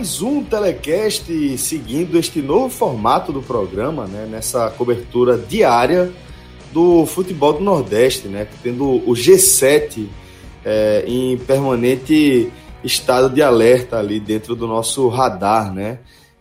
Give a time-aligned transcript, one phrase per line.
[0.00, 4.24] Mais um telecast, seguindo este novo formato do programa, né?
[4.24, 6.10] Nessa cobertura diária
[6.72, 8.48] do futebol do Nordeste, né?
[8.62, 10.06] Tendo o G7
[10.64, 12.50] é, em permanente
[12.82, 15.98] estado de alerta ali dentro do nosso radar, né?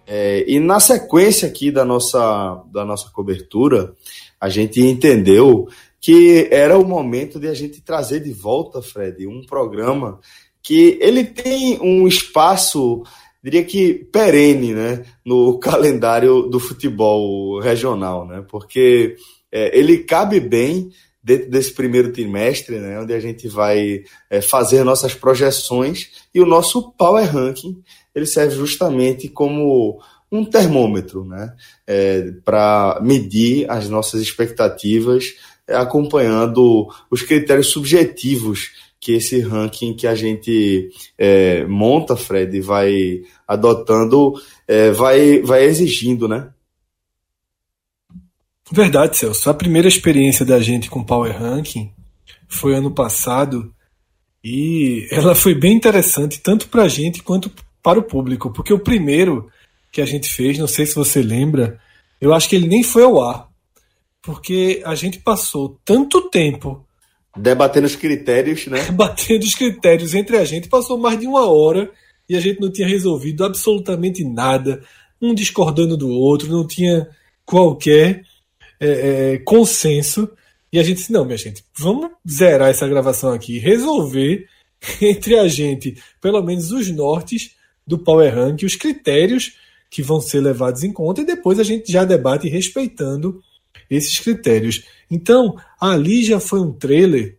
[0.07, 3.93] É, e na sequência aqui da nossa, da nossa cobertura,
[4.39, 5.67] a gente entendeu
[5.99, 10.17] que era o momento de a gente trazer de volta, Fred, um programa
[10.61, 13.03] que ele tem um espaço,
[13.43, 19.15] diria que perene, né, no calendário do futebol regional, né, porque
[19.51, 20.91] é, ele cabe bem
[21.23, 26.45] dentro desse primeiro trimestre, né, onde a gente vai é, fazer nossas projeções e o
[26.45, 27.81] nosso Power Ranking
[28.13, 31.53] ele serve justamente como um termômetro, né,
[31.87, 35.35] é, para medir as nossas expectativas,
[35.67, 43.21] é, acompanhando os critérios subjetivos que esse ranking que a gente é, monta, Fred, vai
[43.47, 44.33] adotando,
[44.67, 46.49] é, vai, vai exigindo, né?
[48.71, 49.49] Verdade, Celso.
[49.49, 51.91] A primeira experiência da gente com Power Ranking
[52.47, 53.73] foi ano passado
[54.43, 58.79] e ela foi bem interessante tanto para a gente quanto para o público, porque o
[58.79, 59.49] primeiro
[59.91, 61.79] que a gente fez, não sei se você lembra,
[62.21, 63.49] eu acho que ele nem foi ao ar,
[64.21, 66.85] porque a gente passou tanto tempo
[67.39, 68.83] debatendo os critérios, né?
[68.89, 71.91] Debatendo os critérios entre a gente, passou mais de uma hora
[72.27, 74.83] e a gente não tinha resolvido absolutamente nada,
[75.21, 77.07] um discordando do outro, não tinha
[77.45, 78.23] qualquer
[78.79, 80.29] é, é, consenso.
[80.71, 84.45] E a gente disse: não, minha gente, vamos zerar essa gravação aqui, resolver
[85.01, 87.55] entre a gente, pelo menos os nortes
[87.87, 89.53] do Power Rank, os critérios
[89.89, 93.41] que vão ser levados em conta, e depois a gente já debate respeitando
[93.89, 94.83] esses critérios.
[95.09, 97.38] Então, ali já foi um trailer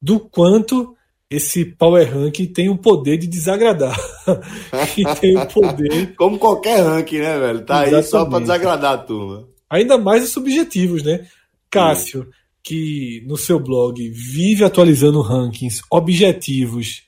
[0.00, 0.96] do quanto
[1.30, 3.96] esse Power Rank tem o poder de desagradar.
[4.98, 6.14] e tem o poder.
[6.16, 7.64] Como qualquer ranking, né, velho?
[7.64, 7.94] Tá Exatamente.
[7.94, 9.48] aí só para desagradar a turma.
[9.68, 11.28] Ainda mais os subjetivos, né?
[11.70, 12.30] Cássio, Sim.
[12.64, 17.04] que no seu blog vive atualizando rankings objetivos,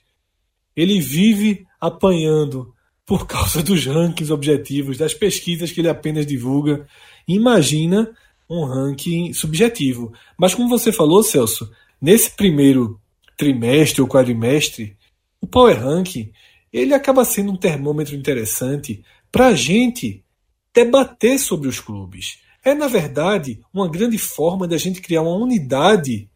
[0.73, 2.73] ele vive apanhando
[3.05, 6.87] por causa dos rankings objetivos, das pesquisas que ele apenas divulga.
[7.27, 8.09] Imagina
[8.49, 10.13] um ranking subjetivo.
[10.37, 11.69] Mas como você falou, Celso,
[12.03, 12.99] nesse primeiro
[13.37, 14.95] trimestre ou quadrimestre,
[15.41, 16.31] o Power Ranking
[16.71, 20.23] ele acaba sendo um termômetro interessante para a gente
[20.73, 26.29] debater sobre os clubes é, na verdade, uma grande forma da gente criar uma unidade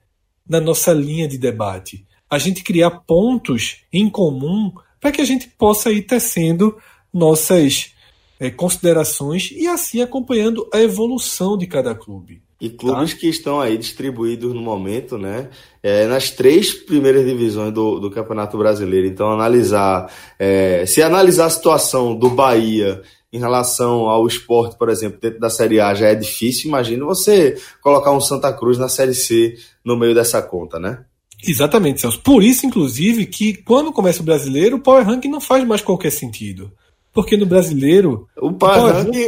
[0.48, 2.06] na nossa linha de debate.
[2.30, 6.78] A gente criar pontos em comum para que a gente possa ir tecendo
[7.14, 7.94] nossas
[8.40, 12.42] é, considerações e assim acompanhando a evolução de cada clube.
[12.60, 13.20] E clubes tá?
[13.20, 15.50] que estão aí distribuídos no momento, né?
[15.84, 19.06] É, nas três primeiras divisões do, do Campeonato Brasileiro.
[19.06, 20.12] Então, analisar.
[20.40, 23.02] É, se analisar a situação do Bahia
[23.32, 27.58] em relação ao esporte, por exemplo, dentro da Série A já é difícil, imagina você
[27.82, 31.06] colocar um Santa Cruz na Série C no meio dessa conta, né?
[31.46, 32.20] Exatamente, Celso.
[32.22, 36.12] Por isso, inclusive, que quando começa o brasileiro, o Power Ranking não faz mais qualquer
[36.12, 36.72] sentido.
[37.18, 38.28] Porque no brasileiro.
[38.38, 38.54] O Power,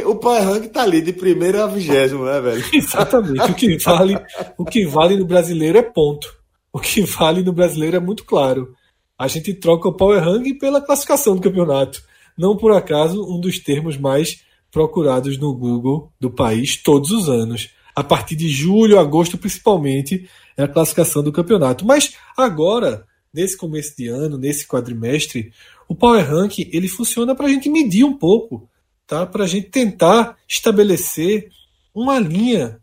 [0.06, 2.64] o Power Ranking, o Ranking tá ali de primeiro a vigésimo, né, velho?
[2.72, 3.52] Exatamente.
[3.52, 4.16] O que, vale,
[4.60, 6.32] o que vale no brasileiro é ponto.
[6.72, 8.76] O que vale no brasileiro é muito claro.
[9.18, 12.04] A gente troca o Power Ranking pela classificação do campeonato.
[12.38, 17.72] Não por acaso, um dos termos mais procurados no Google do país todos os anos.
[17.96, 21.84] A partir de julho, agosto, principalmente, é a classificação do campeonato.
[21.88, 25.52] Mas agora, nesse começo de ano, nesse quadrimestre,
[25.90, 28.70] o Power Rank ele funciona para a gente medir um pouco,
[29.08, 29.26] tá?
[29.26, 31.50] Para a gente tentar estabelecer
[31.94, 32.80] uma linha,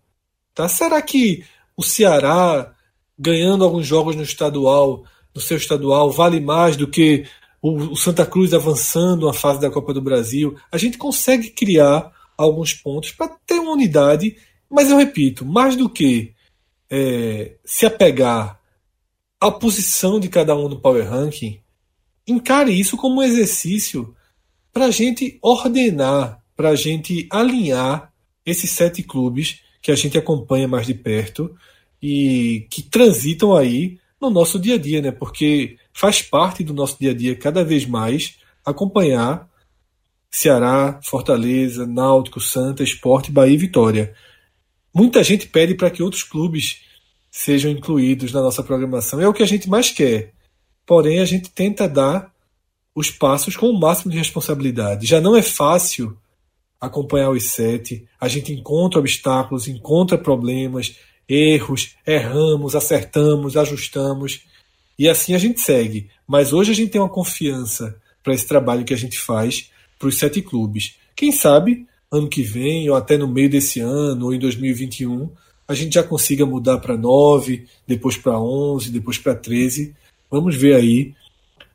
[0.53, 0.69] tá?
[0.69, 1.45] Será que
[1.77, 2.75] o Ceará
[3.17, 7.25] ganhando alguns jogos no estadual, no seu estadual, vale mais do que
[7.63, 12.75] o Santa Cruz avançando a fase da Copa do Brasil, a gente consegue criar alguns
[12.75, 14.37] pontos para ter uma unidade,
[14.69, 16.35] mas eu repito, mais do que
[16.91, 18.61] é, se apegar
[19.41, 21.61] à posição de cada um no Power Ranking,
[22.27, 24.15] encare isso como um exercício
[24.73, 28.13] para a gente ordenar, para a gente alinhar
[28.45, 31.57] esses sete clubes que a gente acompanha mais de perto
[32.03, 35.11] e que transitam aí no nosso dia a dia, né?
[35.11, 39.49] Porque faz parte do nosso dia a dia cada vez mais acompanhar
[40.31, 44.15] Ceará, Fortaleza, Náutico, Santa, Esporte, Bahia e Vitória.
[44.93, 46.83] Muita gente pede para que outros clubes
[47.31, 49.21] sejam incluídos na nossa programação.
[49.21, 50.35] É o que a gente mais quer.
[50.87, 52.33] Porém, a gente tenta dar
[52.95, 55.07] os passos com o máximo de responsabilidade.
[55.07, 56.17] Já não é fácil
[56.81, 58.07] acompanhar os sete.
[58.21, 60.97] A gente encontra obstáculos, encontra problemas,
[61.29, 64.43] erros, erramos, acertamos, ajustamos.
[64.99, 66.09] E assim a gente segue.
[66.27, 70.09] Mas hoje a gente tem uma confiança para esse trabalho que a gente faz para
[70.09, 70.97] os sete clubes.
[71.15, 75.31] Quem sabe, ano que vem, ou até no meio desse ano, ou em 2021,
[75.69, 79.95] a gente já consiga mudar para nove, depois para onze, depois para treze.
[80.31, 81.15] Vamos ver aí,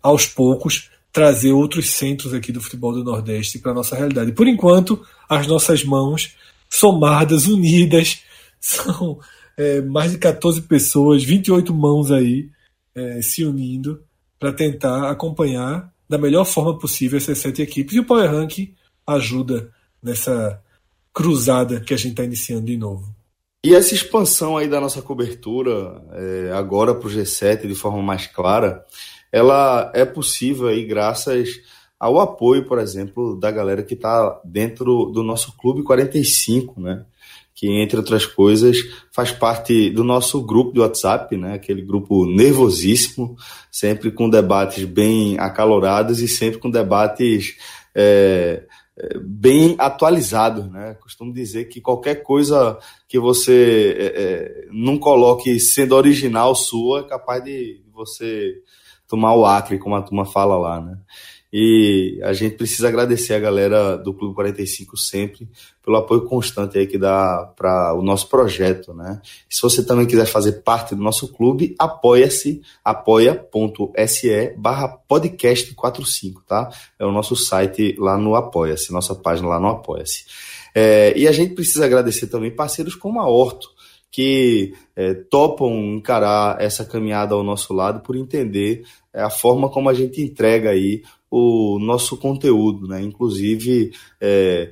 [0.02, 4.32] aos poucos, trazer outros centros aqui do futebol do Nordeste para a nossa realidade.
[4.32, 6.36] Por enquanto, as nossas mãos
[6.70, 8.22] somadas, unidas,
[8.60, 9.20] são
[9.58, 12.50] é, mais de 14 pessoas, 28 mãos aí
[12.96, 14.02] é, se unindo
[14.40, 17.96] para tentar acompanhar da melhor forma possível essas sete equipes.
[17.96, 18.74] E o Power Rank
[19.06, 19.72] ajuda
[20.02, 20.62] nessa
[21.14, 23.14] cruzada que a gente está iniciando de novo.
[23.64, 28.26] E essa expansão aí da nossa cobertura, é, agora para o G7 de forma mais
[28.26, 28.84] clara,
[29.32, 31.62] ela é possível aí graças
[32.00, 37.06] ao apoio, por exemplo, da galera que está dentro do nosso Clube 45, né?
[37.54, 38.78] Que, entre outras coisas,
[39.12, 41.54] faz parte do nosso grupo de WhatsApp, né?
[41.54, 43.36] Aquele grupo nervosíssimo,
[43.72, 47.58] sempre com debates bem acalorados e sempre com debates
[47.94, 48.64] é,
[49.24, 50.96] bem atualizados, né?
[50.96, 52.78] Costumo dizer que qualquer coisa
[53.08, 58.62] que você é, é, não coloque sendo original sua é capaz de você
[59.08, 60.98] tomar o acre, como a turma fala lá, né?
[61.54, 65.50] E a gente precisa agradecer a galera do Clube 45 sempre
[65.84, 69.20] pelo apoio constante aí que dá para o nosso projeto, né?
[69.50, 76.44] E se você também quiser fazer parte do nosso clube, apoia-se, apoia.se barra podcast 45,
[76.48, 76.70] tá?
[76.98, 80.26] É o nosso site lá no Apoia-se, nossa página lá no Apoia-se.
[80.74, 83.68] É, e a gente precisa agradecer também parceiros como a Horto,
[84.12, 89.90] que é, topam encarar essa caminhada ao nosso lado por entender é, a forma como
[89.90, 93.02] a gente entrega aí o nosso conteúdo, né?
[93.02, 94.72] Inclusive é,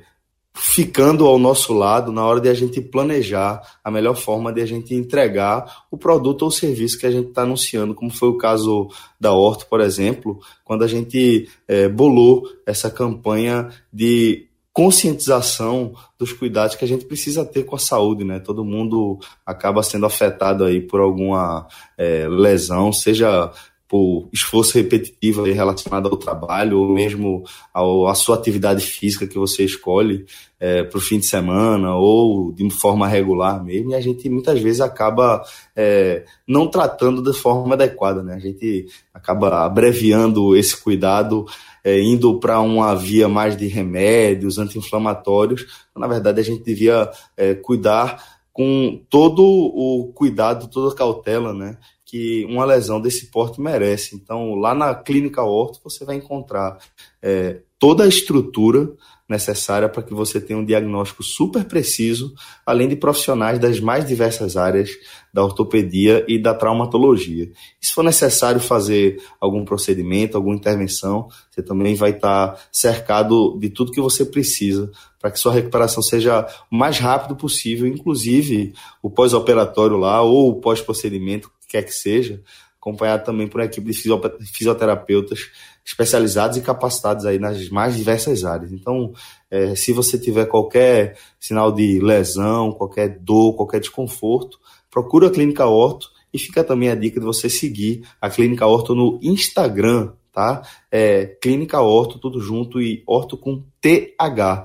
[0.52, 4.66] ficando ao nosso lado na hora de a gente planejar a melhor forma de a
[4.66, 8.88] gente entregar o produto ou serviço que a gente está anunciando, como foi o caso
[9.18, 14.49] da Horto, por exemplo, quando a gente é, bolou essa campanha de
[14.80, 18.40] conscientização dos cuidados que a gente precisa ter com a saúde, né?
[18.40, 21.68] Todo mundo acaba sendo afetado aí por alguma
[21.98, 23.52] é, lesão, seja
[23.86, 27.42] por esforço repetitivo relacionado ao trabalho ou mesmo
[27.74, 30.24] ao, à sua atividade física que você escolhe
[30.58, 34.60] é, para o fim de semana ou de forma regular mesmo, e a gente muitas
[34.60, 35.42] vezes acaba
[35.76, 38.34] é, não tratando de forma adequada, né?
[38.34, 41.44] A gente acaba abreviando esse cuidado,
[41.84, 47.54] é, indo para uma via mais de remédios, anti-inflamatórios, na verdade a gente devia é,
[47.54, 51.78] cuidar com todo o cuidado, toda a cautela, né?
[52.10, 54.16] que uma lesão desse porte merece.
[54.16, 56.76] Então, lá na Clínica Horto, você vai encontrar
[57.22, 58.92] é, toda a estrutura
[59.30, 62.34] necessária para que você tenha um diagnóstico super preciso,
[62.66, 64.90] além de profissionais das mais diversas áreas
[65.32, 67.44] da ortopedia e da traumatologia.
[67.80, 73.70] E se for necessário fazer algum procedimento, alguma intervenção, você também vai estar cercado de
[73.70, 74.90] tudo que você precisa
[75.20, 80.60] para que sua recuperação seja o mais rápido possível, inclusive o pós-operatório lá ou o
[80.60, 82.42] pós-procedimento quer que seja,
[82.80, 85.50] acompanhado também por uma equipe de fisioterapeutas
[85.90, 88.72] especializados e capacitados aí nas mais diversas áreas.
[88.72, 89.12] Então,
[89.50, 95.66] é, se você tiver qualquer sinal de lesão, qualquer dor, qualquer desconforto, procura a Clínica
[95.66, 100.62] Orto e fica também a dica de você seguir a Clínica Orto no Instagram, tá?
[100.92, 104.64] É, Clínica Orto, tudo junto e Orto com TH.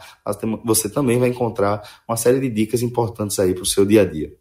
[0.64, 4.06] Você também vai encontrar uma série de dicas importantes aí para o seu dia a
[4.06, 4.32] dia.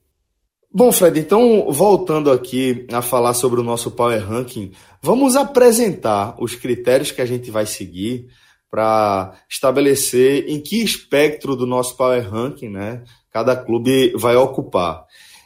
[0.77, 6.57] Bom, Fred, então voltando aqui a falar sobre o nosso Power Ranking, vamos apresentar os
[6.57, 8.27] critérios que a gente vai seguir
[8.69, 15.05] para estabelecer em que espectro do nosso Power Ranking né, cada clube vai ocupar.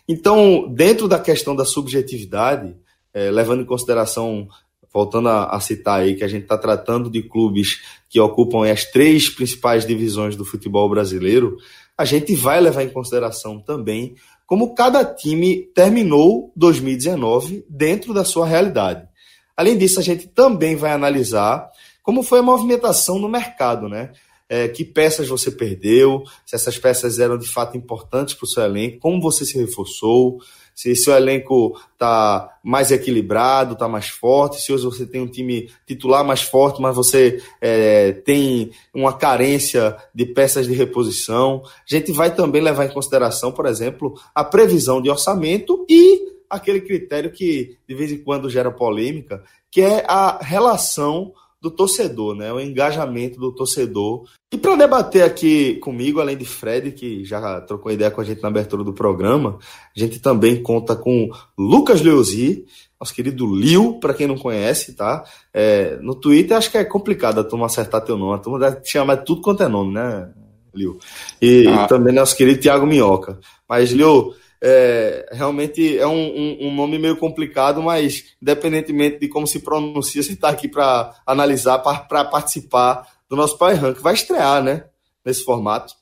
[0.09, 2.75] Então, dentro da questão da subjetividade,
[3.13, 4.49] é, levando em consideração,
[4.91, 8.87] voltando a, a, citar aí, que a gente está tratando de clubes que ocupam as
[8.87, 11.59] três principais divisões do futebol brasileiro,
[11.99, 14.15] a gente vai levar em consideração também
[14.49, 19.07] como cada time terminou 2019 dentro da sua realidade.
[19.55, 21.69] Além disso, a gente também vai analisar
[22.03, 24.11] como foi a movimentação no mercado, né?
[24.49, 28.63] É, que peças você perdeu, se essas peças eram de fato importantes para o seu
[28.63, 30.39] elenco, como você se reforçou,
[30.79, 35.69] se seu elenco está mais equilibrado, está mais forte, se hoje você tem um time
[35.85, 41.65] titular mais forte, mas você é, tem uma carência de peças de reposição.
[41.65, 46.81] A gente vai também levar em consideração, por exemplo, a previsão de orçamento e aquele
[46.81, 49.43] critério que de vez em quando gera polêmica,
[49.73, 52.53] que é a relação do torcedor, né?
[52.53, 54.25] O engajamento do torcedor.
[54.53, 58.43] E para debater aqui comigo, além de Fred, que já trocou ideia com a gente
[58.43, 59.59] na abertura do programa,
[59.97, 62.65] a gente também conta com Lucas Leuzi,
[63.01, 65.25] nosso querido Liu, para quem não conhece, tá?
[65.53, 68.81] É, no Twitter acho que é complicado a turma acertar teu nome, a turma deve
[68.81, 70.31] te chamar de tudo quanto é nome, né,
[70.75, 70.99] Liu?
[71.43, 71.85] E, ah.
[71.85, 73.39] e também nosso querido Tiago Minhoca.
[73.69, 79.47] Mas, Liu, é, realmente é um, um, um, nome meio complicado, mas independentemente de como
[79.47, 84.01] se pronuncia, você está aqui para analisar, para participar do nosso Power Rank.
[84.01, 84.85] Vai estrear, né?
[85.25, 85.95] Nesse formato.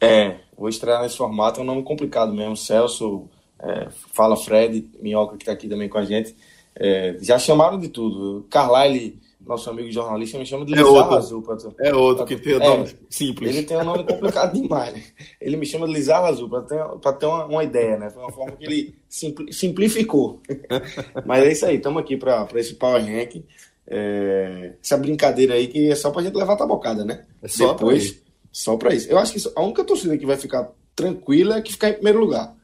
[0.00, 2.56] É, vou estrear nesse formato, é um nome complicado mesmo.
[2.56, 3.28] Celso,
[3.62, 6.34] é, fala Fred, Minhoca, que está aqui também com a gente.
[6.74, 8.46] É, já chamaram de tudo.
[8.48, 11.42] Carlyle, nosso amigo jornalista, me chama de é Azul.
[11.42, 13.50] Pra, é outro que tem o nome é, simples.
[13.50, 15.12] Ele tem um nome complicado demais.
[15.40, 18.10] Ele me chama de Lizarra Azul, para ter, pra ter uma, uma, ideia, né?
[18.10, 20.40] Foi uma forma que ele simplificou.
[21.26, 23.44] Mas é isso aí, estamos aqui para esse Power Rank.
[23.86, 27.24] É, essa brincadeira aí que é só pra gente levar a tabocada, né?
[27.42, 29.10] É só Depois, pra só pra isso.
[29.10, 32.20] Eu acho que a única torcida que vai ficar tranquila é que ficar em primeiro
[32.20, 32.54] lugar.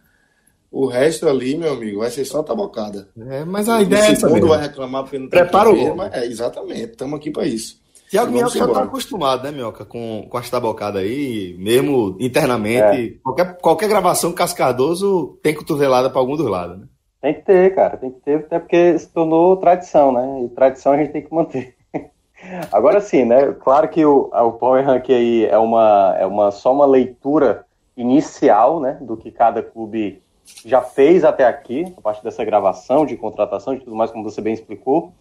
[0.76, 3.08] O resto ali, meu amigo, vai ser só tabocada.
[3.30, 4.48] É, mas a ideia é essa mesmo.
[4.48, 6.02] vai reclamar porque não tem Prepara o gol.
[6.12, 7.80] É, exatamente, estamos aqui para isso.
[8.10, 13.14] Tiago Minhoca já tá acostumado, né, Minhoca, com, com as tabocadas aí, mesmo internamente.
[13.16, 13.22] É.
[13.22, 16.86] Qualquer, qualquer gravação com Cascardoso tem cotovelada para algum dos lados, né?
[17.22, 20.44] Tem que ter, cara, tem que ter, até porque se tornou tradição, né?
[20.44, 21.74] E tradição a gente tem que manter.
[22.70, 23.50] Agora sim, né?
[23.64, 27.64] Claro que o, o Power Rank aí é uma, é uma só uma leitura
[27.96, 28.98] inicial, né?
[29.00, 30.22] Do que cada clube
[30.64, 34.40] já fez até aqui, a partir dessa gravação de contratação e tudo mais, como você
[34.40, 35.12] bem explicou.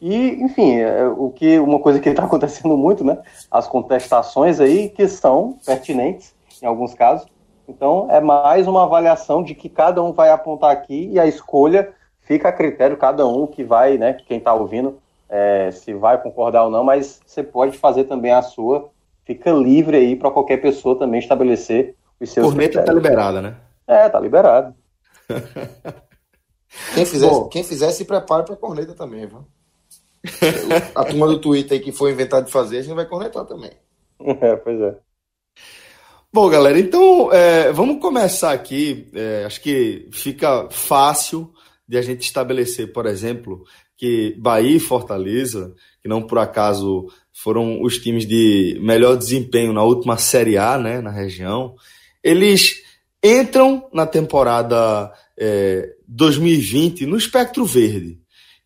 [0.00, 3.18] E, enfim, é, o que uma coisa que está acontecendo muito, né?
[3.50, 7.26] As contestações aí que são pertinentes em alguns casos.
[7.68, 11.92] Então, é mais uma avaliação de que cada um vai apontar aqui e a escolha
[12.20, 14.12] fica a critério cada um que vai, né?
[14.12, 18.42] Quem está ouvindo, é, se vai concordar ou não, mas você pode fazer também a
[18.42, 18.90] sua.
[19.24, 22.46] Fica livre aí para qualquer pessoa também estabelecer os seus.
[22.46, 23.56] Corneta está liberada, né?
[23.86, 24.74] É, tá liberado.
[26.94, 29.46] quem, fizer, quem fizer, se prepare para corneta também, viu?
[30.94, 33.70] A turma do Twitter aí que foi inventar de fazer, a gente vai cornetar também.
[34.40, 34.96] É, pois é.
[36.32, 39.08] Bom, galera, então é, vamos começar aqui.
[39.14, 41.52] É, acho que fica fácil
[41.88, 43.62] de a gente estabelecer, por exemplo,
[43.96, 49.82] que Bahia e Fortaleza, que não por acaso foram os times de melhor desempenho na
[49.82, 51.74] última Série A, né, na região,
[52.22, 52.82] eles
[53.26, 58.18] entram na temporada é, 2020 no espectro verde.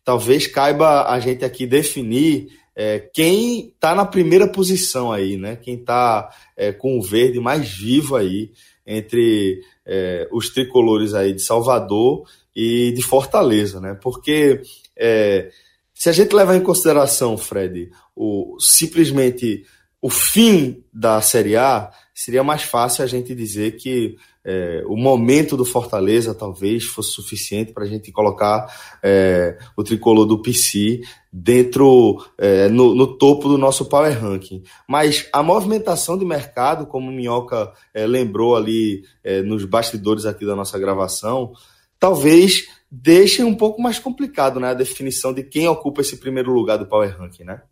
[0.03, 5.55] Talvez caiba a gente aqui definir é, quem está na primeira posição aí, né?
[5.55, 8.51] Quem está é, com o verde mais vivo aí
[8.85, 12.23] entre é, os tricolores aí de Salvador
[12.55, 13.97] e de Fortaleza, né?
[14.01, 14.61] Porque
[14.97, 15.49] é,
[15.93, 19.63] se a gente levar em consideração, Fred, o, simplesmente
[20.01, 21.91] o fim da Série A,
[22.23, 27.73] seria mais fácil a gente dizer que é, o momento do Fortaleza talvez fosse suficiente
[27.73, 31.01] para a gente colocar é, o tricolor do PC
[31.33, 34.61] dentro é, no, no, topo do nosso power ranking.
[34.87, 40.45] Mas a movimentação de mercado, como o Minhoca é, lembrou ali é, nos bastidores aqui
[40.45, 41.53] da nossa gravação,
[41.99, 46.77] talvez deixe um pouco mais complicado né, a definição de quem ocupa esse primeiro lugar
[46.77, 47.63] do power ranking, né?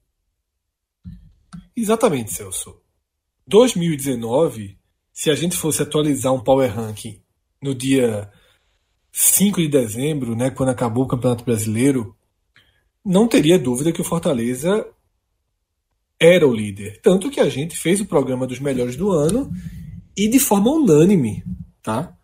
[1.75, 2.88] Exatamente, Celso.
[3.49, 4.77] 2019
[5.11, 7.19] se a gente fosse atualizar um Power Ranking
[7.61, 8.31] no dia
[9.11, 12.15] 5 de dezembro, né, quando acabou o Campeonato Brasileiro,
[13.03, 14.87] não teria dúvida que o Fortaleza
[16.19, 17.01] era o líder.
[17.01, 19.51] Tanto que a gente fez o programa dos melhores do ano
[20.15, 21.43] e de forma unânime,
[21.81, 22.15] tá?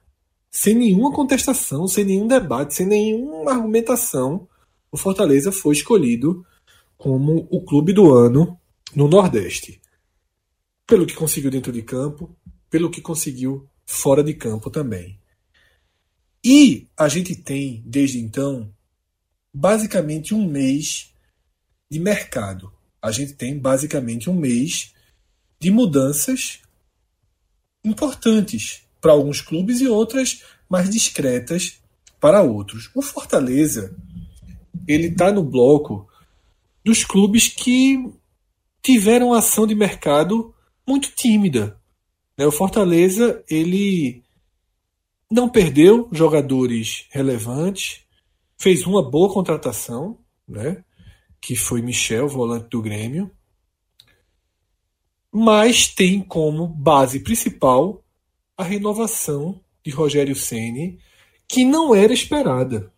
[0.52, 4.48] Sem nenhuma contestação, sem nenhum debate, sem nenhuma argumentação,
[4.92, 6.46] o Fortaleza foi escolhido
[6.98, 8.58] como o clube do ano
[8.96, 9.82] no Nordeste.
[10.88, 12.36] Pelo que conseguiu dentro de campo,
[12.70, 15.20] pelo que conseguiu fora de campo também.
[16.44, 18.72] E a gente tem, desde então,
[19.54, 21.14] basicamente um mês
[21.90, 22.72] de mercado.
[23.02, 24.94] A gente tem basicamente um mês
[25.60, 26.62] de mudanças
[27.84, 31.80] importantes para alguns clubes e outras mais discretas
[32.20, 32.90] para outros.
[32.96, 33.96] O Fortaleza
[34.88, 36.08] ele está no bloco
[36.84, 38.12] dos clubes que
[38.82, 40.55] tiveram ação de mercado
[40.88, 41.80] muito tímida.
[42.38, 44.24] Né, o Fortaleza ele
[45.30, 48.02] não perdeu jogadores relevantes,
[48.58, 50.84] fez uma boa contratação, né,
[51.42, 53.32] que foi Michel, volante do Grêmio,
[55.32, 58.04] mas tem como base principal
[58.58, 60.98] a renovação de Rogério Ceni,
[61.48, 62.92] que não era esperada.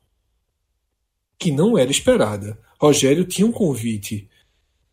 [1.39, 2.59] Que não era esperada.
[2.79, 4.29] Rogério tinha um convite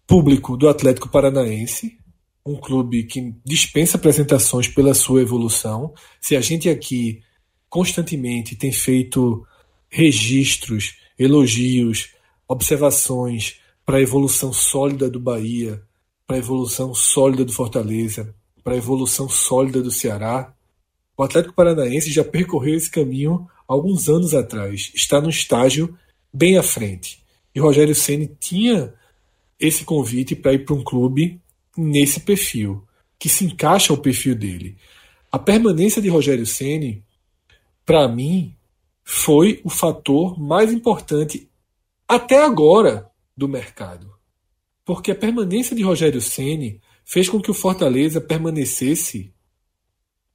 [0.06, 1.98] público do Atlético Paranaense,
[2.46, 5.94] um clube que dispensa apresentações pela sua evolução.
[6.20, 7.22] Se a gente aqui
[7.68, 9.46] constantemente tem feito
[9.88, 12.10] registros elogios,
[12.46, 15.82] observações para a evolução sólida do Bahia,
[16.26, 20.54] para a evolução sólida do Fortaleza, para a evolução sólida do Ceará.
[21.16, 25.96] O Atlético Paranaense já percorreu esse caminho alguns anos atrás, está no estágio
[26.32, 27.22] bem à frente.
[27.54, 28.92] E Rogério Ceni tinha
[29.58, 31.40] esse convite para ir para um clube
[31.76, 32.86] nesse perfil,
[33.18, 34.76] que se encaixa ao perfil dele.
[35.30, 37.04] A permanência de Rogério Ceni,
[37.84, 38.54] para mim,
[39.02, 41.48] foi o fator mais importante
[42.08, 44.12] até agora do mercado.
[44.84, 49.32] Porque a permanência de Rogério Ceni fez com que o Fortaleza permanecesse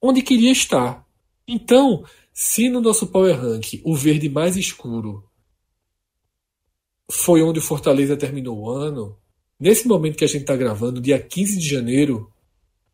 [0.01, 1.05] onde queria estar.
[1.47, 2.03] Então,
[2.33, 5.23] se no nosso Power Rank o verde mais escuro
[7.11, 9.17] foi onde o Fortaleza terminou o ano,
[9.59, 12.31] nesse momento que a gente está gravando, dia 15 de janeiro,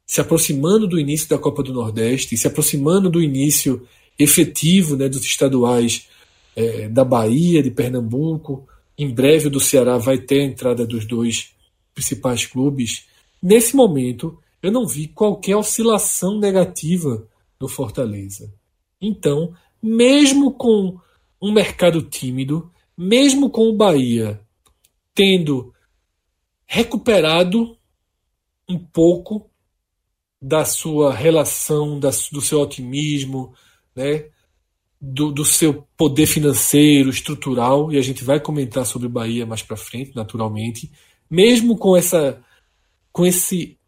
[0.06, 5.24] se aproximando do início da Copa do Nordeste, se aproximando do início efetivo né, dos
[5.24, 6.08] estaduais
[6.56, 8.68] é, da Bahia, de Pernambuco,
[8.98, 11.52] em breve o do Ceará vai ter a entrada dos dois
[11.94, 13.06] principais clubes.
[13.42, 17.28] Nesse momento, eu não vi qualquer oscilação negativa
[17.60, 18.54] no Fortaleza.
[19.02, 20.98] Então, mesmo com
[21.42, 24.40] um mercado tímido, mesmo com o Bahia
[25.14, 25.74] tendo
[26.66, 27.78] recuperado
[28.68, 29.50] um pouco
[30.42, 33.54] da sua relação, da, do seu otimismo,
[33.96, 34.30] né,
[35.00, 39.78] do, do, seu poder financeiro, estrutural, e a gente vai comentar sobre Bahia mais para
[39.78, 40.92] frente, naturalmente,
[41.30, 42.42] mesmo com essa
[43.12, 43.80] com esse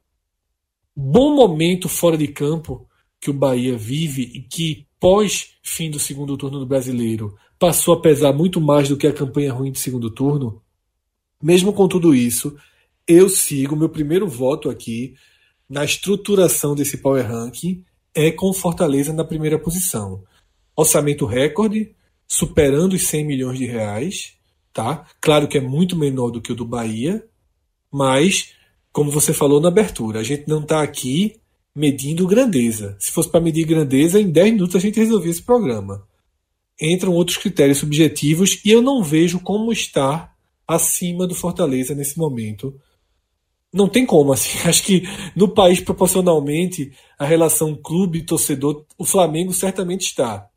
[0.96, 2.88] bom momento fora de campo
[3.19, 8.01] que o Bahia vive e que pós fim do segundo turno do Brasileiro passou a
[8.01, 10.62] pesar muito mais do que a campanha ruim do segundo turno,
[11.41, 12.56] mesmo com tudo isso,
[13.08, 15.15] eu sigo meu primeiro voto aqui
[15.69, 20.23] na estruturação desse Power Ranking é com Fortaleza na primeira posição.
[20.76, 21.93] Orçamento recorde,
[22.28, 24.34] superando os 100 milhões de reais,
[24.73, 25.06] tá?
[25.21, 27.26] Claro que é muito menor do que o do Bahia,
[27.91, 28.54] mas
[28.91, 31.39] como você falou na abertura, a gente não está aqui
[31.76, 32.95] medindo grandeza.
[33.00, 36.08] Se fosse para medir grandeza, em 10 minutos a gente resolvia esse programa.
[36.82, 40.36] Entram outros critérios subjetivos e eu não vejo como estar
[40.67, 42.75] acima do Fortaleza nesse momento.
[43.73, 44.58] Não tem como, assim.
[44.67, 45.03] Acho que
[45.36, 50.49] no país, proporcionalmente, a relação clube-torcedor, o Flamengo certamente está.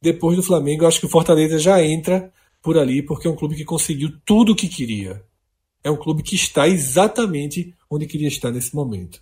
[0.00, 2.32] Depois do Flamengo, acho que o Fortaleza já entra
[2.62, 5.24] por ali, porque é um clube que conseguiu tudo o que queria.
[5.82, 9.20] É um clube que está exatamente onde queria estar nesse momento.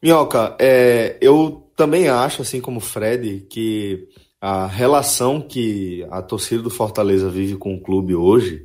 [0.00, 4.06] Minhoca, é, eu também acho, assim como o Fred, que
[4.46, 8.62] a relação que a torcida do Fortaleza vive com o clube hoje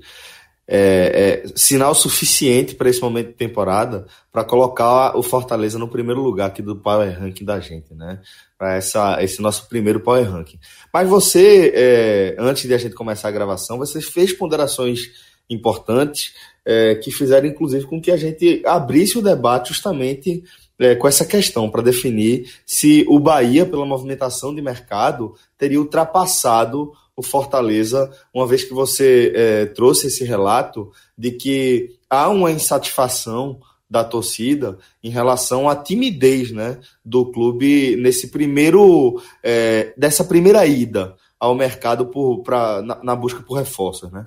[0.67, 6.19] é, é sinal suficiente para esse momento de temporada para colocar o Fortaleza no primeiro
[6.19, 8.19] lugar aqui do Power Ranking da gente, né?
[8.57, 8.77] Para
[9.23, 10.59] esse nosso primeiro Power Ranking.
[10.93, 14.99] Mas você, é, antes de a gente começar a gravação, você fez ponderações
[15.49, 16.33] importantes
[16.65, 20.43] é, que fizeram, inclusive, com que a gente abrisse o debate justamente
[20.79, 26.93] é, com essa questão para definir se o Bahia, pela movimentação de mercado, teria ultrapassado
[27.15, 33.59] o Fortaleza, uma vez que você é, trouxe esse relato de que há uma insatisfação
[33.89, 41.15] da torcida em relação à timidez né, do clube nesse primeiro é, dessa primeira ida
[41.39, 44.23] ao mercado por, pra, na, na busca por reforços, né?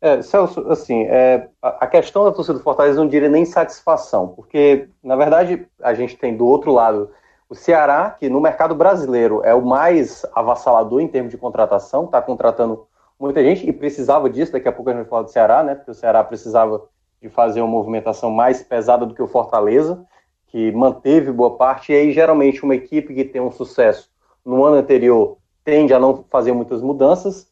[0.00, 4.88] É, Celso, assim, é, a questão da torcida do Fortaleza não diria nem satisfação, porque,
[5.02, 7.10] na verdade, a gente tem do outro lado
[7.50, 12.22] o Ceará, que no mercado brasileiro é o mais avassalador em termos de contratação, está
[12.22, 12.86] contratando
[13.18, 15.74] muita gente e precisava disso, daqui a pouco a gente vai falar do Ceará, né,
[15.74, 16.82] porque o Ceará precisava
[17.20, 20.02] de fazer uma movimentação mais pesada do que o Fortaleza,
[20.46, 24.08] que manteve boa parte, e aí geralmente uma equipe que tem um sucesso
[24.44, 27.49] no ano anterior tende a não fazer muitas mudanças,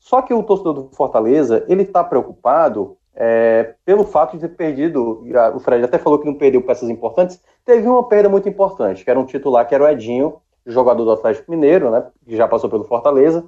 [0.00, 5.24] só que o torcedor do Fortaleza, ele está preocupado é, pelo fato de ter perdido,
[5.54, 9.10] o Fred até falou que não perdeu peças importantes, teve uma perda muito importante, que
[9.10, 12.70] era um titular, que era o Edinho, jogador do Atlético Mineiro, né, que já passou
[12.70, 13.44] pelo Fortaleza,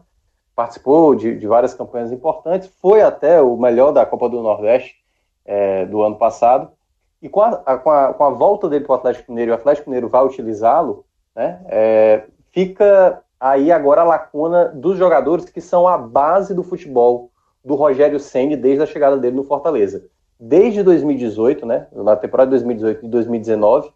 [0.55, 4.97] participou de, de várias campanhas importantes, foi até o melhor da Copa do Nordeste
[5.45, 6.71] é, do ano passado,
[7.23, 9.89] e com a, com a, com a volta dele para o Atlético Mineiro, o Atlético
[9.89, 15.99] Mineiro vai utilizá-lo, né, é, fica aí agora a lacuna dos jogadores que são a
[15.99, 17.33] base do futebol
[17.65, 20.05] do Rogério Ceni desde a chegada dele no Fortaleza.
[20.39, 23.91] Desde 2018, né, na temporada de 2018 e 2019,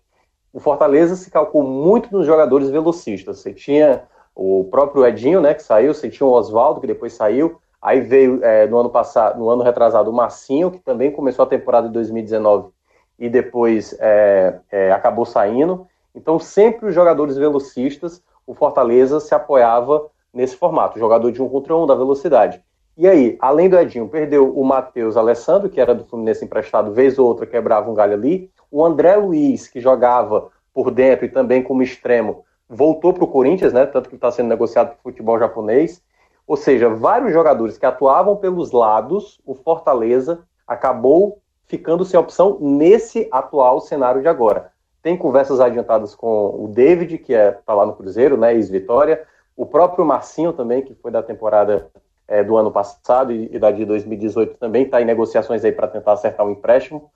[0.53, 3.39] o Fortaleza se calcou muito nos jogadores velocistas.
[3.39, 4.03] Você tinha
[4.35, 8.45] o próprio Edinho, né, que saiu, você tinha o Oswaldo, que depois saiu, aí veio
[8.45, 11.95] é, no ano passado, no ano retrasado, o Massinho, que também começou a temporada de
[11.95, 12.71] 2019
[13.17, 15.87] e depois é, é, acabou saindo.
[16.13, 21.77] Então, sempre os jogadores velocistas, o Fortaleza se apoiava nesse formato, jogador de um contra
[21.77, 22.63] um, da velocidade.
[22.97, 27.19] E aí, além do Edinho, perdeu o Matheus Alessandro, que era do Fluminense emprestado, vez
[27.19, 28.51] ou outra quebrava um galho ali.
[28.71, 33.73] O André Luiz, que jogava por dentro e também como extremo, voltou para o Corinthians,
[33.73, 33.85] né?
[33.85, 36.03] Tanto que está sendo negociado para o futebol japonês.
[36.47, 43.29] Ou seja, vários jogadores que atuavam pelos lados, o Fortaleza acabou ficando sem opção nesse
[43.31, 44.73] atual cenário de agora.
[45.07, 48.53] Tem conversas adiantadas com o David, que é, tá lá no Cruzeiro, né?
[48.55, 49.23] Ex-Vitória.
[49.57, 51.89] O próprio Marcinho também, que foi da temporada
[52.27, 55.87] é, do ano passado e, e da de 2018 também está em negociações aí para
[55.87, 57.09] tentar acertar um empréstimo.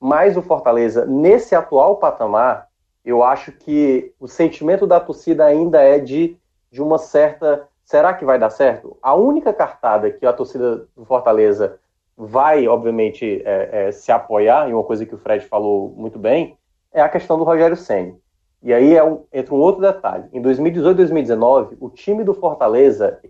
[0.00, 2.66] Mas o Fortaleza, nesse atual patamar,
[3.04, 6.36] eu acho que o sentimento da torcida ainda é de,
[6.68, 7.68] de uma certa.
[7.84, 8.98] Será que vai dar certo?
[9.00, 11.78] A única cartada que a torcida do Fortaleza
[12.16, 16.58] vai, obviamente, é, é, se apoiar, em uma coisa que o Fred falou muito bem,
[16.96, 18.16] é a questão do Rogério Senni.
[18.62, 20.24] E aí é um, entra um outro detalhe.
[20.32, 23.20] Em 2018 e 2019, o time do Fortaleza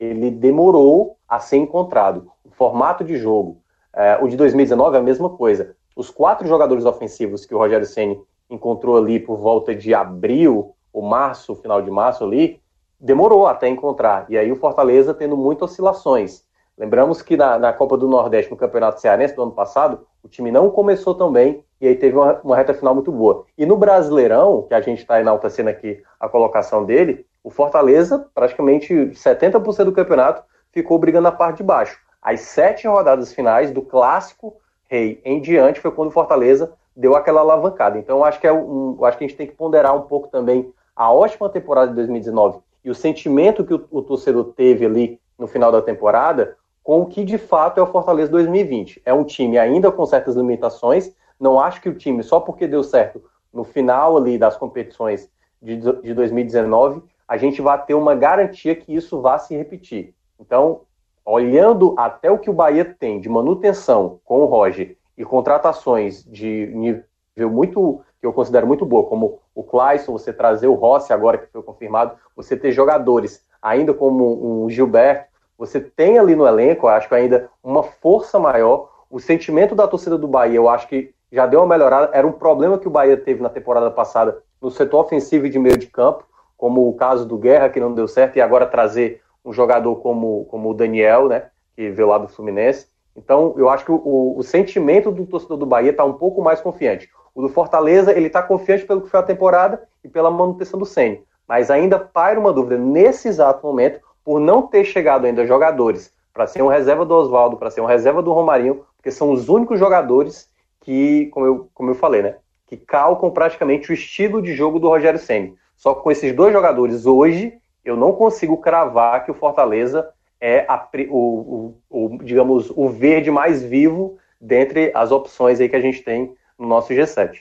[0.00, 2.32] ele demorou a ser encontrado.
[2.42, 3.60] O formato de jogo,
[3.94, 5.76] é, o de 2019 é a mesma coisa.
[5.94, 11.02] Os quatro jogadores ofensivos que o Rogério Ceni encontrou ali por volta de abril, ou
[11.02, 12.62] março, final de março ali,
[12.98, 14.24] demorou até encontrar.
[14.30, 16.44] E aí o Fortaleza tendo muitas oscilações.
[16.78, 20.50] Lembramos que na, na, Copa do Nordeste, no Campeonato Cearense do ano passado, o time
[20.50, 23.44] não começou tão bem e aí teve uma, uma reta final muito boa.
[23.58, 28.94] E no Brasileirão, que a gente está enaltecendo aqui a colocação dele, o Fortaleza, praticamente
[28.94, 31.98] 70% do campeonato, ficou brigando na parte de baixo.
[32.22, 34.54] As sete rodadas finais do clássico
[34.88, 37.98] rei em diante foi quando o Fortaleza deu aquela alavancada.
[37.98, 40.72] Então, acho que, é um, acho que a gente tem que ponderar um pouco também
[40.94, 45.48] a ótima temporada de 2019 e o sentimento que o, o torcedor teve ali no
[45.48, 49.02] final da temporada com o que de fato é o Fortaleza 2020.
[49.04, 51.12] É um time ainda com certas limitações.
[51.42, 53.20] Não acho que o time, só porque deu certo
[53.52, 55.28] no final ali das competições
[55.60, 60.14] de, de 2019, a gente vai ter uma garantia que isso vá se repetir.
[60.38, 60.82] Então,
[61.24, 66.66] olhando até o que o Bahia tem de manutenção com o Roger e contratações de
[66.72, 71.38] nível muito, que eu considero muito boa, como o Clayson, você trazer o Rossi agora
[71.38, 75.26] que foi confirmado, você ter jogadores ainda como um Gilberto,
[75.58, 78.90] você tem ali no elenco, acho que ainda uma força maior.
[79.10, 82.10] O sentimento da torcida do Bahia, eu acho que já deu uma melhorada.
[82.12, 85.58] Era um problema que o Bahia teve na temporada passada no setor ofensivo e de
[85.58, 86.24] meio de campo
[86.62, 90.44] como o caso do Guerra, que não deu certo, e agora trazer um jogador como,
[90.44, 92.86] como o Daniel, né, que veio lá do Fluminense.
[93.16, 96.60] Então, eu acho que o, o sentimento do torcedor do Bahia está um pouco mais
[96.60, 97.10] confiante.
[97.34, 100.86] O do Fortaleza, ele está confiante pelo que foi a temporada e pela manutenção do
[100.86, 101.24] Sene.
[101.48, 106.46] Mas ainda paira uma dúvida nesse exato momento, por não ter chegado ainda jogadores para
[106.46, 109.80] ser um reserva do Oswaldo, para ser um reserva do Romarinho, porque são os únicos
[109.80, 110.48] jogadores
[110.82, 114.88] que, como eu, como eu falei, né, que calcam praticamente o estilo de jogo do
[114.88, 115.54] Rogério Senni.
[115.76, 120.08] Só que com esses dois jogadores hoje, eu não consigo cravar que o Fortaleza
[120.40, 125.76] é a, o, o, o, digamos, o verde mais vivo dentre as opções aí que
[125.76, 127.40] a gente tem no nosso G7.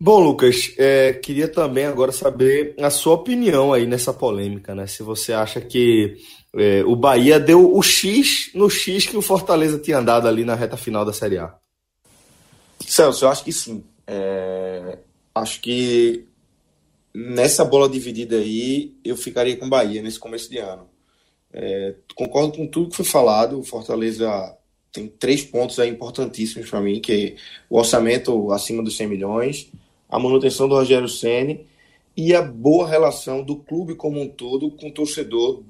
[0.00, 4.86] Bom, Lucas, é, queria também agora saber a sua opinião aí nessa polêmica, né?
[4.86, 6.16] Se você acha que
[6.54, 10.54] é, o Bahia deu o X no X que o Fortaleza tinha dado ali na
[10.54, 11.54] reta final da Série A.
[12.80, 13.84] Celso, eu acho que sim.
[14.06, 14.98] É,
[15.34, 16.26] acho que
[17.14, 20.88] nessa bola dividida aí eu ficaria com o Bahia nesse começo de ano.
[21.52, 23.60] É, concordo com tudo que foi falado.
[23.60, 24.56] O Fortaleza
[24.92, 27.34] tem três pontos aí importantíssimos para mim, que é
[27.70, 29.70] o orçamento acima dos 100 milhões,
[30.14, 31.66] a manutenção do Rogério Ceni
[32.16, 35.64] e a boa relação do clube como um todo com o torcedor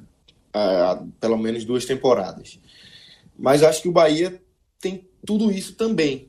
[0.53, 2.61] há pelo menos duas temporadas.
[3.39, 4.39] Mas acho que o Bahia
[4.79, 6.29] tem tudo isso também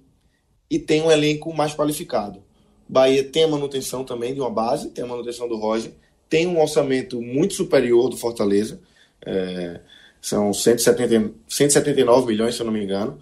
[0.71, 2.41] e tem um elenco mais qualificado.
[2.87, 5.91] Bahia tem a manutenção também de uma base, tem a manutenção do Roger,
[6.29, 8.79] tem um orçamento muito superior do Fortaleza,
[9.25, 9.81] é,
[10.21, 13.19] são 170, 179 milhões, se eu não me engano,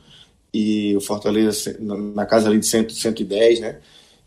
[0.53, 3.79] e o Fortaleza na casa ali de 100, 110, né?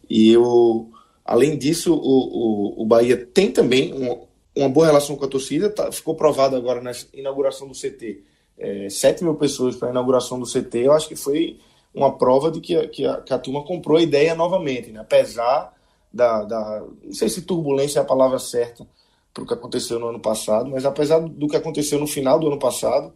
[0.08, 0.90] E o,
[1.24, 5.68] além disso, o, o, o Bahia tem também um, uma boa relação com a torcida,
[5.70, 8.24] tá, ficou provado agora na inauguração do CT.
[8.58, 11.58] É, 7 mil pessoas para a inauguração do CT, eu acho que foi
[11.94, 15.00] uma prova de que, que, a, que a turma comprou a ideia novamente, né?
[15.00, 15.74] apesar
[16.12, 16.84] da, da.
[17.02, 18.86] Não sei se turbulência é a palavra certa
[19.32, 22.46] para o que aconteceu no ano passado, mas apesar do que aconteceu no final do
[22.46, 23.12] ano passado,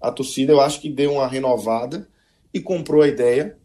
[0.00, 2.08] a torcida eu acho que deu uma renovada
[2.52, 3.56] e comprou a ideia.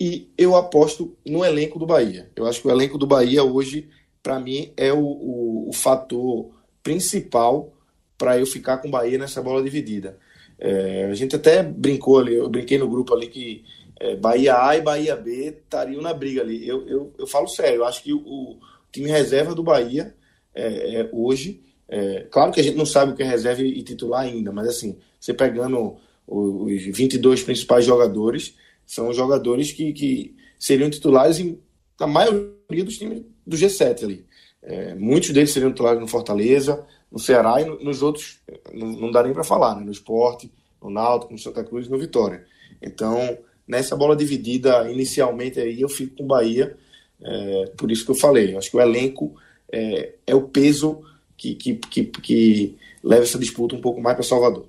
[0.00, 2.30] E eu aposto no elenco do Bahia.
[2.36, 3.88] Eu acho que o elenco do Bahia hoje,
[4.22, 6.50] para mim, é o, o, o fator
[6.82, 7.72] principal
[8.16, 10.18] para eu ficar com o Bahia nessa bola dividida.
[10.58, 13.64] É, a gente até brincou ali, eu brinquei no grupo ali que
[14.00, 16.66] é, Bahia A e Bahia B estariam na briga ali.
[16.66, 18.58] Eu, eu, eu falo sério, eu acho que o, o
[18.92, 20.14] time reserva do Bahia
[20.54, 23.82] é, é, hoje, é, claro que a gente não sabe o que é reserva e
[23.82, 28.54] titular ainda, mas assim, você pegando os 22 principais jogadores,
[28.88, 31.60] são jogadores que, que seriam titulares em,
[32.00, 34.26] na maioria dos times do G7 ali.
[34.62, 38.40] É, muitos deles seriam titulares no Fortaleza, no Ceará e no, nos outros,
[38.72, 39.84] não, não dá nem para falar, né?
[39.84, 40.50] no Esporte,
[40.82, 42.46] no Náutico, no Santa Cruz e no Vitória.
[42.80, 46.74] Então, nessa bola dividida inicialmente aí, eu fico com o Bahia,
[47.20, 48.56] é, por isso que eu falei.
[48.56, 49.36] Acho que o elenco
[49.70, 51.02] é, é o peso
[51.36, 54.66] que, que, que, que, leva essa disputa um pouco mais para Salvador.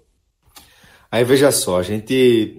[1.11, 2.55] Aí veja só, a gente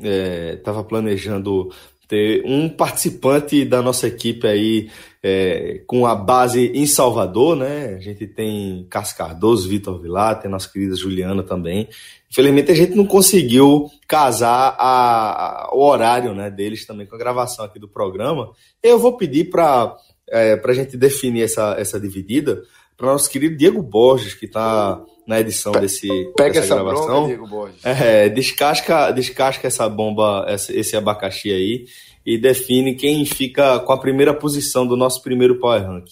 [0.56, 1.70] estava é, planejando
[2.08, 4.90] ter um participante da nossa equipe aí
[5.22, 7.94] é, com a base em Salvador, né?
[7.94, 11.88] A gente tem Cássio Cardoso, Vitor Vilar, tem nossa querida Juliana também.
[12.28, 17.18] Infelizmente a gente não conseguiu casar a, a, o horário né, deles também com a
[17.18, 18.50] gravação aqui do programa.
[18.82, 19.96] Eu vou pedir para
[20.28, 22.62] é, a gente definir essa, essa dividida
[22.96, 27.06] para nosso querido Diego Borges, que está na edição desse Pega essa gravação.
[27.06, 27.84] Bronca, Diego Borges.
[27.84, 31.84] É, descasca, descasca essa bomba, esse abacaxi aí
[32.26, 36.06] e define quem fica com a primeira posição do nosso primeiro Power Rank.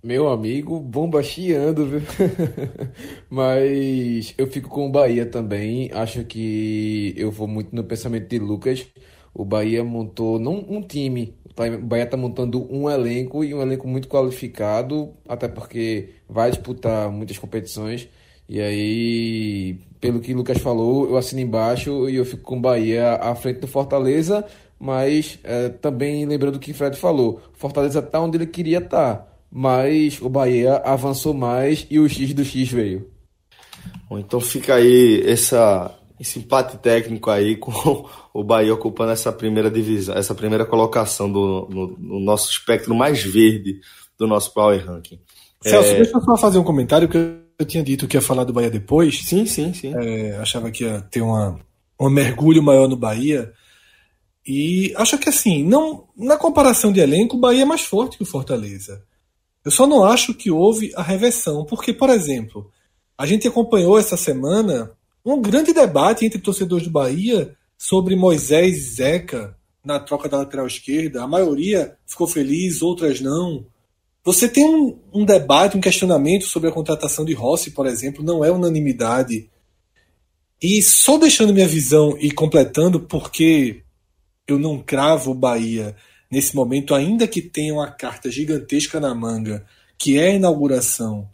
[0.00, 2.02] Meu amigo, bomba chiando, viu?
[3.28, 5.90] Mas eu fico com o Bahia também.
[5.92, 8.86] Acho que eu vou muito no pensamento de Lucas.
[9.34, 13.88] O Bahia montou não um time, o Bahia está montando um elenco e um elenco
[13.88, 18.08] muito qualificado, até porque vai disputar muitas competições.
[18.48, 22.60] E aí, pelo que o Lucas falou, eu assino embaixo e eu fico com o
[22.60, 24.44] Bahia à frente do Fortaleza,
[24.78, 29.16] mas é, também lembrando o que o Fred falou, Fortaleza está onde ele queria estar,
[29.16, 33.08] tá, mas o Bahia avançou mais e o X do X veio.
[34.08, 39.70] Bom, então fica aí essa, esse empate técnico aí com o Bahia ocupando essa primeira
[39.70, 43.80] divisão, essa primeira colocação do, no, no nosso espectro mais verde
[44.18, 45.18] do nosso Power Ranking.
[45.62, 45.96] Celso, é...
[45.96, 48.70] deixa eu só fazer um comentário que eu tinha dito que ia falar do Bahia
[48.70, 49.24] depois.
[49.24, 49.94] Sim, sim, sim.
[49.94, 51.58] É, achava que ia ter uma,
[52.00, 53.52] um mergulho maior no Bahia.
[54.46, 58.22] E acho que assim, não na comparação de elenco, o Bahia é mais forte que
[58.22, 59.02] o Fortaleza.
[59.64, 62.70] Eu só não acho que houve a reversão, porque, por exemplo,
[63.16, 64.92] a gente acompanhou essa semana
[65.24, 70.66] um grande debate entre torcedores do Bahia sobre Moisés e Zeca na troca da lateral
[70.66, 71.22] esquerda.
[71.22, 73.66] A maioria ficou feliz, outras não.
[74.24, 78.42] Você tem um, um, debate, um questionamento sobre a contratação de Rossi, por exemplo, não
[78.42, 79.50] é unanimidade.
[80.62, 83.82] E só deixando minha visão e completando, porque
[84.48, 85.94] eu não cravo o Bahia
[86.30, 89.66] nesse momento, ainda que tenha uma carta gigantesca na manga,
[89.98, 91.28] que é a inauguração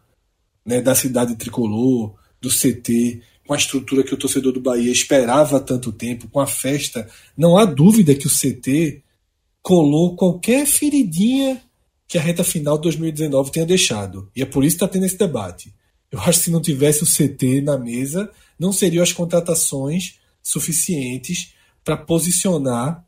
[0.66, 5.58] né, da cidade tricolor, do CT, com a estrutura que o torcedor do Bahia esperava
[5.58, 9.02] há tanto tempo, com a festa, não há dúvida que o CT
[9.62, 11.62] colou qualquer feridinha
[12.10, 14.28] que a reta final de 2019 tenha deixado.
[14.34, 15.72] E é por isso que está tendo esse debate.
[16.10, 21.54] Eu acho que se não tivesse o CT na mesa, não seriam as contratações suficientes
[21.84, 23.06] para posicionar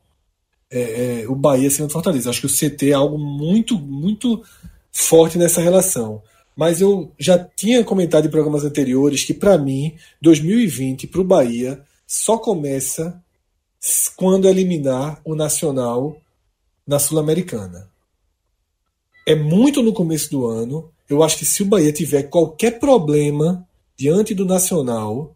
[0.71, 2.29] é, é, o Bahia acima do Fortaleza.
[2.29, 4.41] Acho que o CT é algo muito, muito
[4.89, 6.23] forte nessa relação.
[6.55, 11.83] Mas eu já tinha comentado em programas anteriores que, para mim, 2020 para o Bahia
[12.07, 13.21] só começa
[14.15, 16.15] quando eliminar o Nacional
[16.87, 17.91] na Sul-Americana
[19.25, 20.91] é muito no começo do ano.
[21.09, 25.35] Eu acho que se o Bahia tiver qualquer problema diante do Nacional,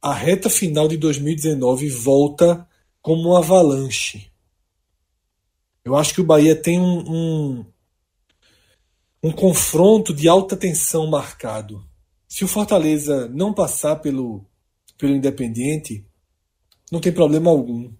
[0.00, 2.66] a reta final de 2019 volta
[3.02, 4.30] como um avalanche.
[5.84, 7.64] Eu acho que o Bahia tem um, um,
[9.22, 11.84] um confronto de alta tensão marcado.
[12.28, 14.44] Se o Fortaleza não passar pelo,
[14.98, 16.04] pelo Independiente,
[16.92, 17.90] não tem problema algum.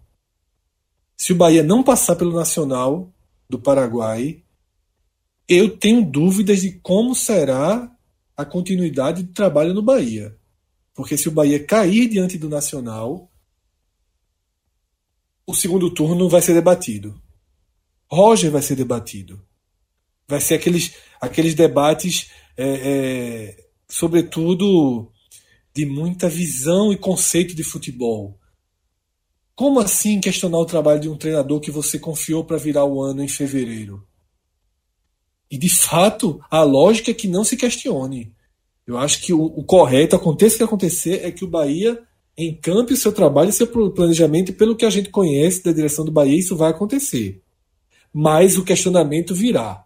[1.17, 3.11] Se o Bahia não passar pelo Nacional
[3.49, 4.43] do Paraguai,
[5.49, 7.91] eu tenho dúvidas de como será
[8.37, 10.37] a continuidade do trabalho no Bahia.
[10.93, 13.31] Porque se o Bahia cair diante do Nacional,
[15.47, 17.19] o segundo turno vai ser debatido.
[18.07, 19.43] Roger vai ser debatido.
[20.27, 25.11] Vai ser aqueles, aqueles debates, é, é, sobretudo,
[25.73, 28.39] de muita visão e conceito de futebol.
[29.55, 33.23] Como assim questionar o trabalho de um treinador que você confiou para virar o ano
[33.23, 34.07] em fevereiro?
[35.49, 38.31] E de fato, a lógica é que não se questione.
[38.85, 42.01] Eu acho que o, o correto, aconteça o que acontecer, é que o Bahia
[42.37, 46.11] encampe o seu trabalho e seu planejamento, pelo que a gente conhece da direção do
[46.11, 47.41] Bahia, isso vai acontecer.
[48.13, 49.83] Mas o questionamento virá.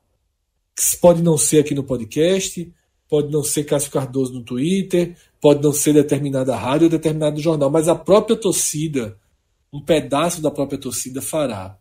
[1.01, 2.71] Pode não ser aqui no podcast,
[3.09, 7.69] pode não ser Cássio Cardoso no Twitter, pode não ser determinada rádio ou determinado jornal,
[7.69, 9.17] mas a própria torcida
[9.73, 11.75] um pedaço da própria torcida fará.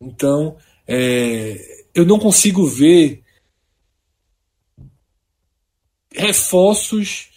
[0.00, 3.22] Então, é, eu não consigo ver
[6.14, 7.30] reforços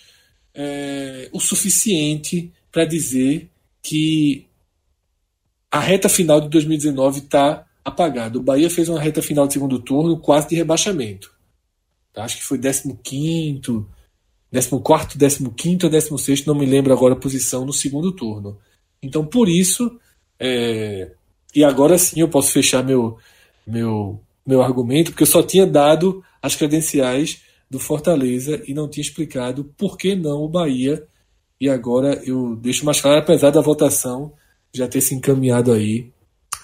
[0.53, 3.49] é, o suficiente para dizer
[3.81, 4.47] que
[5.71, 8.37] a reta final de 2019 está apagada.
[8.37, 11.33] O Bahia fez uma reta final de segundo turno quase de rebaixamento.
[12.13, 12.23] Tá?
[12.23, 13.85] Acho que foi 15,
[14.51, 18.57] 14, 15 ou 16, não me lembro agora a posição no segundo turno.
[19.03, 19.99] Então, por isso,
[20.39, 21.11] é,
[21.53, 23.17] e agora sim eu posso fechar meu,
[23.67, 29.01] meu, meu argumento, porque eu só tinha dado as credenciais do Fortaleza e não tinha
[29.01, 31.07] explicado por que não o Bahia.
[31.59, 34.33] E agora eu deixo mais claro, apesar da votação
[34.73, 36.11] já ter se encaminhado aí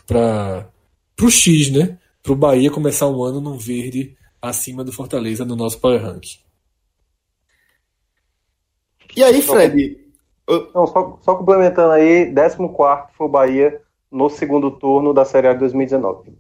[0.06, 0.70] para
[1.22, 1.98] o X, né?
[2.22, 6.26] Para o Bahia começar um ano num verde acima do Fortaleza no nosso Power Rank.
[9.16, 9.98] E aí, Fred?
[10.74, 12.58] Não, só, só complementando aí, 14
[13.14, 16.34] foi o Bahia no segundo turno da Série A de 2019.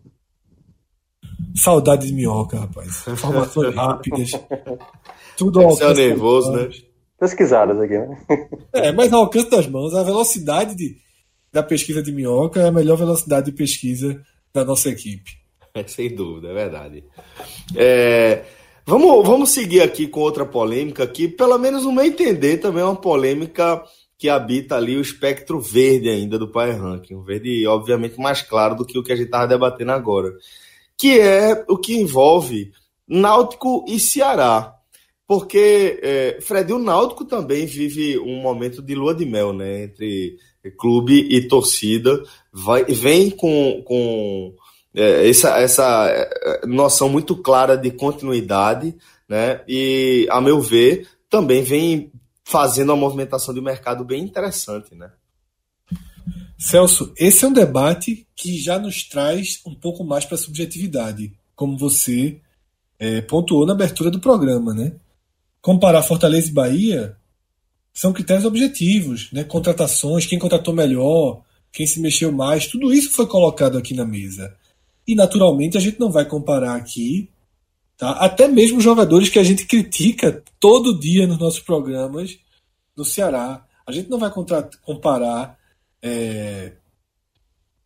[1.55, 3.07] Saudade de minhoca, rapaz.
[3.07, 4.31] Informações rápidas.
[5.37, 6.01] Tudo ao alcance.
[6.01, 6.69] nervoso, né?
[7.19, 8.17] Pesquisadas aqui, né?
[8.73, 10.97] É, mas ao alcance das mãos, a velocidade de,
[11.51, 14.21] da pesquisa de minhoca é a melhor velocidade de pesquisa
[14.53, 15.31] da nossa equipe.
[15.73, 17.03] É, sem dúvida, é verdade.
[17.75, 18.43] É,
[18.85, 22.85] vamos, vamos seguir aqui com outra polêmica que, pelo menos no meu entender, também é
[22.85, 23.81] uma polêmica
[24.17, 27.15] que habita ali o espectro verde ainda do Power Ranking.
[27.15, 30.31] Um verde, obviamente, mais claro do que o que a gente estava debatendo agora
[31.01, 32.71] que é o que envolve
[33.07, 34.71] Náutico e Ceará.
[35.27, 39.85] Porque, é, Fred, o Náutico também vive um momento de lua de mel, né?
[39.85, 40.37] Entre
[40.77, 42.21] clube e torcida.
[42.53, 44.53] Vai, vem com, com
[44.93, 48.95] é, essa, essa é, noção muito clara de continuidade,
[49.27, 49.63] né?
[49.67, 52.11] E, a meu ver, também vem
[52.43, 55.09] fazendo uma movimentação de mercado bem interessante, né?
[56.61, 61.33] Celso, esse é um debate que já nos traz um pouco mais para a subjetividade,
[61.55, 62.39] como você
[62.99, 64.93] é, pontuou na abertura do programa, né?
[65.59, 67.17] Comparar Fortaleza e Bahia
[67.91, 69.43] são critérios objetivos, né?
[69.43, 74.55] Contratações, quem contratou melhor, quem se mexeu mais, tudo isso foi colocado aqui na mesa.
[75.07, 77.27] E naturalmente a gente não vai comparar aqui,
[77.97, 78.11] tá?
[78.11, 82.37] Até mesmo jogadores que a gente critica todo dia nos nossos programas
[82.95, 83.65] no Ceará.
[83.83, 84.31] A gente não vai
[84.83, 85.59] comparar
[86.01, 86.73] é,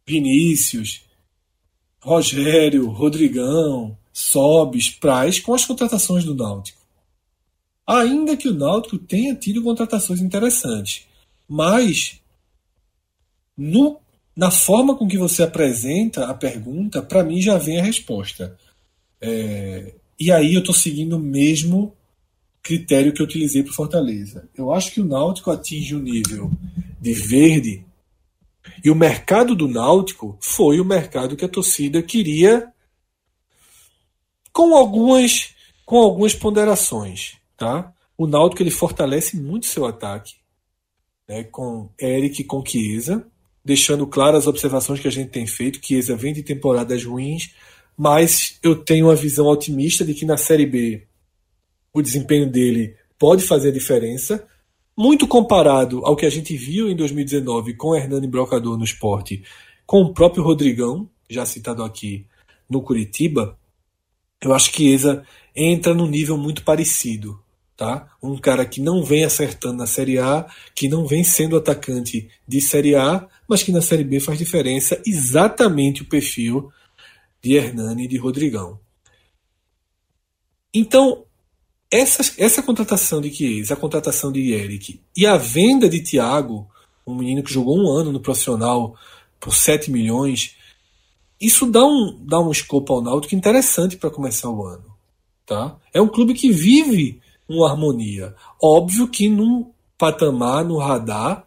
[0.05, 1.01] Vinícius,
[1.99, 6.79] Rogério, Rodrigão, Sobes, Praz com as contratações do Náutico.
[7.85, 11.05] Ainda que o Náutico tenha tido contratações interessantes,
[11.47, 12.19] mas
[13.57, 13.99] no,
[14.35, 18.57] na forma com que você apresenta a pergunta, para mim já vem a resposta.
[19.21, 21.93] É, e aí eu estou seguindo o mesmo
[22.61, 24.49] critério que eu utilizei para Fortaleza.
[24.55, 26.51] Eu acho que o Náutico atinge o um nível
[26.99, 27.85] de verde
[28.83, 32.71] e o mercado do Náutico foi o mercado que a torcida queria
[34.51, 35.53] com algumas
[35.85, 37.93] com algumas ponderações, tá?
[38.17, 40.35] O Náutico ele fortalece muito seu ataque,
[41.27, 43.25] né, com Eric e com Chiesa,
[43.63, 45.85] deixando claras as observações que a gente tem feito.
[45.85, 47.53] Chiesa vem de temporadas ruins,
[47.95, 51.05] mas eu tenho uma visão otimista de que na Série B
[51.93, 54.45] o desempenho dele pode fazer a diferença
[54.97, 59.43] muito comparado ao que a gente viu em 2019 com Hernani Brocador no esporte,
[59.85, 62.25] com o próprio Rodrigão, já citado aqui
[62.69, 63.57] no Curitiba,
[64.41, 65.23] eu acho que Eza
[65.55, 67.39] entra num nível muito parecido.
[67.77, 68.09] Tá?
[68.23, 72.61] Um cara que não vem acertando na Série A, que não vem sendo atacante de
[72.61, 76.71] Série A, mas que na Série B faz diferença, exatamente o perfil
[77.43, 78.79] de Hernani e de Rodrigão.
[80.73, 81.25] Então,
[81.91, 86.67] essa, essa contratação de Chiesa, a contratação de Eric e a venda de Thiago,
[87.05, 88.95] um menino que jogou um ano no profissional
[89.39, 90.55] por 7 milhões,
[91.39, 94.85] isso dá um, dá um escopo ao Náutico interessante para começar o ano.
[95.45, 95.77] Tá?
[95.93, 98.33] É um clube que vive uma harmonia.
[98.61, 101.45] Óbvio que num patamar, no radar,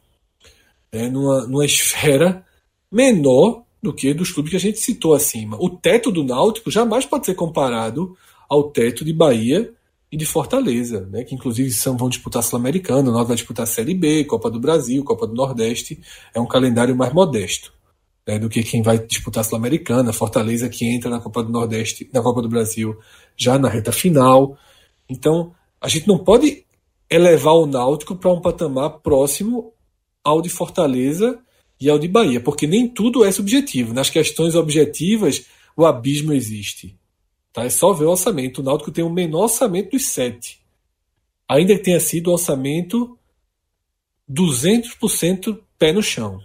[0.93, 2.47] é, numa, numa esfera
[2.91, 5.57] menor do que dos clubes que a gente citou acima.
[5.61, 8.17] O teto do Náutico jamais pode ser comparado
[8.49, 9.73] ao teto de Bahia
[10.11, 14.25] e de Fortaleza, né, que inclusive são, vão disputar Sul-Americano, nós vamos disputar Série B,
[14.25, 16.01] Copa do Brasil, Copa do Nordeste.
[16.35, 17.73] É um calendário mais modesto
[18.27, 22.23] né, do que quem vai disputar Sul-Americana, Fortaleza que entra na Copa do Nordeste, na
[22.23, 22.97] Copa do Brasil
[23.37, 24.59] já na reta final.
[25.09, 26.65] Então, a gente não pode
[27.11, 29.73] elevar o Náutico para um patamar próximo
[30.25, 31.39] ao de Fortaleza
[31.81, 33.95] e ao de Bahia, porque nem tudo é subjetivo.
[33.95, 35.47] Nas questões objetivas,
[35.77, 36.98] o abismo existe.
[37.59, 37.65] Tá?
[37.65, 38.61] É só ver o orçamento.
[38.61, 40.61] O Náutico tem o menor orçamento dos sete.
[41.49, 43.19] Ainda que tenha sido o orçamento
[44.31, 46.41] 200% pé no chão.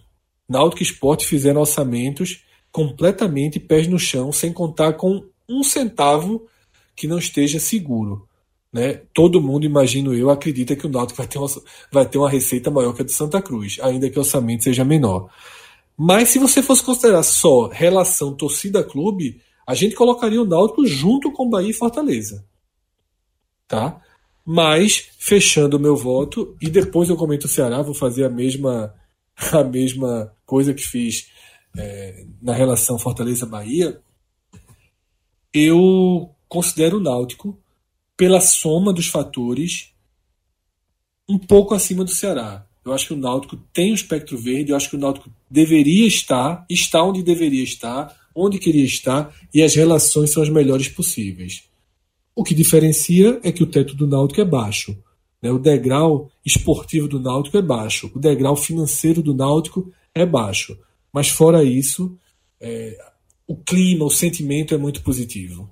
[0.49, 6.47] Náutico e Sport fizeram orçamentos completamente pés no chão, sem contar com um centavo
[6.95, 8.27] que não esteja seguro.
[8.71, 9.01] Né?
[9.13, 11.47] Todo mundo, imagino eu, acredita que o Náutico vai ter, uma,
[11.91, 14.83] vai ter uma receita maior que a do Santa Cruz, ainda que o orçamento seja
[14.83, 15.29] menor.
[15.95, 21.49] Mas se você fosse considerar só relação torcida-clube, a gente colocaria o Náutico junto com
[21.49, 22.45] Bahia e Fortaleza.
[23.67, 24.01] Tá?
[24.45, 28.93] Mas, fechando o meu voto, e depois eu comento o Ceará, vou fazer a mesma,
[29.53, 31.29] a mesma coisa que fiz
[31.77, 34.01] é, na relação Fortaleza-Bahia,
[35.53, 37.57] eu considero o Náutico,
[38.17, 39.93] pela soma dos fatores,
[41.27, 42.67] um pouco acima do Ceará.
[42.85, 46.05] Eu acho que o Náutico tem o espectro verde, eu acho que o Náutico deveria
[46.05, 51.63] estar, está onde deveria estar, onde queria estar, e as relações são as melhores possíveis.
[52.35, 54.97] O que diferencia é que o teto do Náutico é baixo.
[55.41, 55.51] Né?
[55.51, 58.11] O degrau esportivo do Náutico é baixo.
[58.15, 60.77] O degrau financeiro do Náutico é baixo.
[61.11, 62.17] Mas fora isso,
[62.59, 62.97] é,
[63.47, 65.69] o clima, o sentimento é muito positivo.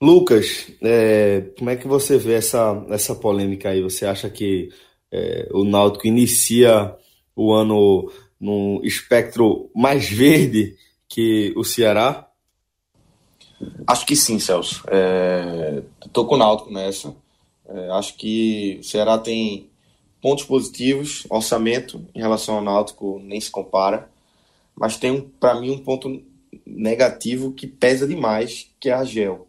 [0.00, 3.82] Lucas, é, como é que você vê essa, essa polêmica aí?
[3.82, 4.70] Você acha que
[5.12, 6.94] é, o Náutico inicia
[7.34, 8.10] o ano
[8.40, 10.76] num espectro mais verde
[11.08, 12.28] que o Ceará?
[13.86, 14.82] Acho que sim, Celso.
[14.88, 15.82] É,
[16.12, 17.14] com o Náutico nessa.
[17.68, 19.68] É, acho que o Ceará tem
[20.20, 24.10] pontos positivos, orçamento em relação ao Náutico nem se compara,
[24.74, 26.22] mas tem para mim um ponto
[26.66, 29.46] negativo que pesa demais, que é a Gel.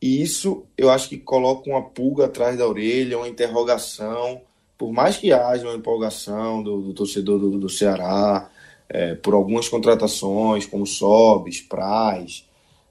[0.00, 4.42] E isso eu acho que coloca uma pulga atrás da orelha, uma interrogação.
[4.82, 8.50] Por mais que haja uma empolgação do, do torcedor do, do Ceará,
[8.88, 12.44] é, por algumas contratações, como Sobes, Praz,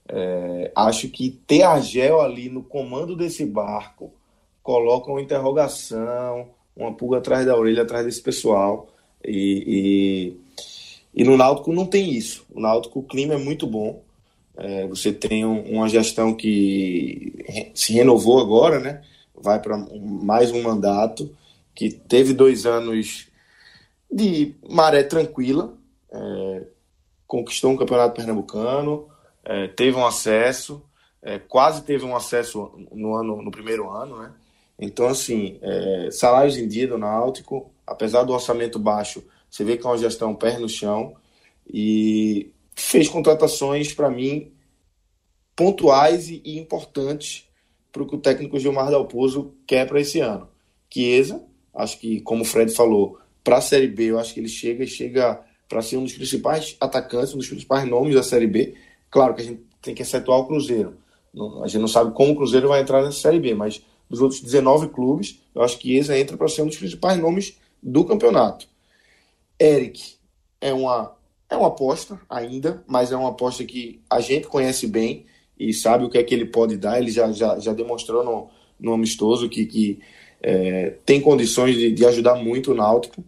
[0.08, 4.14] é, acho que ter a Gel ali no comando desse barco
[4.64, 8.88] coloca uma interrogação, uma pulga atrás da orelha, atrás desse pessoal.
[9.22, 10.38] E,
[11.14, 12.46] e, e no Náutico não tem isso.
[12.56, 14.02] O Náutico, o clima é muito bom.
[14.56, 17.34] É, você tem um, uma gestão que
[17.76, 19.02] se renovou agora, né?
[19.36, 21.30] Vai para mais um mandato,
[21.74, 23.28] que teve dois anos
[24.12, 25.78] de maré tranquila,
[26.12, 26.64] é,
[27.26, 29.08] conquistou um campeonato pernambucano,
[29.44, 30.84] é, teve um acesso,
[31.22, 34.34] é, quase teve um acesso no ano no primeiro ano, né?
[34.78, 39.86] Então, assim, é, salários em dia do Náutico, apesar do orçamento baixo, você vê que
[39.86, 41.16] é uma gestão pé no chão
[41.72, 44.52] e fez contratações, para mim,
[45.56, 47.48] pontuais e, e importantes
[47.92, 50.50] para o que o técnico Gilmar Dalpozo quer para esse ano.
[50.90, 51.44] Chiesa,
[51.74, 54.84] acho que, como o Fred falou, para a Série B, eu acho que ele chega
[54.84, 58.76] e chega para ser um dos principais atacantes, um dos principais nomes da Série B.
[59.10, 60.96] Claro que a gente tem que excetuar o Cruzeiro.
[61.64, 64.42] a gente não sabe como o Cruzeiro vai entrar nessa Série B, mas dos outros
[64.42, 68.68] 19 clubes, eu acho que Chiesa entra para ser um dos principais nomes do campeonato.
[69.60, 70.16] Eric
[70.60, 71.16] é uma
[71.50, 75.26] é uma aposta ainda, mas é uma aposta que a gente conhece bem
[75.60, 76.98] e sabe o que é que ele pode dar.
[76.98, 78.50] Ele já, já, já demonstrou no,
[78.80, 80.00] no amistoso que, que
[80.42, 83.24] é, tem condições de, de, ajudar muito o Náutico.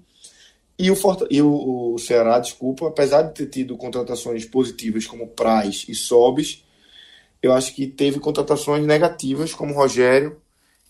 [0.77, 5.27] E, o, Forta, e o, o, Ceará, desculpa, apesar de ter tido contratações positivas como
[5.27, 6.63] Praz e Sobes,
[7.41, 10.37] eu acho que teve contratações negativas como Rogério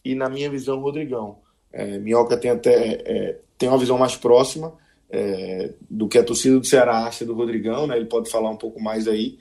[0.03, 1.39] e, na minha visão, Rodrigão.
[1.71, 4.73] É, Minhoca tem até é, tem uma visão mais próxima,
[5.09, 7.95] é, do que a torcida do Ceará acha do Rodrigão, né?
[7.95, 9.37] Ele pode falar um pouco mais aí,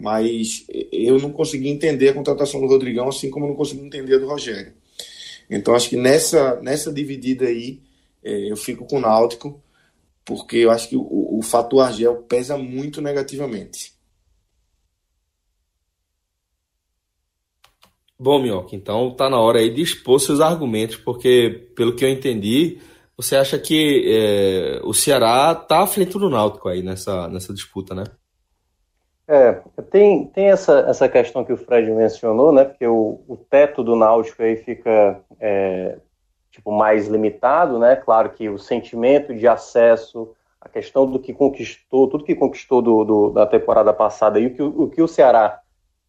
[0.00, 4.18] mas eu não consegui entender a contratação do Rodrigão, assim como não consegui entender a
[4.18, 4.72] do Rogério.
[5.54, 7.82] Então acho que nessa, nessa dividida aí
[8.22, 9.62] é, eu fico com o Náutico,
[10.24, 13.92] porque eu acho que o, o fator Argel pesa muito negativamente.
[18.18, 22.08] Bom, Minhoca, então tá na hora aí de expor seus argumentos, porque pelo que eu
[22.08, 22.78] entendi,
[23.16, 27.94] você acha que é, o Ceará está à frente do Náutico aí nessa, nessa disputa,
[27.94, 28.04] né?
[29.28, 29.52] É,
[29.90, 32.64] tem, tem essa, essa questão que o Fred mencionou, né?
[32.64, 35.98] Porque o, o teto do Náutico aí fica é,
[36.50, 37.96] tipo, mais limitado, né?
[37.96, 43.04] Claro que o sentimento de acesso, a questão do que conquistou, tudo que conquistou do,
[43.04, 45.60] do da temporada passada e o que, o que o Ceará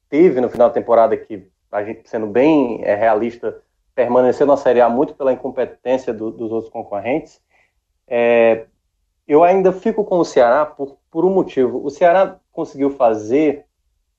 [0.09, 3.61] teve no final da temporada, que a gente sendo bem é, realista,
[3.95, 7.41] permanecer na Série A muito pela incompetência do, dos outros concorrentes.
[8.07, 8.65] É,
[9.27, 11.83] eu ainda fico com o Ceará por, por um motivo.
[11.83, 13.65] O Ceará conseguiu fazer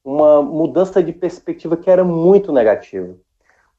[0.05, 3.15] uma mudança de perspectiva que era muito negativa.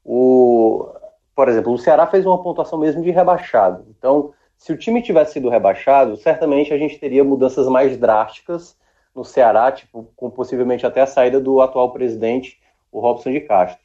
[0.04, 0.88] O,
[1.34, 3.86] por exemplo, o Ceará fez uma pontuação mesmo de rebaixado.
[3.90, 8.76] Então, se o time tivesse sido rebaixado, certamente a gente teria mudanças mais drásticas
[9.14, 12.58] no Ceará, tipo, com possivelmente até a saída do atual presidente,
[12.90, 13.84] o Robson de Castro.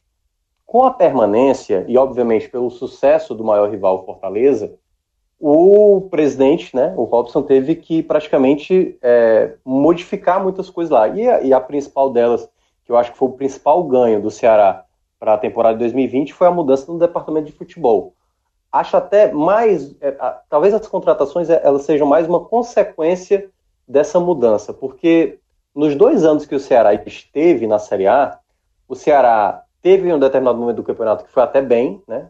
[0.66, 4.78] Com a permanência, e obviamente pelo sucesso do maior rival Fortaleza,
[5.42, 11.08] o presidente, né, o Robson, teve que praticamente é, modificar muitas coisas lá.
[11.08, 12.48] E a, e a, principal delas,
[12.86, 14.86] que eu acho que foi o principal ganho do Ceará
[15.20, 18.14] para a temporada de 2020, foi a mudança no departamento de futebol.
[18.72, 23.50] Acho até mais, é, a, talvez as contratações é, elas sejam mais uma consequência
[23.88, 25.40] dessa mudança, porque
[25.74, 28.38] nos dois anos que o Ceará esteve na Série A,
[28.88, 32.30] o Ceará teve um determinado momento do campeonato que foi até bem, né?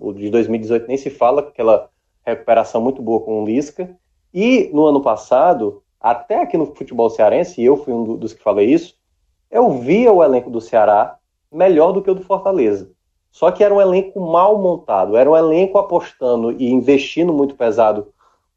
[0.00, 1.90] O de 2018 nem se fala, aquela
[2.26, 3.96] recuperação muito boa com o Lisca.
[4.34, 8.42] E no ano passado, até aqui no futebol cearense, e eu fui um dos que
[8.42, 8.94] falei isso,
[9.50, 11.18] eu via o elenco do Ceará
[11.50, 12.90] melhor do que o do Fortaleza.
[13.30, 18.12] Só que era um elenco mal montado, era um elenco apostando e investindo muito pesado,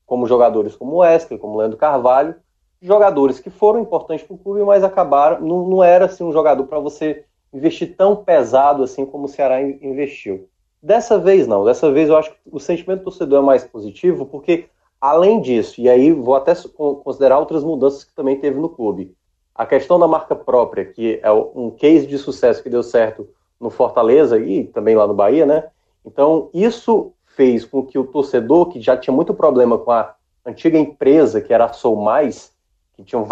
[0.05, 2.36] como jogadores como Wesley, como Leandro Carvalho,
[2.82, 6.65] jogadores que foram importantes para o clube, mas acabaram, não, não era assim um jogador
[6.65, 10.49] para você investir tão pesado assim como o Ceará investiu.
[10.82, 14.25] Dessa vez não, dessa vez eu acho que o sentimento do torcedor é mais positivo,
[14.25, 14.69] porque
[14.99, 19.13] além disso, e aí vou até considerar outras mudanças que também teve no clube.
[19.53, 23.27] A questão da marca própria, que é um case de sucesso que deu certo
[23.59, 25.65] no Fortaleza e também lá no Bahia, né?
[26.05, 30.15] Então, isso fez com que o torcedor, que já tinha muito problema com a
[30.45, 32.53] antiga empresa, que era a Sou Mais,
[32.93, 33.27] que tinham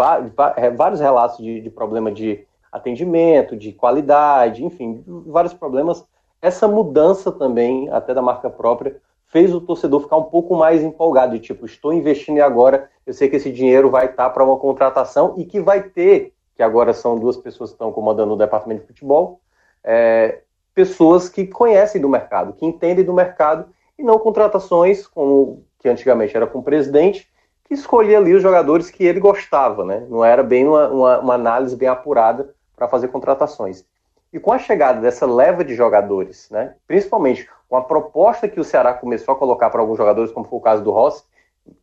[0.58, 6.06] é, vários relatos de, de problema de atendimento, de qualidade, enfim, vários problemas
[6.42, 11.34] essa mudança também, até da marca própria, fez o torcedor ficar um pouco mais empolgado,
[11.34, 15.36] de tipo, estou investindo agora eu sei que esse dinheiro vai estar para uma contratação
[15.38, 18.88] e que vai ter, que agora são duas pessoas que estão comandando o departamento de
[18.88, 19.40] futebol,
[19.82, 20.42] é,
[20.76, 26.36] pessoas que conhecem do mercado, que entendem do mercado, e não contratações como que antigamente
[26.36, 27.30] era com o presidente,
[27.64, 30.06] que escolhia ali os jogadores que ele gostava, né?
[30.10, 33.86] Não era bem uma, uma, uma análise bem apurada para fazer contratações.
[34.32, 38.64] E com a chegada dessa leva de jogadores, né, principalmente com a proposta que o
[38.64, 41.24] Ceará começou a colocar para alguns jogadores, como foi o caso do Rossi,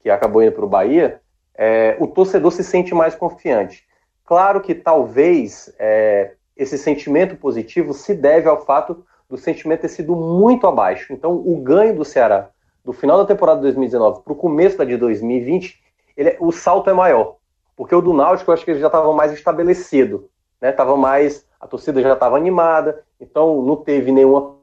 [0.01, 1.21] que acabou indo para o Bahia,
[1.55, 3.87] é, o torcedor se sente mais confiante.
[4.25, 10.15] Claro que talvez é, esse sentimento positivo se deve ao fato do sentimento ter sido
[10.15, 11.13] muito abaixo.
[11.13, 12.51] Então, o ganho do Ceará
[12.85, 15.83] do final da temporada de 2019 para o começo da de 2020,
[16.17, 17.37] ele, o salto é maior.
[17.75, 20.29] Porque o do Náutico, eu acho que ele já estava mais estabelecido,
[20.63, 21.03] estava né?
[21.03, 24.57] mais a torcida já estava animada, então não teve nenhuma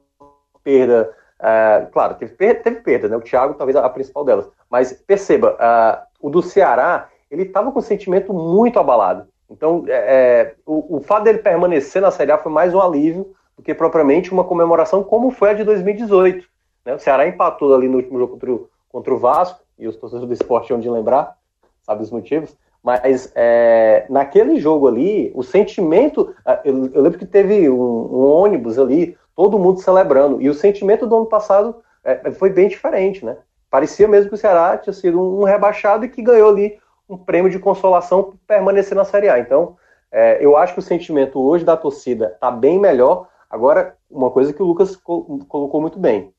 [0.62, 1.12] perda.
[1.40, 3.16] Uh, claro, teve, teve perda, né?
[3.16, 4.48] O Thiago talvez a, principal delas.
[4.70, 9.26] Mas perceba, uh, o do Ceará, ele estava com um sentimento muito abalado.
[9.50, 13.34] Então, é, é, o, o fato dele permanecer na Série A foi mais um alívio
[13.56, 16.46] do que propriamente uma comemoração como foi a de 2018.
[16.86, 16.94] Né?
[16.94, 20.28] O Ceará empatou ali no último jogo contra o, contra o Vasco, e os torcedores
[20.28, 21.36] do esporte de lembrar,
[21.82, 22.56] sabe os motivos.
[22.82, 26.34] Mas é, naquele jogo ali, o sentimento.
[26.64, 30.42] Eu, eu lembro que teve um, um, ônibus ali, todo mundo celebrando.
[30.42, 33.36] E o sentimento do ano passado é, foi bem diferente, né?
[33.70, 36.78] Parecia mesmo que o Ceará tinha sido um rebaixado e que ganhou ali
[37.08, 39.38] um prêmio de consolação por permanecer na Série A.
[39.38, 39.76] Então,
[40.10, 43.28] é, eu acho que o sentimento hoje da torcida está bem melhor.
[43.48, 46.34] Agora, uma coisa que o Lucas colocou muito bem.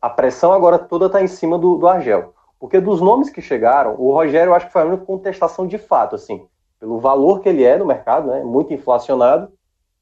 [0.00, 2.35] A pressão agora toda está em cima do, do Argel.
[2.58, 5.78] Porque dos nomes que chegaram, o Rogério eu acho que foi a única contestação de
[5.78, 6.46] fato, assim,
[6.80, 9.52] pelo valor que ele é no mercado, né, muito inflacionado,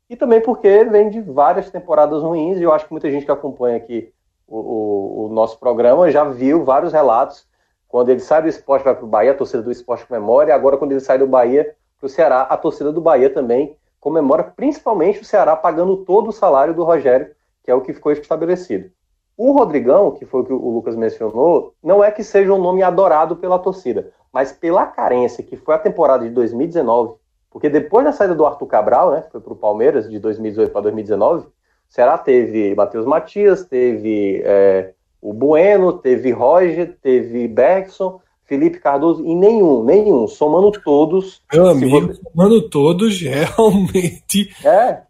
[0.09, 3.32] e também porque vem de várias temporadas ruins, e eu acho que muita gente que
[3.32, 4.12] acompanha aqui
[4.46, 7.46] o, o, o nosso programa já viu vários relatos,
[7.88, 10.52] quando ele sai do esporte vai para o Bahia, a torcida do esporte comemora, e
[10.52, 14.42] agora quando ele sai do Bahia para o Ceará, a torcida do Bahia também comemora,
[14.42, 18.90] principalmente o Ceará pagando todo o salário do Rogério, que é o que ficou estabelecido.
[19.37, 22.82] O Rodrigão, que foi o que o Lucas mencionou, não é que seja um nome
[22.82, 27.14] adorado pela torcida, mas pela carência que foi a temporada de 2019,
[27.51, 30.82] porque depois da saída do Arthur Cabral, né, foi para o Palmeiras de 2018 para
[30.82, 31.53] 2019, o
[31.89, 39.35] Ceará teve Matheus Matias, teve é, o Bueno, teve Roger, teve Bergson, Felipe Cardoso e
[39.35, 41.41] nenhum, nenhum, somando todos.
[41.53, 42.20] Meu amigo, você...
[42.22, 44.55] somando todos, realmente.
[44.64, 45.03] É,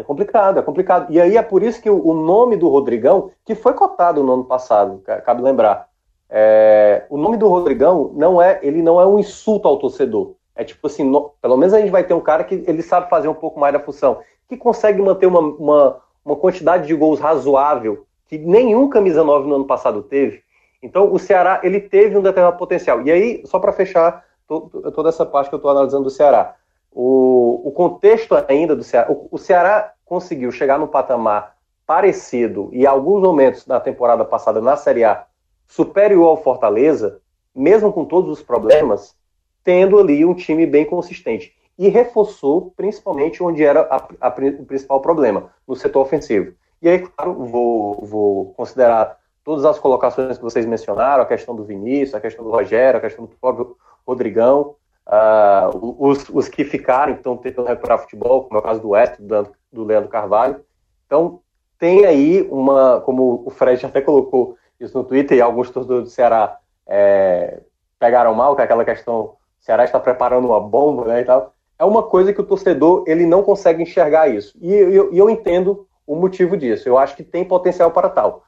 [0.00, 1.12] é complicado, é complicado.
[1.12, 4.44] E aí é por isso que o, nome do Rodrigão, que foi cotado no ano
[4.44, 5.88] passado, cabe lembrar,
[6.28, 10.32] é, o nome do Rodrigão não é, ele não é um insulto ao torcedor.
[10.56, 13.10] É tipo assim, no, pelo menos a gente vai ter um cara que ele sabe
[13.10, 17.20] fazer um pouco mais da função, que consegue manter uma, uma, uma quantidade de gols
[17.20, 20.42] razoável que nenhum camisa 9 no ano passado teve.
[20.82, 23.02] Então o Ceará ele teve um determinado potencial.
[23.02, 26.56] E aí, só para fechar toda essa parte que eu estou analisando do Ceará,
[26.92, 29.10] o, o contexto ainda do Ceará.
[29.10, 34.76] O, o Ceará conseguiu chegar no patamar parecido e, alguns momentos na temporada passada na
[34.76, 35.26] Série A,
[35.66, 37.20] superior ao Fortaleza,
[37.54, 39.16] mesmo com todos os problemas,
[39.64, 41.52] tendo ali um time bem consistente.
[41.78, 46.54] E reforçou principalmente onde era a, a, o principal problema, no setor ofensivo.
[46.82, 51.64] E aí, claro, vou, vou considerar todas as colocações que vocês mencionaram, a questão do
[51.64, 53.76] Vinícius, a questão do Rogério, a questão do próprio
[54.06, 54.76] Rodrigão,
[55.10, 59.18] uh, os, os que ficaram, estão tentando recuperar futebol, como é o caso do West,
[59.18, 60.60] do, do Leandro Carvalho.
[61.06, 61.40] Então,
[61.78, 66.10] tem aí uma, como o Fred até colocou isso no Twitter, e alguns torcedores do
[66.10, 67.60] Ceará é,
[67.98, 71.52] pegaram mal, que é aquela questão, o Ceará está preparando uma bomba, né, e tal.
[71.78, 74.56] É uma coisa que o torcedor, ele não consegue enxergar isso.
[74.60, 76.88] E eu, eu entendo o motivo disso.
[76.88, 78.44] Eu acho que tem potencial para tal.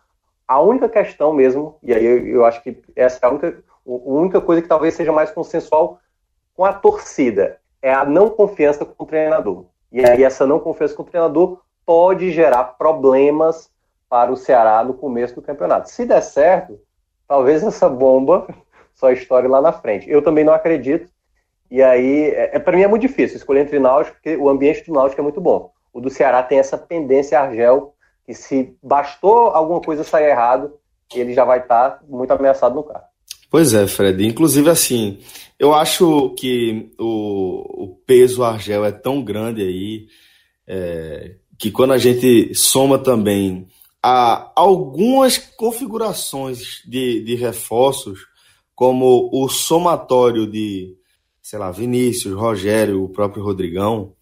[0.47, 3.91] A única questão mesmo, e aí eu, eu acho que essa é a única, a
[3.91, 5.99] única coisa que talvez seja mais consensual
[6.55, 9.67] com a torcida, é a não confiança com o treinador.
[9.91, 13.71] E aí essa não confiança com o treinador pode gerar problemas
[14.09, 15.91] para o Ceará no começo do campeonato.
[15.91, 16.81] Se der certo,
[17.27, 18.47] talvez essa bomba
[18.95, 20.09] só estoure lá na frente.
[20.09, 21.11] Eu também não acredito.
[21.71, 24.85] E aí, é, é para mim é muito difícil escolher entre Náutico, porque o ambiente
[24.87, 25.73] do Náutico é muito bom.
[25.93, 27.95] O do Ceará tem essa tendência argel,
[28.25, 30.79] que se bastou alguma coisa sair errado,
[31.15, 33.05] ele já vai estar tá muito ameaçado no carro.
[33.53, 34.27] Pois é, Fred.
[34.27, 35.19] Inclusive, assim,
[35.59, 40.07] eu acho que o, o peso argel é tão grande aí
[40.67, 43.69] é, que quando a gente soma também
[44.03, 48.21] a algumas configurações de, de reforços,
[48.75, 50.97] como o somatório de,
[51.43, 54.15] sei lá, Vinícius, Rogério, o próprio Rodrigão,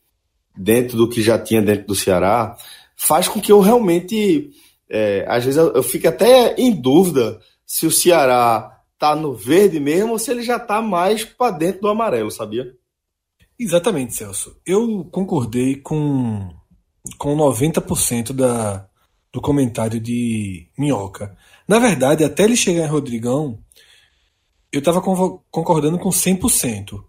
[0.56, 2.56] dentro do que já tinha dentro do Ceará,
[2.96, 4.50] faz com que eu realmente,
[4.90, 9.80] é, às vezes, eu, eu fique até em dúvida se o Ceará tá no verde
[9.80, 12.70] mesmo ou se ele já tá mais para dentro do amarelo, sabia?
[13.58, 14.60] Exatamente, Celso.
[14.64, 16.54] Eu concordei com,
[17.16, 18.86] com 90% da,
[19.32, 21.34] do comentário de Minhoca.
[21.66, 23.58] Na verdade, até ele chegar em Rodrigão,
[24.70, 27.02] eu estava concordando com 100%.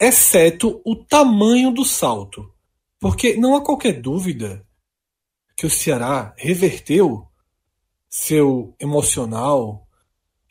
[0.00, 2.50] Exceto o tamanho do salto.
[2.98, 4.66] Porque não há qualquer dúvida
[5.54, 7.26] que o Ceará reverteu
[8.08, 9.86] seu emocional,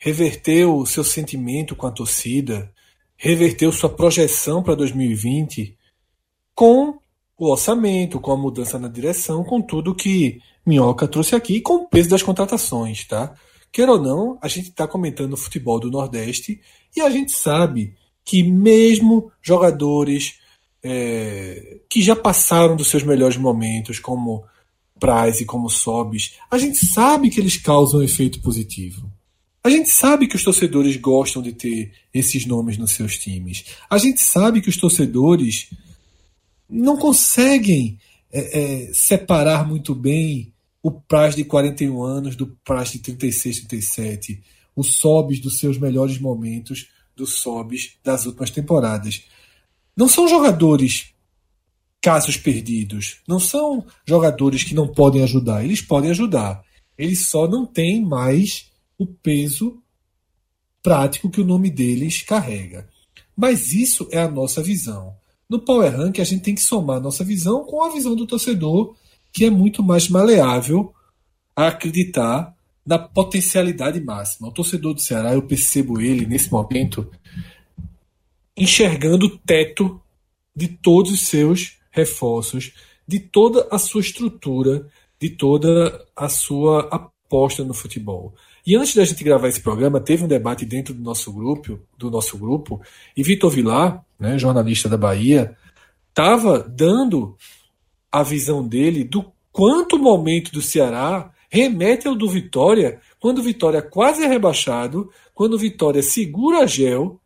[0.00, 2.72] reverteu seu sentimento com a torcida,
[3.16, 5.76] reverteu sua projeção para 2020
[6.54, 6.98] com
[7.36, 11.88] o orçamento, com a mudança na direção, com tudo que Minhoca trouxe aqui, com o
[11.88, 13.34] peso das contratações, tá?
[13.70, 16.60] Quer ou não, a gente está comentando o futebol do Nordeste
[16.96, 17.94] e a gente sabe
[18.24, 20.38] que mesmo jogadores
[20.82, 24.44] é, que já passaram dos seus melhores momentos, como
[24.98, 29.10] Price e como Sobis, a gente sabe que eles causam um efeito positivo.
[29.62, 33.64] A gente sabe que os torcedores gostam de ter esses nomes nos seus times.
[33.90, 35.68] A gente sabe que os torcedores
[36.68, 37.98] não conseguem
[38.32, 40.52] é, é, separar muito bem
[40.82, 44.42] o Praz de 41 anos do Praz de 36, 37,
[44.74, 49.24] o Sobis dos seus melhores momentos, dos Sobis das últimas temporadas.
[49.94, 51.12] Não são jogadores
[52.00, 56.64] casos perdidos, não são jogadores que não podem ajudar, eles podem ajudar.
[56.96, 58.69] Eles só não têm mais
[59.00, 59.82] o peso
[60.82, 62.86] prático que o nome deles carrega.
[63.34, 65.14] Mas isso é a nossa visão.
[65.48, 68.26] No Power Rank, a gente tem que somar a nossa visão com a visão do
[68.26, 68.94] torcedor,
[69.32, 70.92] que é muito mais maleável
[71.56, 74.48] a acreditar na potencialidade máxima.
[74.48, 77.10] O torcedor do Ceará, eu percebo ele nesse momento
[78.54, 79.98] enxergando o teto
[80.54, 82.74] de todos os seus reforços,
[83.08, 84.86] de toda a sua estrutura,
[85.18, 88.34] de toda a sua aposta no futebol.
[88.66, 92.10] E antes da gente gravar esse programa, teve um debate dentro do nosso grupo, do
[92.10, 92.80] nosso grupo,
[93.16, 95.56] e Vitor Vilar, né, jornalista da Bahia,
[96.08, 97.36] estava dando
[98.12, 103.42] a visão dele do quanto o momento do Ceará remete ao do Vitória, quando o
[103.42, 107.20] Vitória quase é rebaixado, quando o Vitória segura a Gel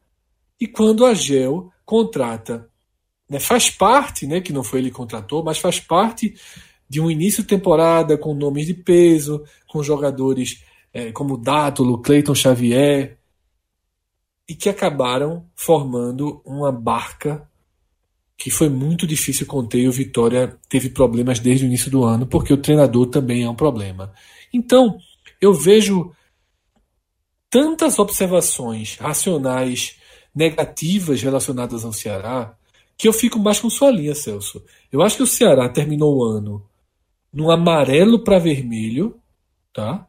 [0.61, 2.69] e quando a Gel contrata.
[3.29, 6.35] Né, faz parte, né, que não foi ele que contratou, mas faz parte
[6.89, 10.63] de um início de temporada com nomes de peso, com jogadores
[10.95, 13.19] é, como Dátulo, Cleiton Xavier,
[14.49, 17.49] e que acabaram formando uma barca
[18.37, 22.27] que foi muito difícil conter e o Vitória teve problemas desde o início do ano,
[22.27, 24.13] porque o treinador também é um problema.
[24.53, 24.99] Então,
[25.41, 26.13] eu vejo
[27.51, 29.97] tantas observações racionais
[30.35, 32.57] negativas relacionadas ao Ceará
[32.97, 34.65] que eu fico mais com sua linha, Celso.
[34.91, 36.65] Eu acho que o Ceará terminou o ano
[37.33, 39.21] num amarelo para vermelho,
[39.73, 40.07] tá?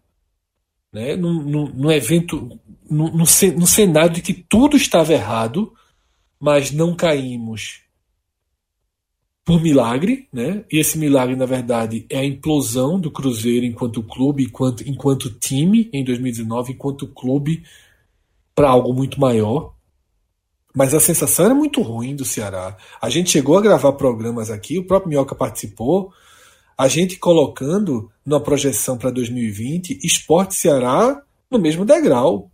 [0.95, 2.57] Né, num, evento,
[2.89, 5.73] no cenário de que tudo estava errado,
[6.39, 7.81] mas não caímos
[9.43, 10.63] por milagre, né?
[10.71, 15.89] E esse milagre, na verdade, é a implosão do Cruzeiro enquanto clube, enquanto, enquanto time
[15.91, 17.63] em 2019, enquanto clube
[18.55, 19.75] para algo muito maior.
[20.73, 22.77] Mas a sensação era muito ruim do Ceará.
[23.01, 26.13] A gente chegou a gravar programas aqui, o próprio Minhoca participou.
[26.77, 32.51] A gente colocando na projeção para 2020 Esporte Ceará no mesmo degrau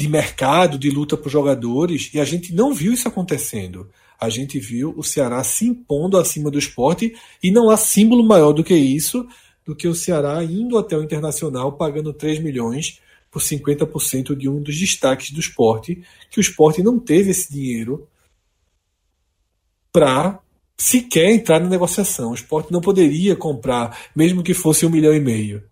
[0.00, 3.90] de mercado, de luta por jogadores, e a gente não viu isso acontecendo.
[4.20, 8.52] A gente viu o Ceará se impondo acima do esporte, e não há símbolo maior
[8.52, 9.26] do que isso,
[9.64, 13.00] do que o Ceará indo até o Internacional pagando 3 milhões
[13.30, 18.08] por 50% de um dos destaques do esporte, que o esporte não teve esse dinheiro
[19.92, 20.40] para
[20.78, 22.30] sequer entrar na negociação.
[22.30, 25.62] O esporte não poderia comprar, mesmo que fosse um milhão e meio,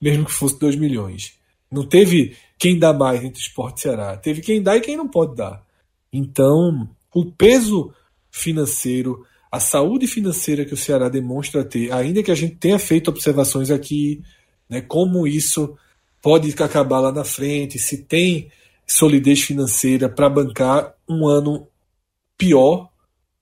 [0.00, 1.34] mesmo que fosse dois milhões.
[1.70, 4.16] Não teve quem dá mais entre esporte e Ceará.
[4.16, 5.64] Teve quem dá e quem não pode dar.
[6.12, 7.92] Então, o peso
[8.30, 13.08] financeiro, a saúde financeira que o Ceará demonstra ter, ainda que a gente tenha feito
[13.08, 14.22] observações aqui,
[14.68, 15.76] né, como isso
[16.22, 18.50] pode acabar lá na frente, se tem
[18.86, 21.66] solidez financeira para bancar um ano
[22.36, 22.89] pior,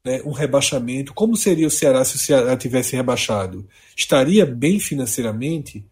[0.09, 1.13] né, um rebaixamento.
[1.13, 3.69] Como seria o Ceará se o Ceará tivesse rebaixado?
[3.95, 5.85] Estaria bem financeiramente?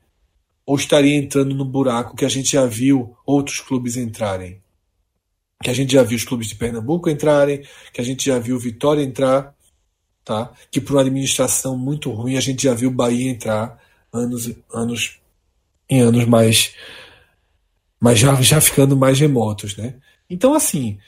[0.64, 4.62] Ou estaria entrando no buraco que a gente já viu outros clubes entrarem?
[5.62, 7.62] Que a gente já viu os clubes de Pernambuco entrarem,
[7.92, 9.54] que a gente já viu o Vitória entrar,
[10.24, 10.50] tá?
[10.70, 13.78] que por uma administração muito ruim a gente já viu o Bahia entrar
[14.12, 15.20] anos, anos
[15.88, 16.74] em anos mais,
[18.00, 19.76] mas já, já ficando mais remotos.
[19.76, 19.94] Né?
[20.28, 20.98] Então, assim,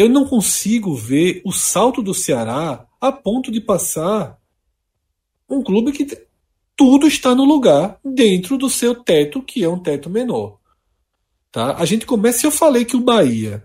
[0.00, 4.38] eu não consigo ver o salto do Ceará a ponto de passar
[5.48, 6.06] um clube que
[6.76, 10.58] tudo está no lugar dentro do seu teto, que é um teto menor.
[11.50, 11.74] Tá?
[11.76, 12.46] A gente começa.
[12.46, 13.64] Eu falei que o Bahia,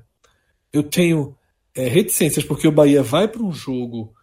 [0.71, 1.35] eu tenho
[1.75, 4.13] é, reticências porque o Bahia vai para um jogo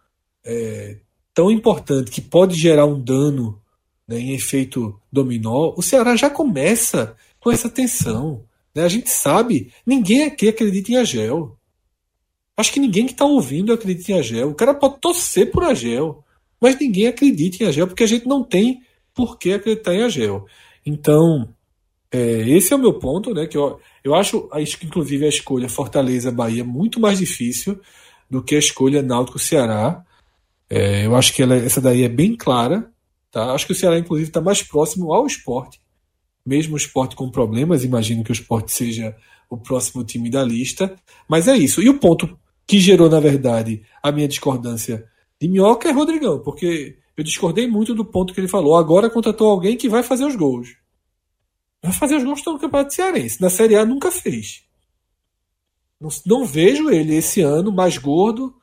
[0.43, 0.99] é,
[1.33, 3.61] tão importante que pode gerar um dano
[4.07, 8.43] né, em efeito dominó, o Ceará já começa com essa tensão.
[8.75, 8.83] Né?
[8.83, 11.57] A gente sabe, ninguém aqui acredita em Agel.
[12.61, 14.49] Acho que ninguém que está ouvindo acredita em Agel.
[14.49, 16.23] O cara pode torcer por Agel.
[16.61, 18.83] Mas ninguém acredita em Agel porque a gente não tem
[19.15, 20.45] por que acreditar em Agel.
[20.85, 21.49] Então,
[22.11, 23.47] é, esse é o meu ponto, né?
[23.47, 24.47] Que eu, eu acho,
[24.83, 27.81] inclusive, a escolha Fortaleza-Bahia muito mais difícil
[28.29, 30.05] do que a escolha Náutico-Ceará.
[30.69, 32.91] É, eu acho que ela, essa daí é bem clara.
[33.31, 33.53] Tá?
[33.53, 35.81] Acho que o Ceará, inclusive, está mais próximo ao esporte.
[36.45, 39.15] Mesmo o esporte com problemas, imagino que o esporte seja
[39.49, 40.95] o próximo time da lista.
[41.27, 41.81] Mas é isso.
[41.81, 42.37] E o ponto
[42.71, 45.05] que gerou, na verdade, a minha discordância
[45.37, 48.77] de Minhoca é Rodrigão, porque eu discordei muito do ponto que ele falou.
[48.77, 50.77] Agora contratou alguém que vai fazer os gols.
[51.83, 53.41] Vai fazer os gols no Campeonato Cearense.
[53.41, 54.63] Na Série A nunca fez.
[55.99, 58.55] Não, não vejo ele esse ano mais gordo,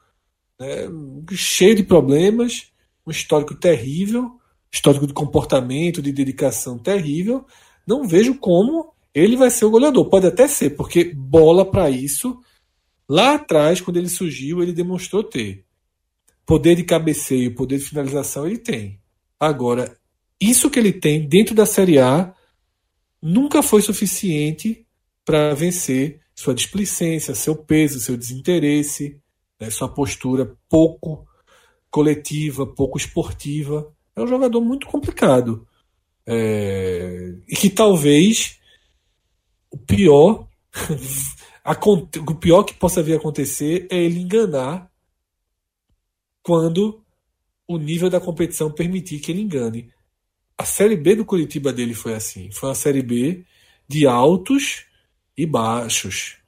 [0.59, 0.89] né,
[1.33, 2.73] cheio de problemas,
[3.07, 4.41] um histórico terrível,
[4.73, 7.45] histórico de comportamento, de dedicação terrível.
[7.87, 10.09] Não vejo como ele vai ser o goleador.
[10.09, 12.41] Pode até ser, porque bola para isso,
[13.09, 15.65] lá atrás, quando ele surgiu, ele demonstrou ter.
[16.45, 19.01] Poder de cabeceio, poder de finalização ele tem.
[19.39, 19.97] Agora,
[20.41, 22.35] isso que ele tem dentro da Série A
[23.21, 24.87] nunca foi suficiente
[25.25, 29.21] para vencer sua displicência, seu peso, seu desinteresse,
[29.61, 31.27] né, sua postura pouco
[31.91, 33.93] coletiva, pouco esportiva.
[34.15, 35.67] É um jogador muito complicado.
[36.27, 37.35] É...
[37.49, 38.59] E que talvez
[39.71, 40.49] o pior,
[41.75, 44.91] o pior que possa vir a acontecer é ele enganar
[46.43, 47.03] quando
[47.67, 49.93] o nível da competição permitir que ele engane.
[50.57, 52.51] A Série B do Curitiba dele foi assim.
[52.51, 53.45] Foi uma Série B
[53.87, 54.87] de altos
[55.37, 56.39] e baixos.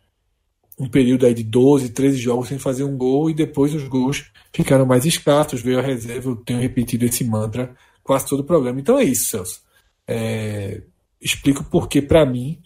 [0.78, 4.32] Um período aí de 12, 13 jogos sem fazer um gol e depois os gols
[4.52, 5.60] ficaram mais escassos.
[5.60, 8.80] Veio a reserva, eu tenho repetido esse mantra quase todo o programa.
[8.80, 9.62] Então é isso, Celso.
[10.08, 10.82] É,
[11.20, 12.62] explico porque, para mim,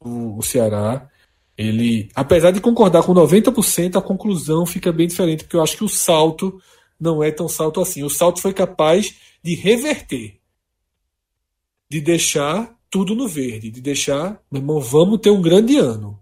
[0.00, 1.09] o, o Ceará
[1.60, 5.84] ele, apesar de concordar com 90%, a conclusão fica bem diferente, porque eu acho que
[5.84, 6.58] o salto
[6.98, 8.02] não é tão salto assim.
[8.02, 10.40] O salto foi capaz de reverter,
[11.90, 16.18] de deixar tudo no verde, de deixar, meu irmão, vamos ter um grande ano.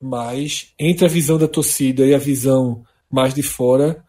[0.00, 4.04] Mas entre a visão da torcida e a visão mais de fora,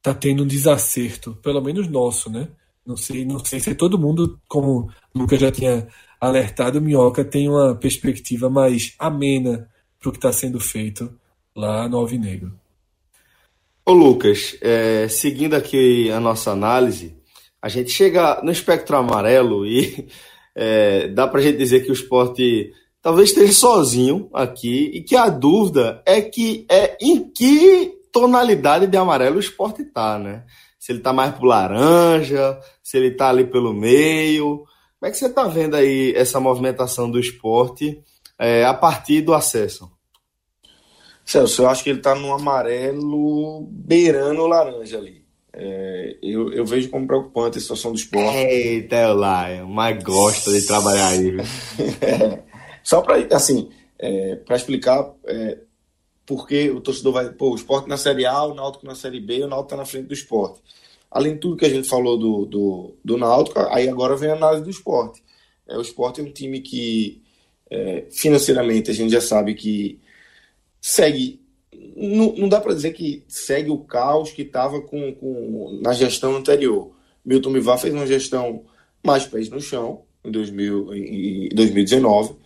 [0.00, 2.48] tá tendo um desacerto, pelo menos nosso, né?
[2.86, 5.86] Não sei, não sei se todo mundo, como o Lucas já tinha
[6.20, 11.12] alertado, Minhoca tem uma perspectiva mais amena para o que está sendo feito
[11.54, 12.52] lá no Alvinegro.
[13.84, 17.16] Ô Lucas, é, seguindo aqui a nossa análise,
[17.60, 20.08] a gente chega no espectro amarelo e
[20.54, 25.16] é, dá para a gente dizer que o esporte talvez esteja sozinho aqui e que
[25.16, 30.44] a dúvida é que é em que tonalidade de amarelo o esporte está, né?
[30.78, 34.64] Se ele está mais pro laranja, se ele está ali pelo meio.
[34.98, 38.02] Como é que você está vendo aí essa movimentação do esporte
[38.38, 39.90] é, a partir do acesso?
[41.24, 45.24] Celso, eu acho que ele está no amarelo beirando o laranja ali.
[45.52, 48.36] É, eu, eu vejo como preocupante a situação do esporte.
[48.38, 51.36] Eita, lá, mas gosta de trabalhar aí.
[52.00, 52.42] é,
[52.82, 55.58] só para assim, é, para explicar é,
[56.24, 57.28] por que o torcedor vai.
[57.30, 59.84] Pô, o esporte na Série A, o Náutico na Série B, o Náutico está na
[59.84, 60.60] frente do esporte.
[61.10, 64.34] Além de tudo que a gente falou do, do, do Náutico, aí agora vem a
[64.34, 65.22] análise do esporte.
[65.66, 67.22] É, o esporte é um time que,
[67.70, 70.00] é, financeiramente, a gente já sabe que
[70.80, 71.40] segue
[71.96, 76.36] não, não dá para dizer que segue o caos que estava com, com, na gestão
[76.36, 76.92] anterior.
[77.24, 78.64] Milton Bivar fez uma gestão
[79.04, 82.36] mais pés no chão em, 2000, em 2019,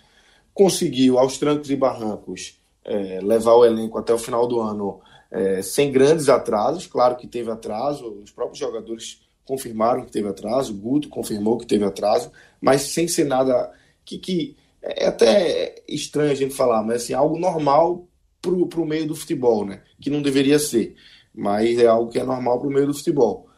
[0.52, 5.00] conseguiu aos trancos e barrancos é, levar o elenco até o final do ano
[5.32, 6.86] é, sem grandes atrasos.
[6.86, 11.66] Claro que teve atraso, os próprios jogadores confirmaram que teve atraso, o Guto confirmou que
[11.66, 12.30] teve atraso,
[12.60, 13.72] mas sem ser nada
[14.04, 18.06] que, que é até estranho a gente falar, mas assim, algo normal
[18.40, 19.82] para o meio do futebol, né?
[20.00, 20.96] Que não deveria ser,
[21.34, 23.48] mas é algo que é normal para o meio do futebol.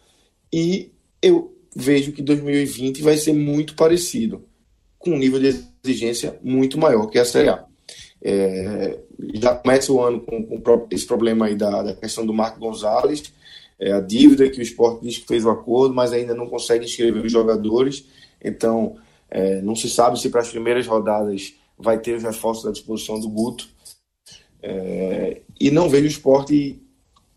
[0.53, 4.47] E eu vejo que 2020 vai ser muito parecido,
[4.99, 7.67] com um nível de exigência muito maior que a Série A.
[8.27, 8.99] É,
[9.35, 13.31] já começa o ano com, com esse problema aí da, da, questão do Marco Gonzalez,
[13.79, 16.87] é, a dívida que o esporte diz que fez o acordo, mas ainda não consegue
[16.87, 18.07] inscrever os jogadores.
[18.43, 18.97] Então,
[19.31, 23.21] é, não se sabe se para as primeiras rodadas vai ter os reforços à disposição
[23.21, 23.69] do Guto.
[24.63, 26.81] É, e não vejo o esporte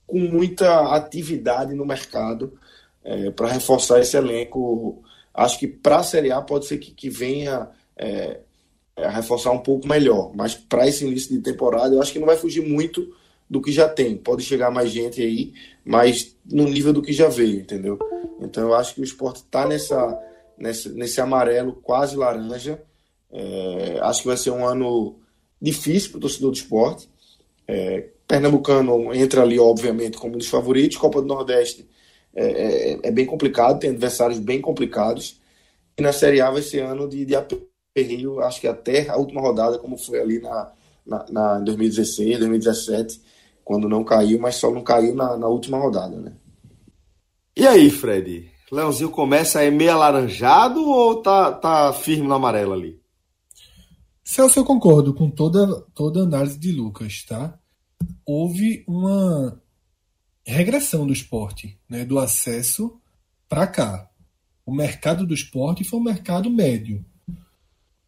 [0.05, 2.57] com muita atividade no mercado
[3.03, 5.03] é, para reforçar esse elenco.
[5.33, 7.67] Acho que para a Série A pode ser que, que venha
[7.97, 8.39] é,
[8.97, 12.25] a reforçar um pouco melhor, mas para esse início de temporada eu acho que não
[12.25, 13.13] vai fugir muito
[13.49, 14.17] do que já tem.
[14.17, 15.53] Pode chegar mais gente aí,
[15.85, 17.97] mas no nível do que já veio, entendeu?
[18.41, 20.19] Então eu acho que o esporte está nessa,
[20.57, 22.81] nessa, nesse amarelo quase laranja.
[23.31, 25.19] É, acho que vai ser um ano
[25.61, 27.09] difícil para o torcedor do esporte.
[27.67, 30.97] É, Pernambucano entra ali, obviamente, como um dos favoritos.
[30.97, 31.87] Copa do Nordeste
[32.35, 35.39] é, é, é, bem complicado, tem adversários bem complicados.
[35.97, 37.35] E na Série A vai ser ano de, de
[37.97, 40.71] aperreio, acho que até a última rodada, como foi ali na,
[41.05, 43.21] na, na 2016, 2017,
[43.63, 46.33] quando não caiu, mas só não caiu na, na última rodada, né?
[47.55, 48.51] E aí, Fred?
[48.71, 53.01] Leãozinho começa aí meio alaranjado ou tá, tá firme no amarelo ali?
[54.23, 57.57] Celso, eu concordo com toda, toda a análise de Lucas, tá?
[58.25, 59.59] Houve uma
[60.45, 62.99] regressão do esporte, né, do acesso
[63.47, 64.09] para cá.
[64.65, 67.05] O mercado do esporte foi um mercado médio,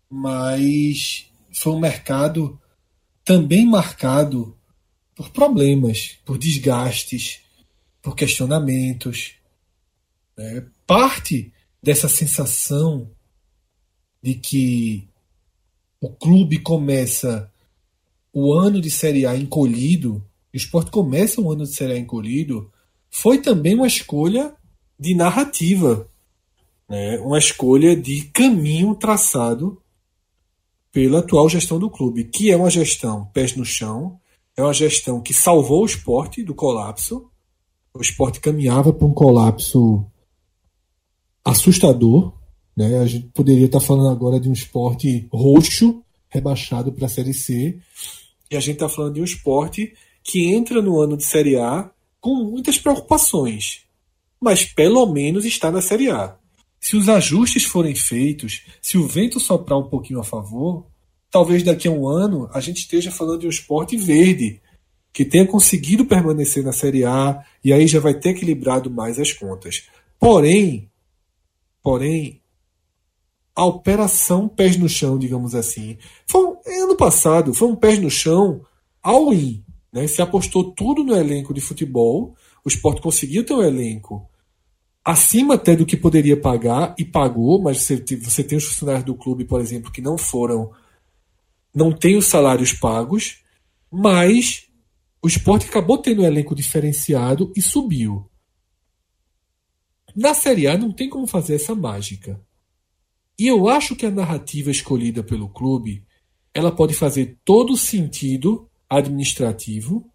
[0.09, 2.59] mas foi um mercado
[3.23, 4.57] também marcado
[5.15, 7.41] por problemas, por desgastes,
[8.01, 9.35] por questionamentos.
[10.35, 10.65] Né?
[10.87, 13.09] Parte dessa sensação
[14.21, 15.07] de que
[16.01, 17.51] o clube começa
[18.33, 22.71] o ano de Série A encolhido, o esporte começa um ano de Série A encolhido,
[23.09, 24.53] foi também uma escolha
[24.97, 26.09] de narrativa,
[26.87, 27.19] né?
[27.19, 29.81] uma escolha de caminho traçado
[30.91, 34.19] pela atual gestão do clube, que é uma gestão pés no chão,
[34.55, 37.29] é uma gestão que salvou o esporte do colapso.
[37.93, 40.05] O esporte caminhava para um colapso
[41.43, 42.33] assustador,
[42.75, 42.99] né?
[42.99, 47.79] A gente poderia estar falando agora de um esporte roxo, rebaixado para a Série C,
[48.49, 51.89] e a gente está falando de um esporte que entra no ano de Série A
[52.19, 53.81] com muitas preocupações,
[54.39, 56.38] mas pelo menos está na Série A.
[56.79, 60.87] Se os ajustes forem feitos, se o vento soprar um pouquinho a favor,
[61.29, 64.61] talvez daqui a um ano a gente esteja falando de um esporte verde,
[65.11, 69.31] que tenha conseguido permanecer na Série A e aí já vai ter equilibrado mais as
[69.31, 69.87] contas.
[70.19, 70.89] Porém,
[71.81, 72.41] porém,
[73.55, 75.97] a operação pés no chão, digamos assim.
[76.25, 78.61] Foi ano passado, foi um pés no chão
[79.03, 79.63] all in.
[79.91, 80.07] Né?
[80.07, 84.29] Se apostou tudo no elenco de futebol, o esporte conseguiu ter um elenco
[85.03, 89.45] acima até do que poderia pagar e pagou, mas você, tem os funcionários do clube,
[89.45, 90.71] por exemplo, que não foram,
[91.73, 93.43] não têm os salários pagos,
[93.91, 94.67] mas
[95.21, 98.29] o esporte acabou tendo um elenco diferenciado e subiu.
[100.15, 102.39] Na Série A não tem como fazer essa mágica.
[103.37, 106.03] E eu acho que a narrativa escolhida pelo clube
[106.53, 110.09] ela pode fazer todo sentido administrativo,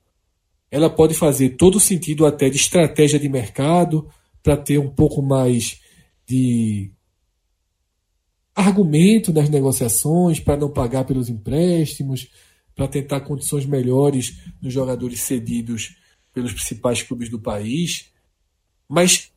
[0.70, 4.10] ela pode fazer todo sentido até de estratégia de mercado
[4.44, 5.80] para ter um pouco mais
[6.24, 6.92] de
[8.54, 12.28] argumento nas negociações para não pagar pelos empréstimos,
[12.76, 15.96] para tentar condições melhores dos jogadores cedidos
[16.32, 18.12] pelos principais clubes do país,
[18.88, 19.32] mas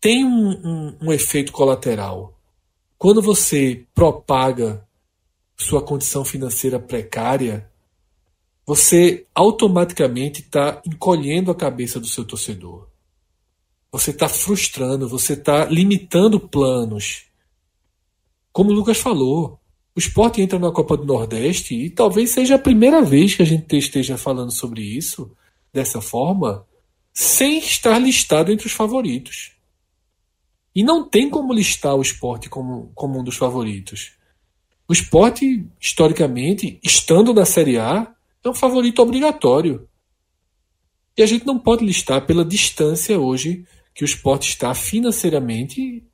[0.00, 2.36] tem um, um, um efeito colateral
[2.98, 4.86] quando você propaga
[5.56, 7.70] sua condição financeira precária,
[8.66, 12.88] você automaticamente está encolhendo a cabeça do seu torcedor.
[13.90, 17.24] Você está frustrando, você está limitando planos.
[18.52, 19.60] Como o Lucas falou,
[19.94, 23.46] o esporte entra na Copa do Nordeste e talvez seja a primeira vez que a
[23.46, 25.30] gente esteja falando sobre isso
[25.72, 26.66] dessa forma,
[27.12, 29.52] sem estar listado entre os favoritos.
[30.74, 34.12] E não tem como listar o esporte como, como um dos favoritos.
[34.86, 38.14] O esporte, historicamente, estando na Série A,
[38.44, 39.88] é um favorito obrigatório.
[41.16, 43.66] E a gente não pode listar pela distância hoje
[43.96, 46.04] que o esporte está financeiramente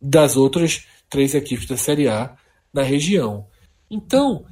[0.00, 2.36] das outras três equipes da Série A
[2.72, 3.48] na região.
[3.90, 4.46] Então,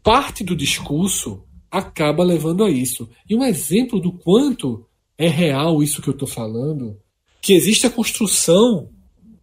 [0.00, 3.10] parte do discurso acaba levando a isso.
[3.28, 4.86] E um exemplo do quanto
[5.18, 6.96] é real isso que eu estou falando,
[7.42, 8.90] que existe a construção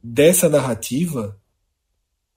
[0.01, 1.37] dessa narrativa,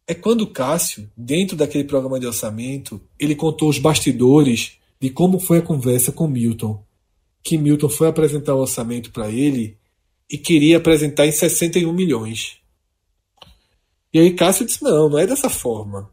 [0.05, 5.59] é quando Cássio, dentro daquele programa de orçamento, ele contou os bastidores de como foi
[5.59, 6.85] a conversa com Milton.
[7.41, 9.79] Que Milton foi apresentar o orçamento para ele
[10.31, 12.59] e queria apresentar em 61 milhões.
[14.13, 16.11] E aí Cássio disse: não, não é dessa forma.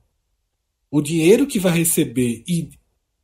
[0.89, 2.69] O dinheiro que vai receber e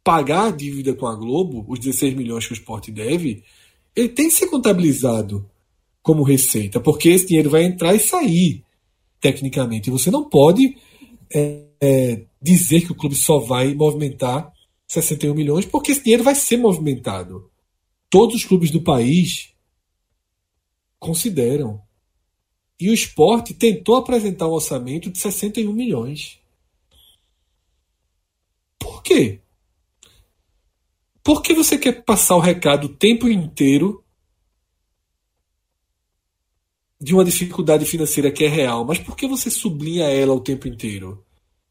[0.04, 3.44] pagar a dívida com a Globo, os 16 milhões que o esporte deve,
[3.96, 5.50] ele tem que ser contabilizado
[6.02, 8.64] como receita, porque esse dinheiro vai entrar e sair,
[9.22, 9.89] tecnicamente.
[9.89, 10.76] Você não pode
[11.34, 14.52] é, é, dizer que o clube só vai movimentar
[14.86, 17.50] 61 milhões, porque esse dinheiro vai ser movimentado.
[18.10, 19.53] Todos os clubes do país
[21.04, 21.82] consideram.
[22.80, 26.39] E o esporte tentou apresentar um orçamento de 61 milhões.
[28.80, 29.39] Por quê?
[31.24, 34.04] Por que você quer passar o recado o tempo inteiro
[36.99, 40.68] de uma dificuldade financeira que é real, mas por que você sublinha ela o tempo
[40.68, 41.24] inteiro?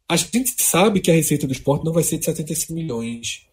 [0.09, 3.47] A gente sabe que a receita do esporte não vai ser de 75 milhões,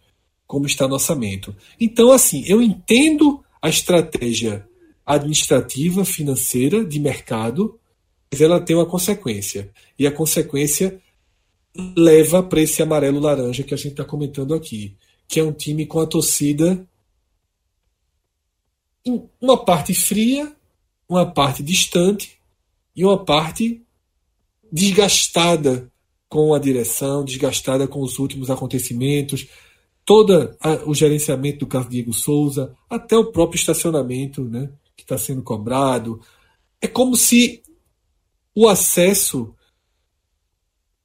[0.46, 1.56] como está no orçamento.
[1.80, 4.69] Então, assim, eu entendo a estratégia
[5.10, 7.80] administrativa, financeira, de mercado,
[8.32, 9.72] mas ela tem uma consequência.
[9.98, 11.02] E a consequência
[11.98, 14.96] leva para esse amarelo-laranja que a gente está comentando aqui,
[15.28, 16.88] que é um time com a torcida
[19.04, 20.56] em uma parte fria,
[21.08, 22.38] uma parte distante
[22.96, 23.82] e uma parte
[24.72, 25.92] desgastada
[26.28, 29.48] com a direção, desgastada com os últimos acontecimentos,
[30.06, 30.56] todo
[30.86, 34.70] o gerenciamento do Carlos Diego Souza, até o próprio estacionamento, né?
[35.14, 36.22] Está sendo cobrado.
[36.82, 37.64] É como se
[38.56, 39.54] o acesso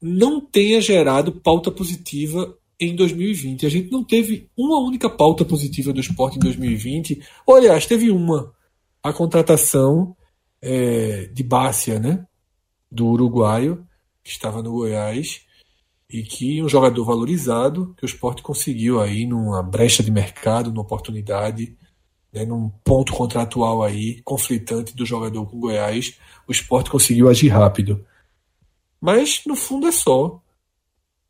[0.01, 3.67] não tenha gerado pauta positiva em 2020.
[3.67, 7.23] A gente não teve uma única pauta positiva do esporte em 2020.
[7.47, 8.53] Ou, aliás, teve uma.
[9.03, 10.17] A contratação
[10.61, 12.27] é, de Bárcia, né?
[12.91, 13.87] Do uruguaio,
[14.23, 15.43] que estava no Goiás,
[16.09, 20.83] e que um jogador valorizado, que o esporte conseguiu aí numa brecha de mercado, numa
[20.83, 21.77] oportunidade,
[22.35, 26.19] né, num ponto contratual aí, conflitante do jogador com o Goiás,
[26.49, 28.05] o esporte conseguiu agir rápido.
[29.01, 30.43] Mas, no fundo, é só.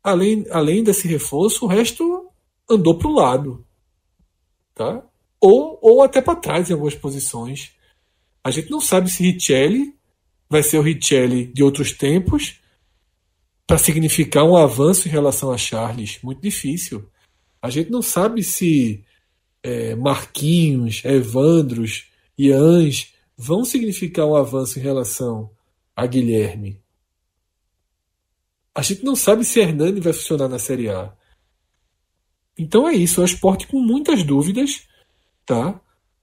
[0.03, 2.27] Além, além desse reforço, o resto
[2.67, 3.65] andou para o lado.
[4.73, 5.03] Tá?
[5.39, 7.73] Ou, ou até para trás em algumas posições.
[8.43, 9.93] A gente não sabe se Richelli
[10.49, 12.59] vai ser o Richelli de outros tempos
[13.67, 16.19] para significar um avanço em relação a Charles.
[16.23, 17.07] Muito difícil.
[17.61, 19.03] A gente não sabe se
[19.65, 25.49] é, Marquinhos, Evandros e Ange vão significar um avanço em relação
[25.95, 26.79] a Guilherme.
[28.75, 31.11] A gente não sabe se Hernani vai funcionar na Série A.
[32.55, 34.87] Então é isso, é um esporte com muitas dúvidas,
[35.47, 35.81] tá?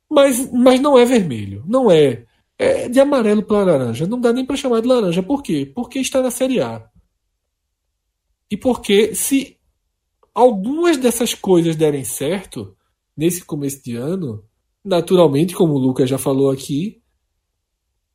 [0.08, 2.24] Mas, mas não é vermelho, não é,
[2.56, 5.20] é de amarelo para laranja, não dá nem para chamar de laranja.
[5.20, 5.70] Por quê?
[5.74, 6.88] Porque está na Série A.
[8.48, 9.58] E porque se
[10.32, 12.76] algumas dessas coisas derem certo,
[13.16, 14.44] nesse começo de ano,
[14.84, 17.00] naturalmente, como o Lucas já falou aqui,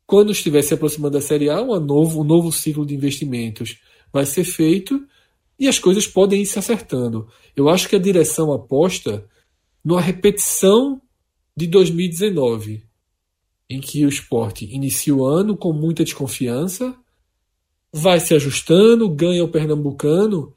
[0.06, 3.80] quando estiver se aproximando da Série A, um novo, um novo ciclo de investimentos
[4.12, 5.06] vai ser feito
[5.60, 7.28] e as coisas podem ir se acertando.
[7.56, 9.28] Eu acho que a direção aposta
[9.84, 11.02] numa repetição
[11.56, 12.84] de 2019,
[13.70, 16.96] em que o esporte inicia o ano com muita desconfiança,
[17.92, 20.54] vai se ajustando, ganha o Pernambucano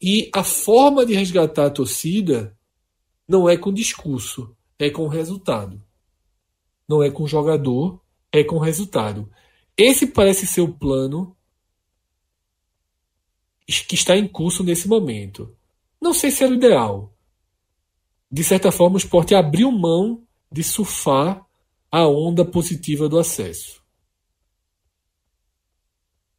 [0.00, 2.56] e a forma de resgatar a torcida
[3.28, 5.82] não é com discurso, é com resultado.
[6.88, 8.02] Não é com jogador,
[8.32, 9.30] é com resultado.
[9.76, 11.36] Esse parece ser o plano
[13.66, 15.54] que está em curso nesse momento.
[16.00, 17.14] Não sei se era o ideal.
[18.30, 21.46] De certa forma, o esporte abriu mão de surfar
[21.90, 23.82] a onda positiva do acesso.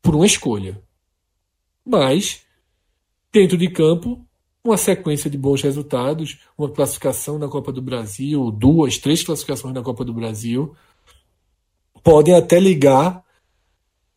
[0.02, 0.84] Por uma escolha.
[1.86, 2.46] Mas,
[3.32, 4.28] dentro de campo,
[4.64, 9.82] uma sequência de bons resultados, uma classificação na Copa do Brasil, duas, três classificações na
[9.82, 10.76] Copa do Brasil,
[12.03, 13.24] podem até ligar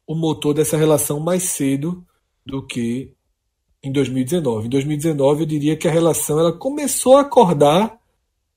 [0.06, 2.04] o motor dessa relação mais cedo
[2.44, 3.12] do que
[3.82, 4.66] em 2019.
[4.66, 7.98] Em 2019, eu diria que a relação ela começou a acordar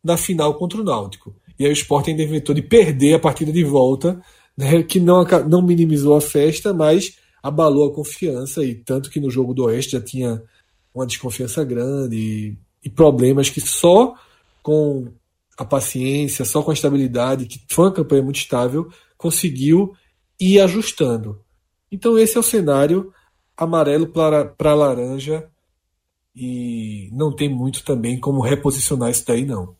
[0.03, 1.35] na final contra o Náutico.
[1.57, 4.21] E aí o Sport ainda inventou de perder a partida de volta,
[4.57, 9.29] né, que não, não minimizou a festa, mas abalou a confiança, e tanto que no
[9.29, 10.41] jogo do Oeste já tinha
[10.95, 14.15] uma desconfiança grande e, e problemas que só
[14.63, 15.11] com
[15.57, 19.95] a paciência, só com a estabilidade, que foi uma campanha muito estável, conseguiu
[20.39, 21.41] ir ajustando.
[21.91, 23.13] Então esse é o cenário
[23.55, 25.49] amarelo para laranja
[26.35, 29.75] e não tem muito também como reposicionar isso daí não.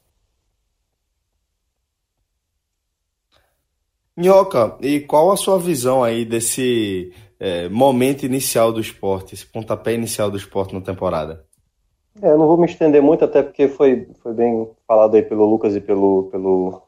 [4.18, 9.94] Nhoca, e qual a sua visão aí desse é, momento inicial do esporte, esse pontapé
[9.94, 11.46] inicial do esporte na temporada?
[12.22, 15.46] É, eu não vou me estender muito, até porque foi, foi bem falado aí pelo
[15.46, 16.82] Lucas e pelo, pelo,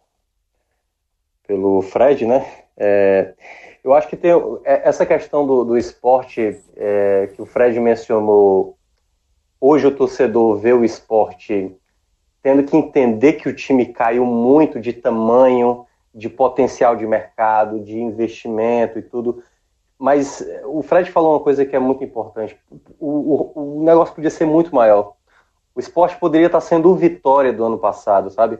[1.46, 2.46] pelo Fred, né?
[2.78, 3.34] É,
[3.84, 4.32] eu acho que tem
[4.64, 8.78] é, essa questão do, do esporte é, que o Fred mencionou.
[9.60, 11.76] Hoje o torcedor vê o esporte
[12.42, 18.00] tendo que entender que o time caiu muito de tamanho, de potencial de mercado, de
[18.00, 19.44] investimento e tudo.
[20.00, 22.58] Mas o Fred falou uma coisa que é muito importante.
[23.00, 25.14] O, o, o negócio podia ser muito maior.
[25.74, 28.60] O esporte poderia estar sendo o vitória do ano passado, sabe?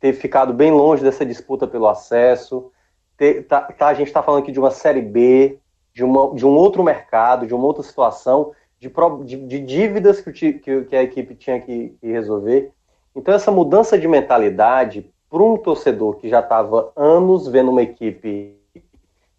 [0.00, 2.70] Ter ficado bem longe dessa disputa pelo acesso.
[3.16, 5.58] Ter, tá, tá, a gente está falando aqui de uma Série B,
[5.92, 8.90] de, uma, de um outro mercado, de uma outra situação, de,
[9.24, 12.70] de, de dívidas que, que, que, a equipe tinha que, que resolver.
[13.14, 18.57] Então, essa mudança de mentalidade para um torcedor que já estava anos vendo uma equipe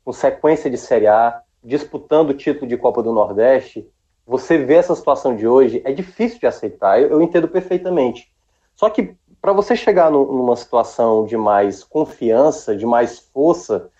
[0.10, 3.88] com sequência de Série A, disputando o título de Copa do Nordeste,
[4.26, 8.28] você vê essa situação de hoje, é difícil de aceitar, eu, eu entendo perfeitamente.
[8.76, 13.91] Só que para você chegar no, numa situação de mais confiança, de mais força,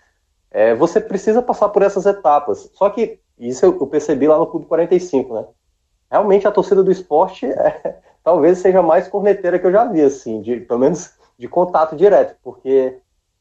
[0.50, 2.72] é, você precisa passar por essas etapas.
[2.74, 5.46] Só que isso eu, eu percebi lá no Clube 45, né?
[6.10, 10.02] Realmente a torcida do esporte é, talvez seja a mais corneteira que eu já vi,
[10.02, 12.98] assim, de, pelo menos de contato direto, porque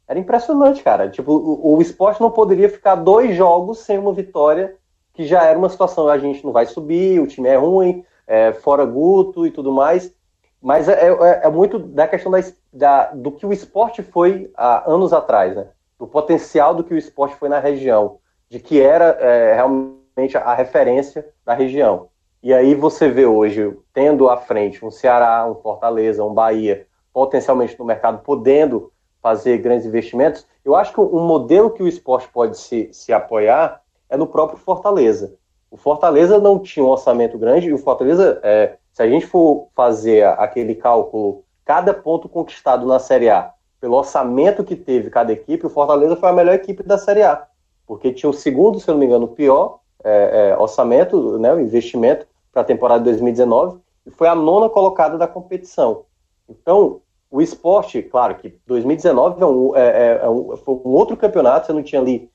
[0.09, 1.11] era impressionante, cara.
[1.11, 4.75] Tipo, o, o esporte não poderia ficar dois jogos sem uma vitória,
[5.13, 8.53] que já era uma situação, a gente não vai subir, o time é ruim, é,
[8.53, 10.15] fora Guto e tudo mais.
[10.63, 12.41] Mas é, é, é muito da questão da,
[12.73, 15.69] da, do que o esporte foi há anos atrás, né?
[15.99, 20.55] Do potencial do que o esporte foi na região, de que era é, realmente a
[20.55, 22.09] referência da região.
[22.43, 27.77] E aí você vê hoje, tendo à frente um Ceará, um Fortaleza, um Bahia, potencialmente
[27.79, 28.93] no mercado podendo
[29.23, 33.83] fazer grandes investimentos, eu acho que um modelo que o esporte pode se, se apoiar
[34.09, 35.35] é no próprio Fortaleza.
[35.71, 39.69] O Fortaleza não tinha um orçamento grande e o Fortaleza, é, se a gente for
[39.75, 45.67] fazer aquele cálculo, cada ponto conquistado na Série A, pelo orçamento que teve cada equipe,
[45.67, 47.47] o Fortaleza foi a melhor equipe da Série A,
[47.87, 51.53] porque tinha o segundo, se eu não me engano, o pior é, é, orçamento, né,
[51.53, 56.05] o investimento para a temporada de 2019, e foi a nona colocada da competição.
[56.49, 61.17] Então, o esporte, claro que 2019 é um, é, é, é um, foi um outro
[61.17, 62.31] campeonato, você não tinha ali.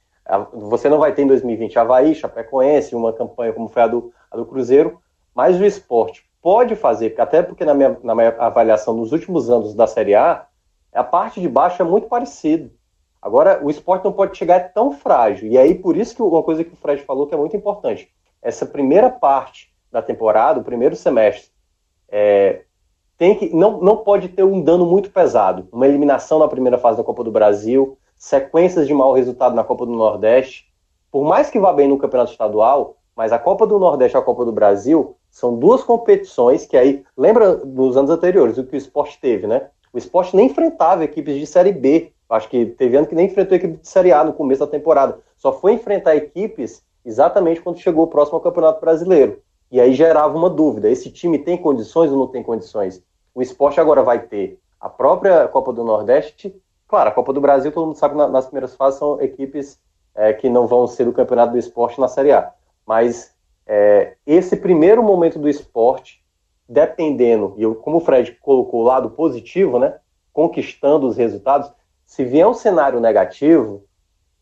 [0.54, 4.38] Você não vai ter em 2020 Havaí, Chapecoense, uma campanha como foi a do, a
[4.38, 5.00] do Cruzeiro,
[5.36, 9.74] mas o esporte pode fazer, até porque na minha, na minha avaliação nos últimos anos
[9.74, 10.46] da Série A,
[10.94, 12.72] a parte de baixo é muito parecido.
[13.22, 15.48] Agora, o esporte não pode chegar tão frágil.
[15.48, 18.10] E aí, por isso que uma coisa que o Fred falou que é muito importante.
[18.42, 21.50] Essa primeira parte da temporada, o primeiro semestre,
[22.10, 22.64] é,
[23.18, 25.68] tem que não, não pode ter um dano muito pesado.
[25.72, 29.86] Uma eliminação na primeira fase da Copa do Brasil, sequências de mau resultado na Copa
[29.86, 30.72] do Nordeste.
[31.12, 34.24] Por mais que vá bem no Campeonato Estadual, mas a Copa do Nordeste e a
[34.24, 38.78] Copa do Brasil são duas competições que aí, lembra dos anos anteriores, o que o
[38.78, 39.70] esporte teve, né?
[39.92, 42.12] O esporte nem enfrentava equipes de Série B.
[42.30, 45.20] Acho que teve ano que nem enfrentou equipe de Série A no começo da temporada.
[45.38, 49.40] Só foi enfrentar equipes exatamente quando chegou o próximo Campeonato Brasileiro.
[49.74, 53.04] E aí gerava uma dúvida: esse time tem condições ou não tem condições?
[53.34, 56.56] O esporte agora vai ter a própria Copa do Nordeste.
[56.88, 59.80] Claro, a Copa do Brasil, todo mundo sabe nas primeiras fases são equipes
[60.14, 62.52] é, que não vão ser do Campeonato do Esporte na Série A.
[62.86, 63.34] Mas
[63.66, 66.24] é, esse primeiro momento do esporte,
[66.70, 69.96] dependendo, e eu, como o Fred colocou o lado positivo, né,
[70.32, 71.72] conquistando os resultados,
[72.06, 73.84] se vier um cenário negativo,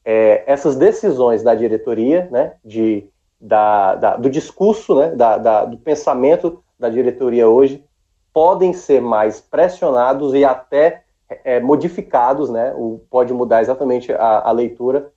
[0.04, 3.08] é, essas decisões da diretoria, né, de
[3.42, 7.84] da, da, do discurso, né, da, do pensamento da diretoria hoje,
[8.32, 11.04] podem ser mais pressionados e até
[11.44, 15.12] é, modificados, né, o, pode mudar exatamente a, a leitura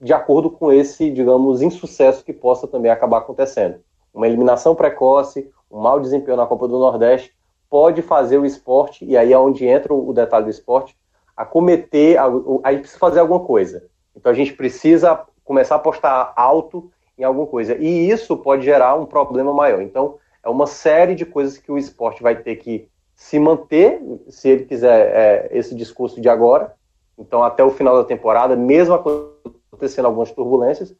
[0.00, 3.80] de acordo com esse, digamos, insucesso que possa também acabar acontecendo.
[4.12, 7.34] Uma eliminação precoce, um mau desempenho na Copa do Nordeste,
[7.68, 10.96] pode fazer o esporte, e aí é onde entra o detalhe do esporte,
[11.36, 12.28] a cometer, a, a,
[12.64, 13.84] a gente precisa fazer alguma coisa.
[14.16, 16.90] Então a gente precisa começar a apostar alto
[17.20, 17.76] em alguma coisa.
[17.76, 19.82] E isso pode gerar um problema maior.
[19.82, 24.48] Então, é uma série de coisas que o esporte vai ter que se manter, se
[24.48, 26.74] ele quiser é, esse discurso de agora.
[27.18, 30.94] Então, até o final da temporada, mesmo acontecendo algumas turbulências.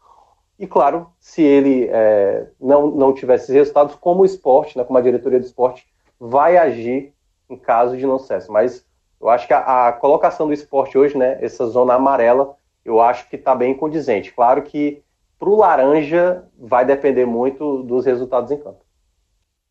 [0.58, 4.98] E, claro, se ele é, não, não tiver esses resultados, como o esporte, né, como
[4.98, 5.86] a diretoria do esporte,
[6.18, 7.14] vai agir
[7.48, 8.52] em caso de não sucesso.
[8.52, 8.84] Mas
[9.18, 13.26] eu acho que a, a colocação do esporte hoje, né, essa zona amarela, eu acho
[13.30, 14.32] que está bem condizente.
[14.34, 15.02] Claro que
[15.40, 18.84] para o laranja vai depender muito dos resultados em campo.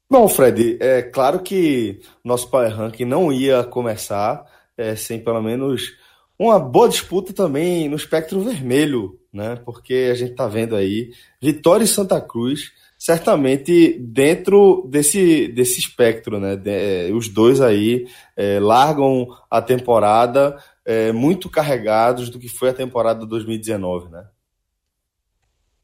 [0.09, 4.43] Bom, Fred, é claro que nosso Power Ranking não ia começar
[4.75, 5.95] é, sem pelo menos
[6.37, 9.59] uma boa disputa também no espectro vermelho, né?
[9.63, 16.39] Porque a gente está vendo aí Vitória e Santa Cruz, certamente dentro desse, desse espectro,
[16.39, 16.55] né?
[16.55, 22.69] De, é, os dois aí é, largam a temporada é, muito carregados do que foi
[22.69, 24.25] a temporada 2019, né?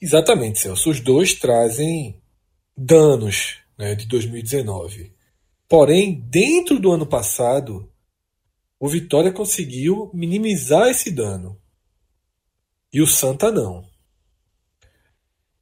[0.06, 0.92] Exatamente, Celso.
[0.92, 2.22] Os dois trazem
[2.78, 5.12] danos né, de 2019.
[5.68, 7.92] Porém, dentro do ano passado,
[8.80, 11.60] o Vitória conseguiu minimizar esse dano.
[12.94, 13.84] E o Santa não.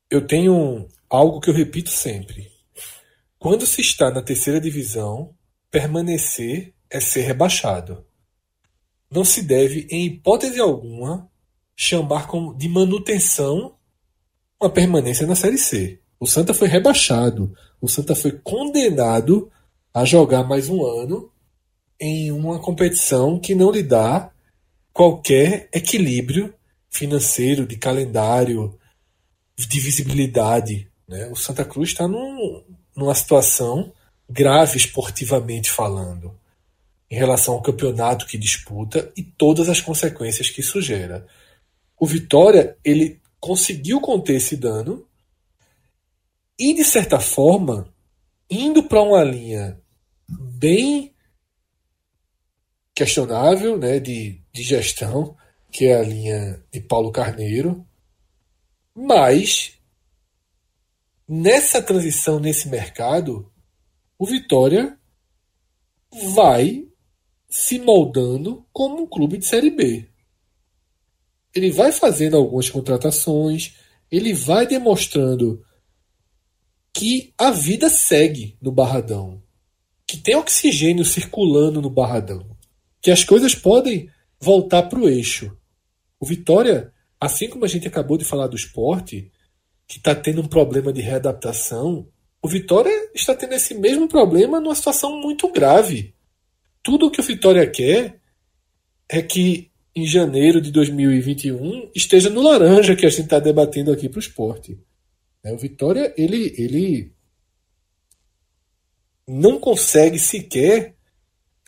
[0.10, 2.52] Eu tenho algo que eu repito sempre.
[3.40, 5.34] Quando se está na terceira divisão,
[5.72, 8.06] permanecer é ser rebaixado.
[9.10, 11.32] Não se deve, em hipótese alguma,
[11.78, 13.78] chamar de manutenção
[14.64, 16.00] uma permanência na Série C.
[16.18, 17.54] O Santa foi rebaixado.
[17.82, 19.52] O Santa foi condenado
[19.94, 21.30] a jogar mais um ano
[22.00, 24.32] em uma competição que não lhe dá
[24.94, 26.54] qualquer equilíbrio
[26.90, 28.80] financeiro, de calendário,
[29.58, 30.90] de visibilidade.
[31.08, 31.28] Né?
[31.28, 32.64] O Santa Cruz está num,
[32.96, 33.92] numa situação
[34.30, 36.34] grave esportivamente falando,
[37.12, 41.28] em relação ao campeonato que disputa e todas as consequências que isso gera.
[42.00, 45.06] O Vitória ele conseguiu conter esse dano
[46.58, 47.94] e, de certa forma,
[48.50, 49.78] indo para uma linha
[50.30, 51.14] bem
[52.96, 55.36] questionável né, de, de gestão,
[55.70, 57.86] que é a linha de Paulo Carneiro,
[58.96, 59.78] mas
[61.28, 63.52] nessa transição, nesse mercado,
[64.18, 64.98] o Vitória
[66.34, 66.88] vai
[67.50, 70.13] se moldando como um clube de Série B
[71.56, 73.76] ele vai fazendo algumas contratações,
[74.12, 75.64] ele vai demonstrando
[76.94, 79.42] que a vida segue no Barradão,
[80.08, 82.56] que tem oxigênio circulando no Barradão,
[83.02, 84.10] que as coisas podem
[84.40, 85.56] voltar para o eixo.
[86.20, 89.32] O Vitória, assim como a gente acabou de falar do esporte,
[89.88, 92.08] que está tendo um problema de readaptação,
[92.42, 96.14] o Vitória está tendo esse mesmo problema numa situação muito grave.
[96.82, 98.20] Tudo o que o Vitória quer
[99.10, 104.10] é que em janeiro de 2021 esteja no laranja que a gente está debatendo aqui
[104.10, 104.80] para o esporte.
[105.44, 107.14] É, o Vitória ele, ele
[109.28, 110.96] não consegue sequer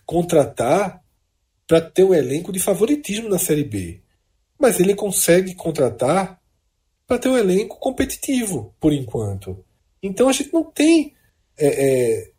[0.06, 1.04] contratar
[1.68, 4.02] para ter um elenco de favoritismo na Série B.
[4.60, 6.40] Mas ele consegue contratar
[7.08, 9.64] para ter um elenco competitivo, por enquanto.
[10.02, 11.14] Então a gente não tem
[11.58, 12.32] é, é,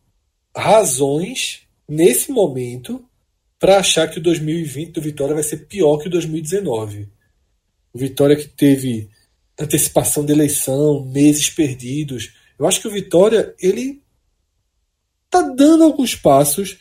[0.56, 3.04] razões, nesse momento,
[3.58, 7.08] para achar que o 2020 do Vitória vai ser pior que o 2019.
[7.92, 9.08] O Vitória que teve
[9.58, 12.34] antecipação de eleição, meses perdidos.
[12.58, 14.02] Eu acho que o Vitória ele
[15.30, 16.78] tá dando alguns passos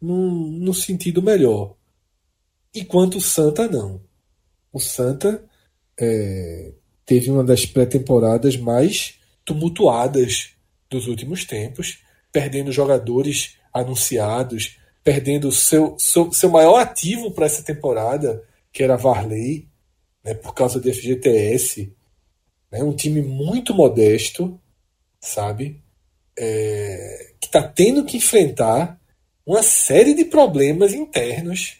[0.00, 1.74] no, no sentido melhor.
[2.74, 4.00] Enquanto o Santa não.
[4.72, 5.44] O Santa
[5.98, 6.72] é,
[7.04, 10.50] teve uma das pré-temporadas mais tumultuadas
[10.90, 18.42] dos últimos tempos, perdendo jogadores anunciados, perdendo seu, seu, seu maior ativo para essa temporada,
[18.72, 19.68] que era Varley,
[20.24, 21.94] né, por causa do FGTS.
[22.72, 24.60] Né, um time muito modesto,
[25.20, 25.80] sabe?
[26.36, 29.00] É, que está tendo que enfrentar
[29.46, 31.76] uma série de problemas internos,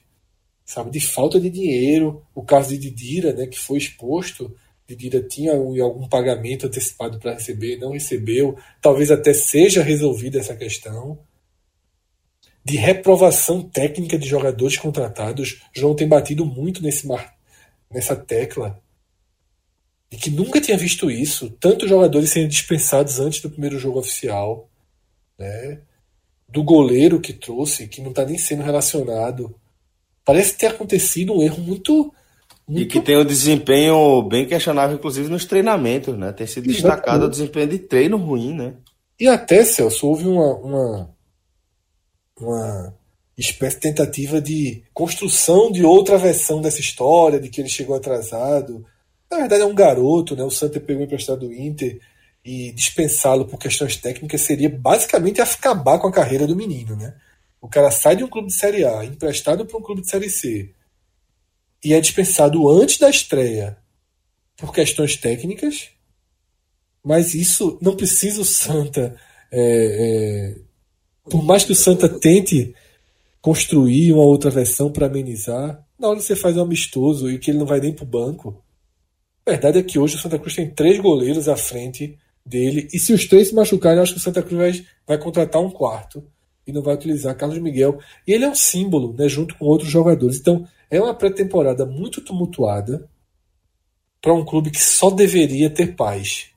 [0.64, 0.92] sabe?
[0.92, 2.24] De falta de dinheiro.
[2.32, 4.56] O caso de Didira, né, que foi exposto.
[4.86, 8.56] Didira tinha algum pagamento antecipado para receber, não recebeu.
[8.80, 11.18] Talvez até seja resolvida essa questão
[12.66, 15.62] de reprovação técnica de jogadores contratados.
[15.72, 17.32] João tem batido muito nesse mar,
[17.88, 18.76] nessa tecla
[20.10, 24.68] de que nunca tinha visto isso, tantos jogadores sendo dispensados antes do primeiro jogo oficial,
[25.38, 25.78] né?
[26.48, 29.54] Do goleiro que trouxe, que não está nem sendo relacionado.
[30.24, 32.12] Parece ter acontecido um erro muito,
[32.66, 32.82] muito...
[32.82, 36.32] E que tem um desempenho bem questionável, inclusive nos treinamentos, né?
[36.32, 38.74] Tem sido destacado o desempenho de treino ruim, né?
[39.20, 41.15] E até, Celso, houve uma, uma
[42.40, 42.94] uma
[43.36, 48.84] espécie de tentativa de construção de outra versão dessa história, de que ele chegou atrasado.
[49.30, 50.44] Na verdade, é um garoto, né?
[50.44, 52.00] O Santa pegou emprestado do Inter
[52.44, 57.14] e dispensá-lo por questões técnicas seria basicamente acabar com a carreira do menino, né?
[57.60, 60.30] O cara sai de um clube de Série A, emprestado para um clube de Série
[60.30, 60.72] C,
[61.84, 63.76] e é dispensado antes da estreia
[64.56, 65.90] por questões técnicas,
[67.04, 69.16] mas isso não precisa o Santa.
[69.50, 70.65] É, é,
[71.30, 72.74] por mais que o Santa tente
[73.40, 77.50] construir uma outra versão para amenizar, na hora que você faz um amistoso e que
[77.50, 78.62] ele não vai nem para o banco.
[79.46, 82.98] A verdade é que hoje o Santa Cruz tem três goleiros à frente dele, e
[82.98, 85.70] se os três se machucarem, eu acho que o Santa Cruz vai, vai contratar um
[85.70, 86.24] quarto
[86.66, 87.98] e não vai utilizar Carlos Miguel.
[88.26, 90.38] E ele é um símbolo, né, junto com outros jogadores.
[90.38, 93.08] Então, é uma pré-temporada muito tumultuada
[94.20, 96.48] para um clube que só deveria ter paz.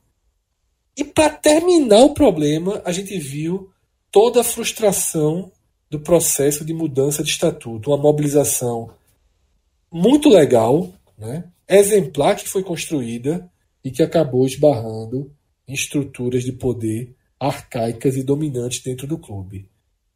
[0.97, 3.69] E para terminar o problema, a gente viu
[4.11, 5.51] toda a frustração
[5.89, 8.91] do processo de mudança de estatuto, uma mobilização
[9.91, 11.45] muito legal, né?
[11.67, 13.49] exemplar que foi construída
[13.83, 15.31] e que acabou esbarrando
[15.67, 19.69] em estruturas de poder arcaicas e dominantes dentro do clube.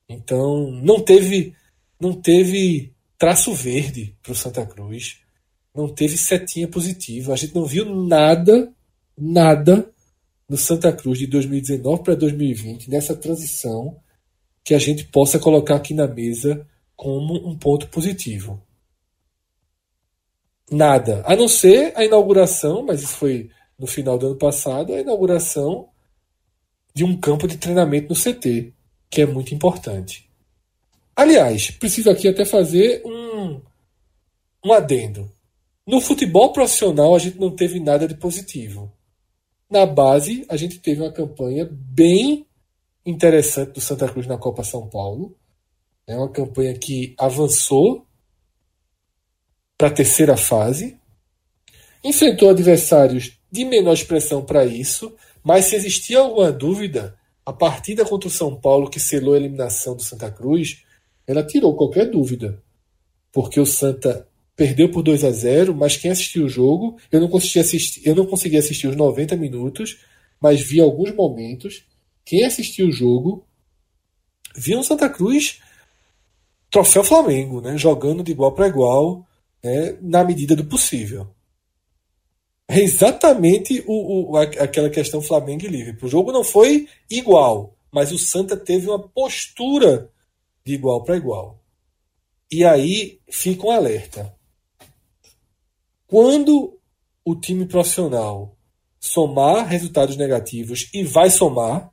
[0.09, 1.55] Então, não teve
[1.99, 5.19] não teve traço verde para o Santa Cruz,
[5.73, 7.31] não teve setinha positiva.
[7.31, 8.71] A gente não viu nada,
[9.17, 9.92] nada
[10.53, 13.99] no Santa Cruz de 2019 para 2020, nessa transição,
[14.63, 18.61] que a gente possa colocar aqui na mesa como um ponto positivo.
[20.69, 21.23] Nada.
[21.25, 23.49] A não ser a inauguração, mas isso foi
[23.79, 25.89] no final do ano passado, a inauguração
[26.93, 28.71] de um campo de treinamento no CT,
[29.09, 30.29] que é muito importante.
[31.15, 33.59] Aliás, preciso aqui até fazer um,
[34.63, 35.31] um adendo.
[35.83, 38.93] No futebol profissional, a gente não teve nada de positivo.
[39.73, 42.45] Na base, a gente teve uma campanha bem
[43.03, 45.35] interessante do Santa Cruz na Copa São Paulo.
[46.05, 48.05] É uma campanha que avançou
[49.75, 50.95] para a terceira fase,
[52.03, 58.27] enfrentou adversários de menor expressão para isso, mas se existia alguma dúvida, a partida contra
[58.27, 60.83] o São Paulo que selou a eliminação do Santa Cruz,
[61.25, 62.61] ela tirou qualquer dúvida.
[63.31, 67.27] Porque o Santa perdeu por 2 a 0, mas quem assistiu o jogo, eu não
[67.27, 69.97] consegui assistir, eu não consegui assistir os 90 minutos,
[70.39, 71.85] mas vi alguns momentos.
[72.25, 73.45] Quem assistiu o jogo
[74.55, 75.59] viu um Santa Cruz
[76.69, 79.27] troféu Flamengo, né, jogando de igual para igual,
[79.63, 81.27] né, na medida do possível.
[82.67, 86.07] É exatamente o, o, aquela questão Flamengo e Liverpool.
[86.07, 90.09] O jogo não foi igual, mas o Santa teve uma postura
[90.65, 91.59] de igual para igual.
[92.51, 94.33] E aí fica um alerta.
[96.13, 96.77] Quando
[97.25, 98.55] o time profissional
[98.99, 101.89] somar resultados negativos, e vai somar,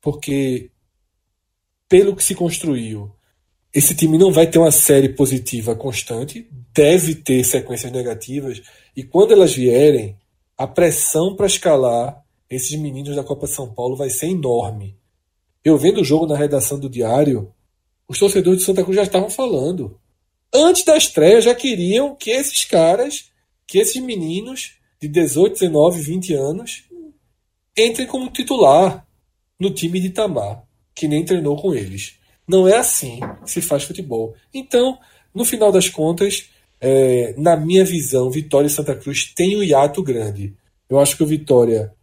[0.00, 0.70] porque
[1.86, 3.12] pelo que se construiu,
[3.70, 8.62] esse time não vai ter uma série positiva constante, deve ter sequências negativas,
[8.96, 10.16] e quando elas vierem,
[10.56, 14.96] a pressão para escalar esses meninos da Copa São Paulo vai ser enorme.
[15.62, 17.52] Eu vendo o jogo na redação do Diário,
[18.08, 20.00] os torcedores de Santa Cruz já estavam falando.
[20.50, 23.28] Antes da estreia, já queriam que esses caras
[23.70, 26.82] que esses meninos de 18, 19, 20 anos
[27.78, 29.06] entrem como titular
[29.60, 32.16] no time de Itamar, que nem treinou com eles.
[32.48, 34.34] Não é assim que se faz futebol.
[34.52, 34.98] Então,
[35.32, 40.02] no final das contas, é, na minha visão, Vitória e Santa Cruz tem um hiato
[40.02, 40.52] grande.
[40.88, 41.94] Eu acho que o Vitória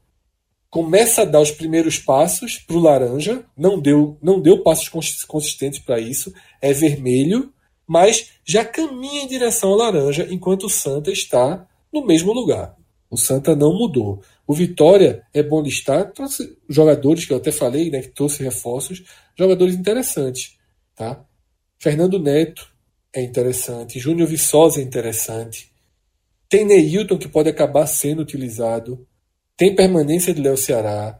[0.69, 4.87] começa a dar os primeiros passos para o laranja, não deu, não deu passos
[5.25, 7.51] consistentes para isso, é vermelho,
[7.87, 12.75] mas já caminha em direção ao laranja, enquanto o Santa está no mesmo lugar.
[13.09, 14.21] O Santa não mudou.
[14.45, 19.03] O Vitória é bom listar, trouxe jogadores que eu até falei, né, que trouxe reforços,
[19.37, 20.57] jogadores interessantes,
[20.95, 21.23] tá?
[21.79, 22.69] Fernando Neto
[23.13, 25.71] é interessante, Júnior Viçosa é interessante,
[26.49, 29.07] tem Neilton que pode acabar sendo utilizado,
[29.55, 31.19] tem permanência de Léo Ceará,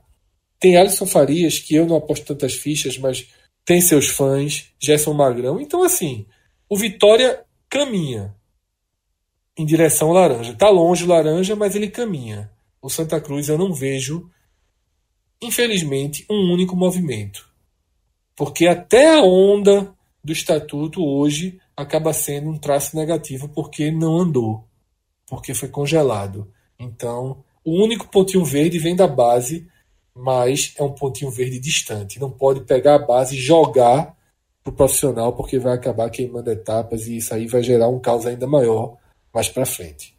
[0.60, 3.28] tem Alisson Farias, que eu não aposto tantas fichas, mas
[3.66, 6.26] tem seus fãs, Gerson Magrão, então assim,
[6.70, 8.36] o Vitória caminha
[9.58, 10.52] em direção ao laranja.
[10.52, 12.52] Está longe o laranja, mas ele caminha.
[12.82, 14.30] O Santa Cruz eu não vejo,
[15.42, 17.50] infelizmente, um único movimento.
[18.36, 24.64] Porque até a onda do estatuto hoje acaba sendo um traço negativo porque não andou,
[25.26, 26.52] porque foi congelado.
[26.78, 29.68] Então, o único pontinho verde vem da base,
[30.14, 32.20] mas é um pontinho verde distante.
[32.20, 34.17] Não pode pegar a base e jogar
[34.72, 38.48] para profissional, porque vai acabar queimando etapas e isso aí vai gerar um caos ainda
[38.48, 38.98] maior
[39.34, 40.18] mais para frente.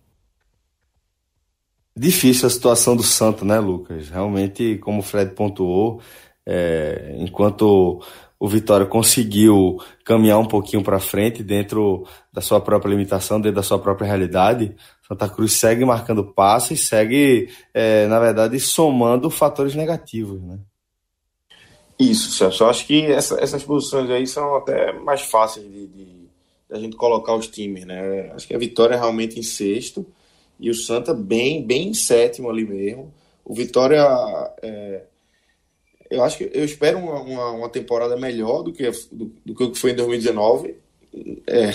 [1.96, 4.08] Difícil a situação do Santo, né, Lucas?
[4.08, 6.00] Realmente, como o Fred pontuou,
[6.46, 8.00] é, enquanto
[8.38, 13.64] o Vitória conseguiu caminhar um pouquinho para frente dentro da sua própria limitação, dentro da
[13.64, 14.76] sua própria realidade.
[15.08, 20.58] Santa Cruz segue marcando passes, segue, é, na verdade, somando fatores negativos, né?
[21.98, 22.64] Isso, Celso.
[22.64, 26.28] Acho que essa, essas posições aí são até mais fáceis de, de, de,
[26.70, 28.30] a gente colocar os times, né?
[28.32, 30.06] Acho que a Vitória é realmente em sexto
[30.60, 33.12] e o Santa bem, bem em sétimo ali mesmo.
[33.44, 34.06] O Vitória
[34.62, 35.02] é,
[36.10, 39.74] eu acho que eu espero uma, uma, uma temporada melhor do que, do, do, que
[39.78, 40.76] foi em 2019.
[41.46, 41.72] É,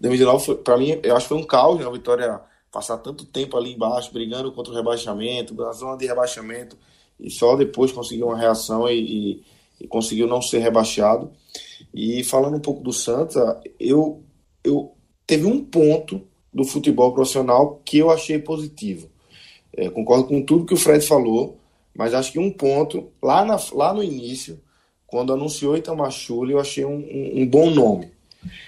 [0.00, 1.86] 2019, para mim, eu acho que foi um caos, né?
[1.86, 2.40] A Vitória
[2.70, 6.76] passar tanto tempo ali embaixo, brigando contra o rebaixamento, na zona de rebaixamento,
[7.20, 9.42] e só depois conseguiu uma reação e, e,
[9.84, 11.30] e conseguiu não ser rebaixado.
[11.92, 14.22] E falando um pouco do Santa, eu,
[14.64, 14.92] eu
[15.26, 19.10] teve um ponto do futebol profissional que eu achei positivo.
[19.76, 21.58] É, concordo com tudo que o Fred falou.
[21.96, 24.60] Mas acho que um ponto, lá, na, lá no início,
[25.06, 28.10] quando anunciou Itamachule, eu achei um, um, um bom nome.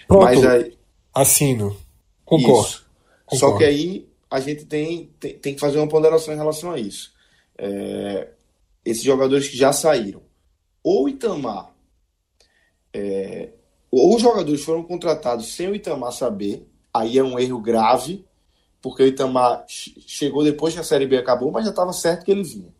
[0.06, 0.72] Pronto, Mas aí,
[1.12, 1.76] assino.
[2.24, 2.68] Concordo.
[2.68, 2.86] Isso.
[3.24, 3.52] Concordo.
[3.54, 6.78] Só que aí a gente tem, tem, tem, que fazer uma ponderação em relação a
[6.78, 7.12] isso.
[7.58, 8.28] É,
[8.84, 10.22] esses jogadores que já saíram.
[10.88, 11.74] Ou Itamar,
[12.92, 13.48] é,
[13.90, 16.64] ou os jogadores foram contratados sem o Itamar saber,
[16.94, 18.24] aí é um erro grave,
[18.80, 22.30] porque o Itamar chegou depois que a Série B acabou, mas já estava certo que
[22.30, 22.72] ele vinha.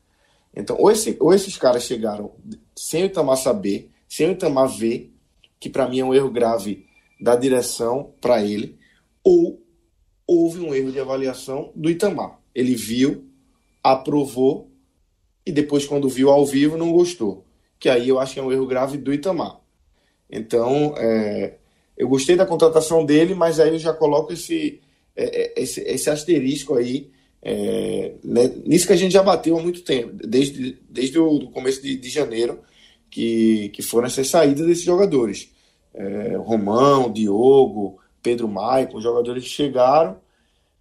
[0.55, 2.31] Então, ou, esse, ou esses caras chegaram
[2.77, 5.13] sem o Itamar saber, sem o Itamar ver,
[5.59, 6.87] que para mim é um erro grave
[7.21, 8.79] da direção para ele,
[9.25, 9.61] ou
[10.25, 12.39] houve um erro de avaliação do Itamar.
[12.55, 13.25] Ele viu,
[13.83, 14.71] aprovou
[15.45, 17.46] e depois, quando viu ao vivo, não gostou.
[17.87, 19.61] Que aí eu acho que é um erro grave do Itamar.
[20.29, 21.55] Então, é,
[21.97, 24.81] eu gostei da contratação dele, mas aí eu já coloco esse,
[25.15, 29.63] é, é esse, esse asterisco aí é, né, nisso que a gente já bateu há
[29.63, 32.59] muito tempo, desde, desde o começo de, de janeiro,
[33.09, 35.49] que, que foram essas saídas desses jogadores.
[35.95, 40.17] É, Romão, Diogo, Pedro Maicon, jogadores que chegaram,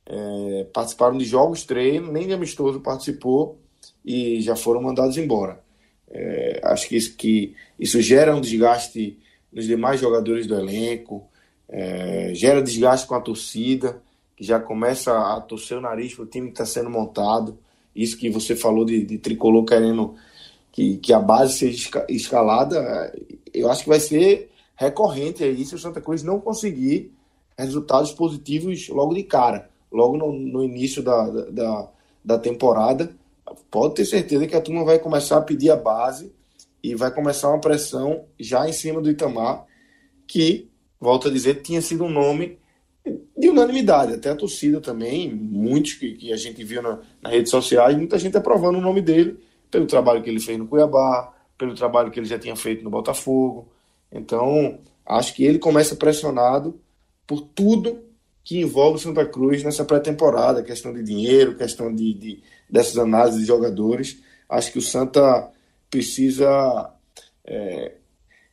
[0.07, 3.59] é, participaram de jogos, treino, nem de amistoso participou
[4.03, 5.63] e já foram mandados embora.
[6.09, 9.17] É, acho que isso, que isso gera um desgaste
[9.51, 11.23] nos demais jogadores do elenco,
[11.67, 14.01] é, gera desgaste com a torcida
[14.35, 17.57] que já começa a torcer o nariz para o time que está sendo montado.
[17.95, 20.15] Isso que você falou de, de tricolor querendo
[20.71, 23.13] que, que a base seja escalada,
[23.53, 27.13] eu acho que vai ser recorrente aí se o Santa Cruz não conseguir
[27.57, 31.89] resultados positivos logo de cara, logo no, no início da, da,
[32.23, 33.15] da temporada.
[33.69, 36.33] Pode ter certeza que a turma vai começar a pedir a base
[36.81, 39.65] e vai começar uma pressão já em cima do Itamar,
[40.27, 40.69] que,
[40.99, 42.59] volto a dizer, tinha sido um nome
[43.37, 47.51] de unanimidade, até a torcida também, muitos que, que a gente viu na, nas redes
[47.51, 49.39] sociais, muita gente aprovando o nome dele
[49.69, 52.89] pelo trabalho que ele fez no Cuiabá, pelo trabalho que ele já tinha feito no
[52.89, 53.71] Botafogo.
[54.11, 56.79] Então, acho que ele começa pressionado
[57.27, 58.04] por tudo
[58.45, 63.41] que envolve o Santa Cruz nessa pré-temporada, questão de dinheiro, questão de, de, dessas análises
[63.41, 64.21] de jogadores.
[64.47, 65.49] Acho que o Santa
[65.89, 66.93] precisa
[67.43, 67.93] é,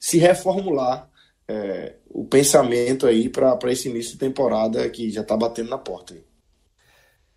[0.00, 1.10] se reformular
[1.46, 6.14] é, o pensamento aí para esse início de temporada que já está batendo na porta.
[6.14, 6.22] Aí.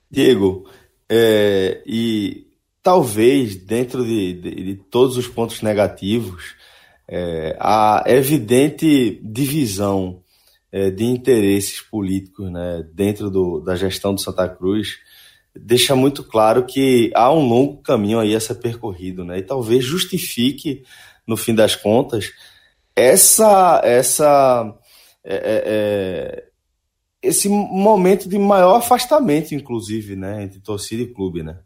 [0.10, 0.66] Diego,
[1.10, 2.48] é, e
[2.82, 6.56] talvez dentro de, de, de, todos os pontos negativos,
[7.06, 10.24] é, a evidente divisão
[10.76, 14.98] é, de interesses políticos né, dentro do, da gestão do Santa Cruz
[15.56, 19.38] deixa muito claro que há um longo caminho aí a ser percorrido, né?
[19.38, 20.84] E talvez justifique,
[21.26, 22.34] no fim das contas,
[22.94, 24.78] essa essa
[25.24, 26.46] é, é, é,
[27.22, 31.58] esse momento de maior afastamento, inclusive, né, entre torcida e clube, né?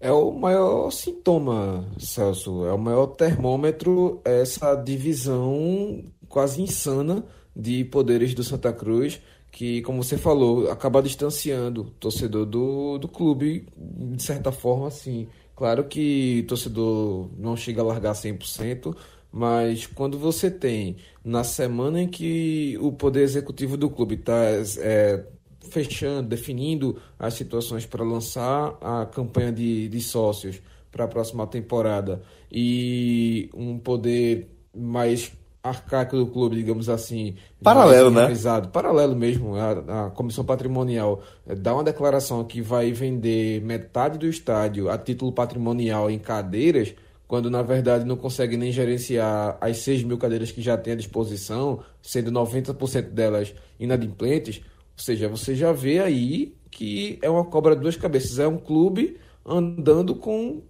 [0.00, 7.24] É o maior sintoma, Celso, é o maior termômetro essa divisão quase insana
[7.54, 9.20] de poderes do Santa Cruz,
[9.50, 15.28] que, como você falou, acaba distanciando o torcedor do, do clube, de certa forma, assim.
[15.54, 18.96] Claro que o torcedor não chega a largar 100%,
[19.30, 24.34] mas quando você tem, na semana em que o poder executivo do clube está
[24.78, 25.24] é,
[25.70, 30.60] fechando, definindo as situações para lançar a campanha de, de sócios
[30.90, 37.36] para a próxima temporada e um poder mais arcaico do clube, digamos assim.
[37.62, 38.28] Paralelo, né?
[38.72, 39.54] Paralelo mesmo.
[39.54, 44.98] A, a, comissão patrimonial é, dá uma declaração que vai vender metade do estádio a
[44.98, 46.94] título patrimonial em cadeiras
[47.32, 50.96] quando na verdade não consegue nem gerenciar as 6 mil cadeiras que já tem à
[50.96, 57.74] disposição, sendo 90% delas inadimplentes, ou seja, você já vê aí que é uma cobra
[57.74, 58.38] de duas cabeças.
[58.38, 59.16] É um clube
[59.46, 60.62] andando com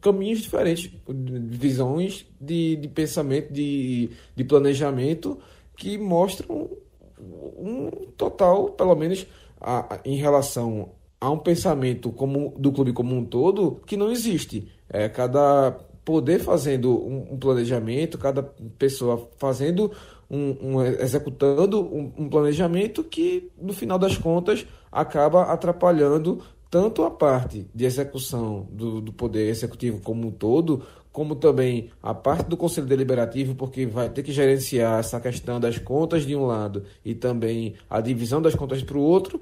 [0.00, 5.38] caminhos diferentes, visões de, de pensamento, de, de planejamento
[5.76, 6.70] que mostram
[7.18, 9.26] um total, pelo menos
[9.60, 14.70] a, em relação a um pensamento como, do clube como um todo, que não existe.
[14.88, 15.72] É, cada
[16.04, 18.42] poder fazendo um, um planejamento, cada
[18.78, 19.90] pessoa fazendo
[20.30, 27.10] um, um, executando um, um, planejamento que, no final das contas, acaba atrapalhando tanto a
[27.10, 30.82] parte de execução do, do poder executivo como um todo,
[31.12, 35.78] como também a parte do Conselho Deliberativo, porque vai ter que gerenciar essa questão das
[35.78, 39.40] contas de um lado e também a divisão das contas para o outro,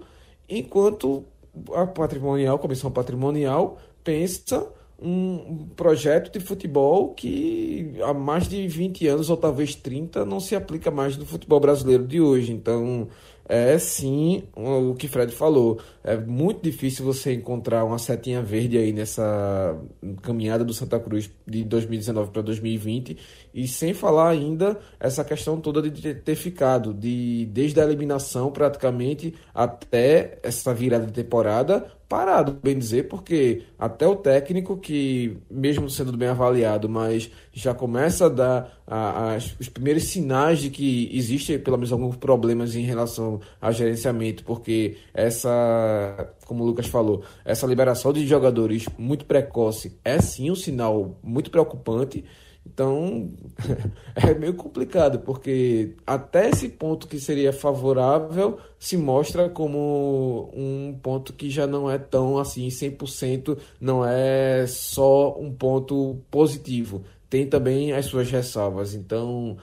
[0.49, 1.25] enquanto
[1.75, 4.67] a patrimonial, a comissão patrimonial, pensa
[5.01, 10.55] um projeto de futebol que há mais de 20 anos ou talvez 30 não se
[10.55, 12.53] aplica mais no futebol brasileiro de hoje.
[12.53, 13.09] Então,
[13.47, 15.81] é sim o que Fred falou.
[16.03, 19.79] É muito difícil você encontrar uma setinha verde aí nessa
[20.23, 23.19] caminhada do Santa Cruz de 2019 para 2020
[23.55, 29.33] e sem falar ainda essa questão toda de ter ficado de desde a eliminação praticamente
[29.55, 36.17] até essa virada de temporada parado, bem dizer, porque até o técnico que mesmo sendo
[36.17, 41.59] bem avaliado, mas já começa a dar a, a, os primeiros sinais de que existe
[41.59, 47.67] pelo menos alguns problemas em relação a gerenciamento, porque essa, como o Lucas falou, essa
[47.67, 52.25] liberação de jogadores muito precoce é sim um sinal muito preocupante.
[52.67, 53.31] Então
[54.17, 61.33] é meio complicado, porque até esse ponto que seria favorável se mostra como um ponto
[61.33, 67.05] que já não é tão assim 100%, não é só um ponto positivo.
[67.29, 68.95] Tem também as suas ressalvas.
[68.95, 69.57] Então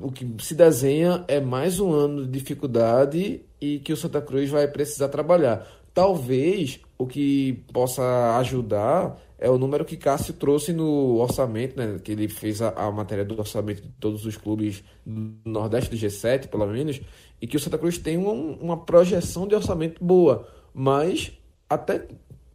[0.00, 4.50] o que se desenha é mais um ano de dificuldade e que o Santa Cruz
[4.50, 5.66] vai precisar trabalhar.
[5.94, 11.98] Talvez o que possa ajudar é o número que Cássio trouxe no orçamento, né?
[12.04, 15.96] Que ele fez a, a matéria do orçamento de todos os clubes do Nordeste do
[15.96, 17.00] G7, pelo menos,
[17.40, 21.32] e que o Santa Cruz tem um, uma projeção de orçamento boa, mas
[21.70, 22.06] até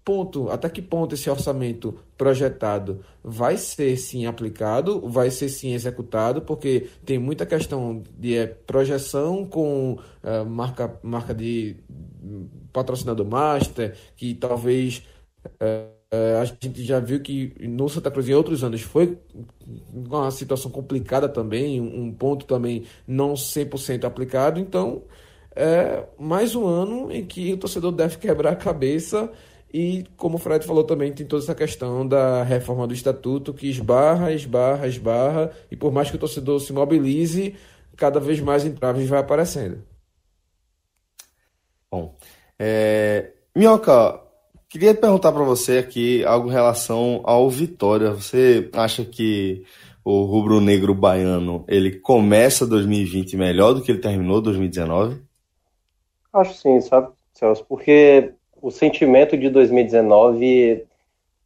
[0.05, 6.43] ponto, até que ponto esse orçamento projetado vai ser sim aplicado, vai ser sim executado,
[6.43, 11.77] porque tem muita questão de é, projeção com uh, marca, marca de
[12.71, 15.01] patrocinador master, que talvez
[15.61, 19.17] uh, uh, a gente já viu que no Santa Cruz em outros anos foi
[19.93, 25.03] uma situação complicada também, um ponto também não 100% aplicado, então
[25.55, 29.31] é mais um ano em que o torcedor deve quebrar a cabeça
[29.77, 33.67] e, como o Fred falou também, tem toda essa questão da reforma do estatuto que
[33.67, 37.55] esbarra, esbarra, esbarra, e por mais que o torcedor se mobilize,
[37.97, 39.83] cada vez mais entraves vai aparecendo.
[41.91, 42.15] Bom,
[42.57, 43.33] é...
[43.53, 44.21] Minhoca,
[44.69, 48.11] queria perguntar para você aqui algo em relação ao Vitória.
[48.11, 49.63] Você acha que
[50.03, 55.21] o rubro-negro baiano ele começa 2020 melhor do que ele terminou 2019?
[56.31, 60.85] Acho sim, sabe, Celso, porque o sentimento de 2019,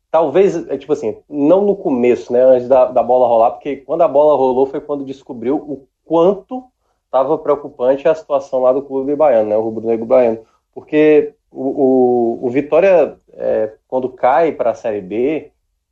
[0.10, 4.02] talvez, é tipo assim, não no começo, né, antes da, da bola rolar, porque quando
[4.02, 6.64] a bola rolou foi quando descobriu o quanto
[7.06, 10.40] estava preocupante a situação lá do clube baiano, né, o Rubro Negro Baiano,
[10.74, 15.52] porque o, o, o Vitória, é, quando cai para a Série B,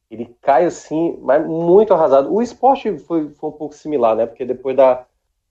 [0.10, 2.34] ele cai assim, mas muito arrasado.
[2.34, 5.06] O esporte foi, foi um pouco similar, né, porque depois da,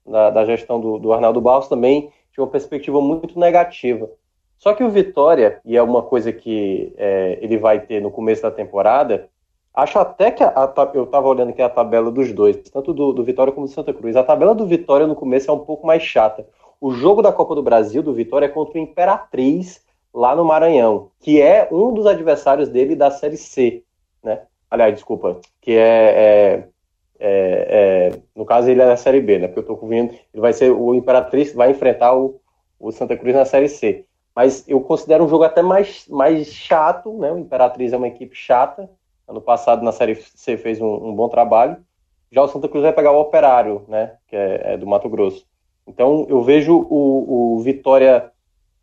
[0.07, 4.11] da, da gestão do, do Arnaldo Barros também tinha uma perspectiva muito negativa.
[4.59, 8.43] Só que o Vitória, e é uma coisa que é, ele vai ter no começo
[8.43, 9.29] da temporada,
[9.75, 13.13] acho até que a, a, eu estava olhando aqui a tabela dos dois, tanto do,
[13.13, 14.17] do, Vitória como do Santa Cruz.
[14.17, 16.47] A tabela do Vitória no começo é um pouco mais chata.
[16.81, 19.85] O jogo da Copa do Brasil do Vitória é contra o Imperatriz
[20.17, 23.83] lá no Maranhão, que é um dos adversários dele da Série C,
[24.25, 24.41] né?
[24.71, 26.69] Aliás, desculpa, que é, é,
[27.21, 29.47] é, é no caso ele é da Série B, né?
[29.47, 32.41] Porque eu estou vendo, ele vai ser o Imperatriz vai enfrentar o,
[32.81, 34.07] o Santa Cruz na Série C.
[34.35, 37.31] Mas eu considero um jogo até mais, mais chato, né?
[37.31, 38.89] O Imperatriz é uma equipe chata.
[39.29, 41.77] Ano passado na Série C fez um, um bom trabalho.
[42.33, 44.15] Já o Santa Cruz vai pegar o Operário, né?
[44.29, 45.47] Que é, é do Mato Grosso.
[45.87, 48.33] Então eu vejo o, o Vitória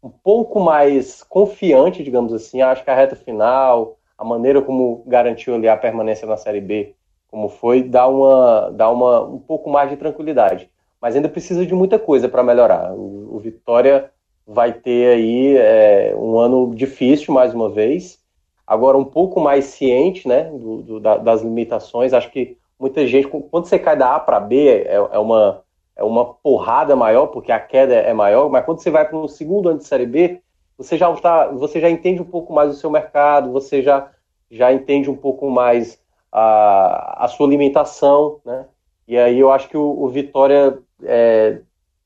[0.03, 2.61] um pouco mais confiante, digamos assim.
[2.61, 6.93] Acho que a reta final, a maneira como garantiu ali a permanência na Série B,
[7.29, 10.69] como foi, dá uma, dá uma um pouco mais de tranquilidade.
[11.01, 12.93] Mas ainda precisa de muita coisa para melhorar.
[12.93, 14.11] O, o Vitória
[14.45, 18.19] vai ter aí é, um ano difícil mais uma vez,
[18.67, 22.13] agora um pouco mais ciente né, do, do, da, das limitações.
[22.13, 25.62] Acho que muita gente, quando você cai da A para B, é, é, uma,
[25.95, 29.27] é uma porrada maior, porque a queda é maior, mas quando você vai para um
[29.27, 30.41] segundo ano de Série B,
[30.77, 34.09] você já, tá, você já entende um pouco mais o seu mercado, você já
[34.53, 35.99] já entende um pouco mais
[36.31, 38.67] a, a sua limitação, né?
[39.07, 41.59] E aí eu acho que o, o Vitória, é,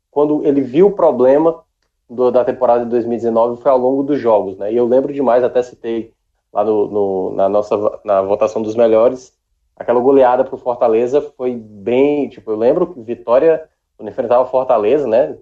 [0.09, 1.61] quando ele viu o problema
[2.09, 4.71] do, da temporada de 2019, foi ao longo dos jogos, né?
[4.71, 6.13] E eu lembro demais, até citei
[6.53, 9.37] lá no, no na nossa na votação dos melhores,
[9.75, 15.07] aquela goleada para o Fortaleza foi bem, tipo, eu lembro que Vitória quando enfrentava Fortaleza,
[15.07, 15.35] né,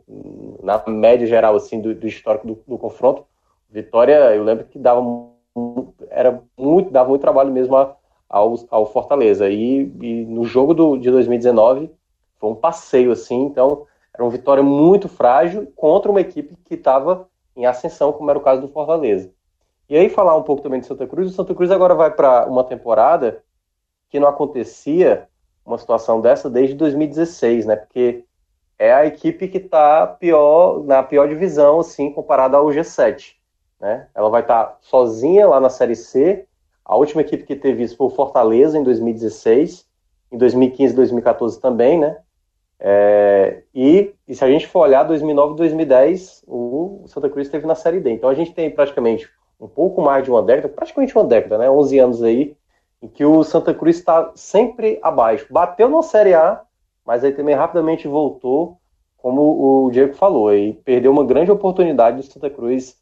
[0.63, 3.25] na média geral assim do, do histórico do, do, confronto,
[3.69, 5.01] Vitória, eu lembro que dava
[6.09, 7.95] era muito dava muito trabalho mesmo a,
[8.29, 11.91] ao, ao Fortaleza e, e, no jogo do, de 2019
[12.37, 17.27] foi um passeio assim, então era uma vitória muito frágil contra uma equipe que estava
[17.55, 19.29] em ascensão, como era o caso do Fortaleza.
[19.89, 22.45] E aí falar um pouco também de Santa Cruz, o Santa Cruz agora vai para
[22.45, 23.43] uma temporada
[24.09, 25.27] que não acontecia
[25.65, 27.75] uma situação dessa desde 2016, né?
[27.75, 28.23] Porque
[28.77, 33.35] é a equipe que está pior na pior divisão, assim, comparada ao G7.
[33.79, 34.07] Né?
[34.13, 36.45] Ela vai estar tá sozinha lá na Série C.
[36.83, 39.85] A última equipe que teve isso foi o Fortaleza em 2016,
[40.31, 42.17] em 2015 e 2014 também, né?
[42.79, 47.65] É, e, e, se a gente for olhar 2009 e 2010, o Santa Cruz esteve
[47.65, 48.11] na Série D.
[48.11, 49.29] Então a gente tem praticamente
[49.59, 51.69] um pouco mais de uma década, praticamente uma década, né?
[51.69, 52.55] 11 anos aí,
[53.01, 55.47] em que o Santa Cruz está sempre abaixo.
[55.49, 56.61] Bateu na Série A,
[57.05, 58.79] mas aí também rapidamente voltou,
[59.17, 62.97] como o Diego falou, e perdeu uma grande oportunidade do Santa Cruz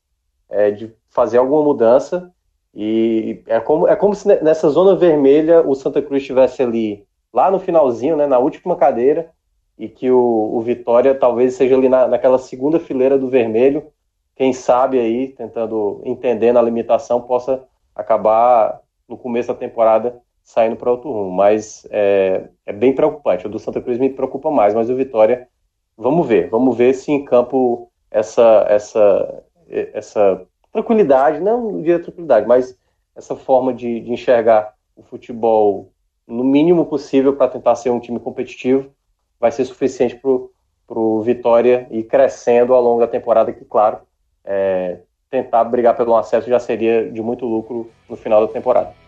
[0.50, 2.32] é, de fazer alguma mudança.
[2.76, 7.50] E é como, é como se nessa zona vermelha o Santa Cruz estivesse ali, lá
[7.50, 9.32] no finalzinho, né, na última cadeira,
[9.78, 13.88] e que o, o Vitória talvez seja ali na, naquela segunda fileira do vermelho.
[14.36, 17.64] Quem sabe aí, tentando entender na limitação, possa
[17.96, 21.32] acabar no começo da temporada saindo para outro rumo.
[21.32, 23.48] Mas é, é, bem preocupante.
[23.48, 25.48] O do Santa Cruz me preocupa mais, mas o Vitória,
[25.98, 26.50] vamos ver.
[26.50, 32.78] Vamos ver se em campo essa, essa, essa tranquilidade, não diria tranquilidade, mas
[33.16, 35.92] essa forma de, de enxergar o futebol
[36.28, 38.92] no mínimo possível para tentar ser um time competitivo
[39.40, 44.00] vai ser suficiente para o Vitória ir crescendo ao longo da temporada, que, claro,
[44.46, 45.00] é,
[45.30, 49.03] tentar brigar pelo acesso já seria de muito lucro no final da temporada.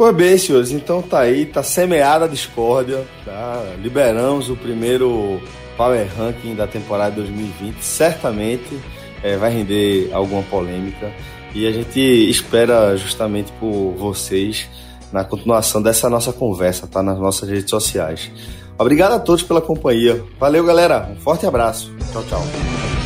[0.00, 3.62] Pois bem, senhores, então tá aí, tá semeada a discórdia, tá?
[3.82, 5.38] Liberamos o primeiro
[5.76, 8.80] Power Ranking da temporada 2020, certamente
[9.22, 11.12] é, vai render alguma polêmica
[11.54, 14.70] e a gente espera justamente por vocês
[15.12, 17.02] na continuação dessa nossa conversa, tá?
[17.02, 18.30] Nas nossas redes sociais.
[18.78, 20.24] Obrigado a todos pela companhia.
[20.38, 21.10] Valeu, galera.
[21.12, 21.92] Um forte abraço.
[22.10, 22.99] Tchau, tchau.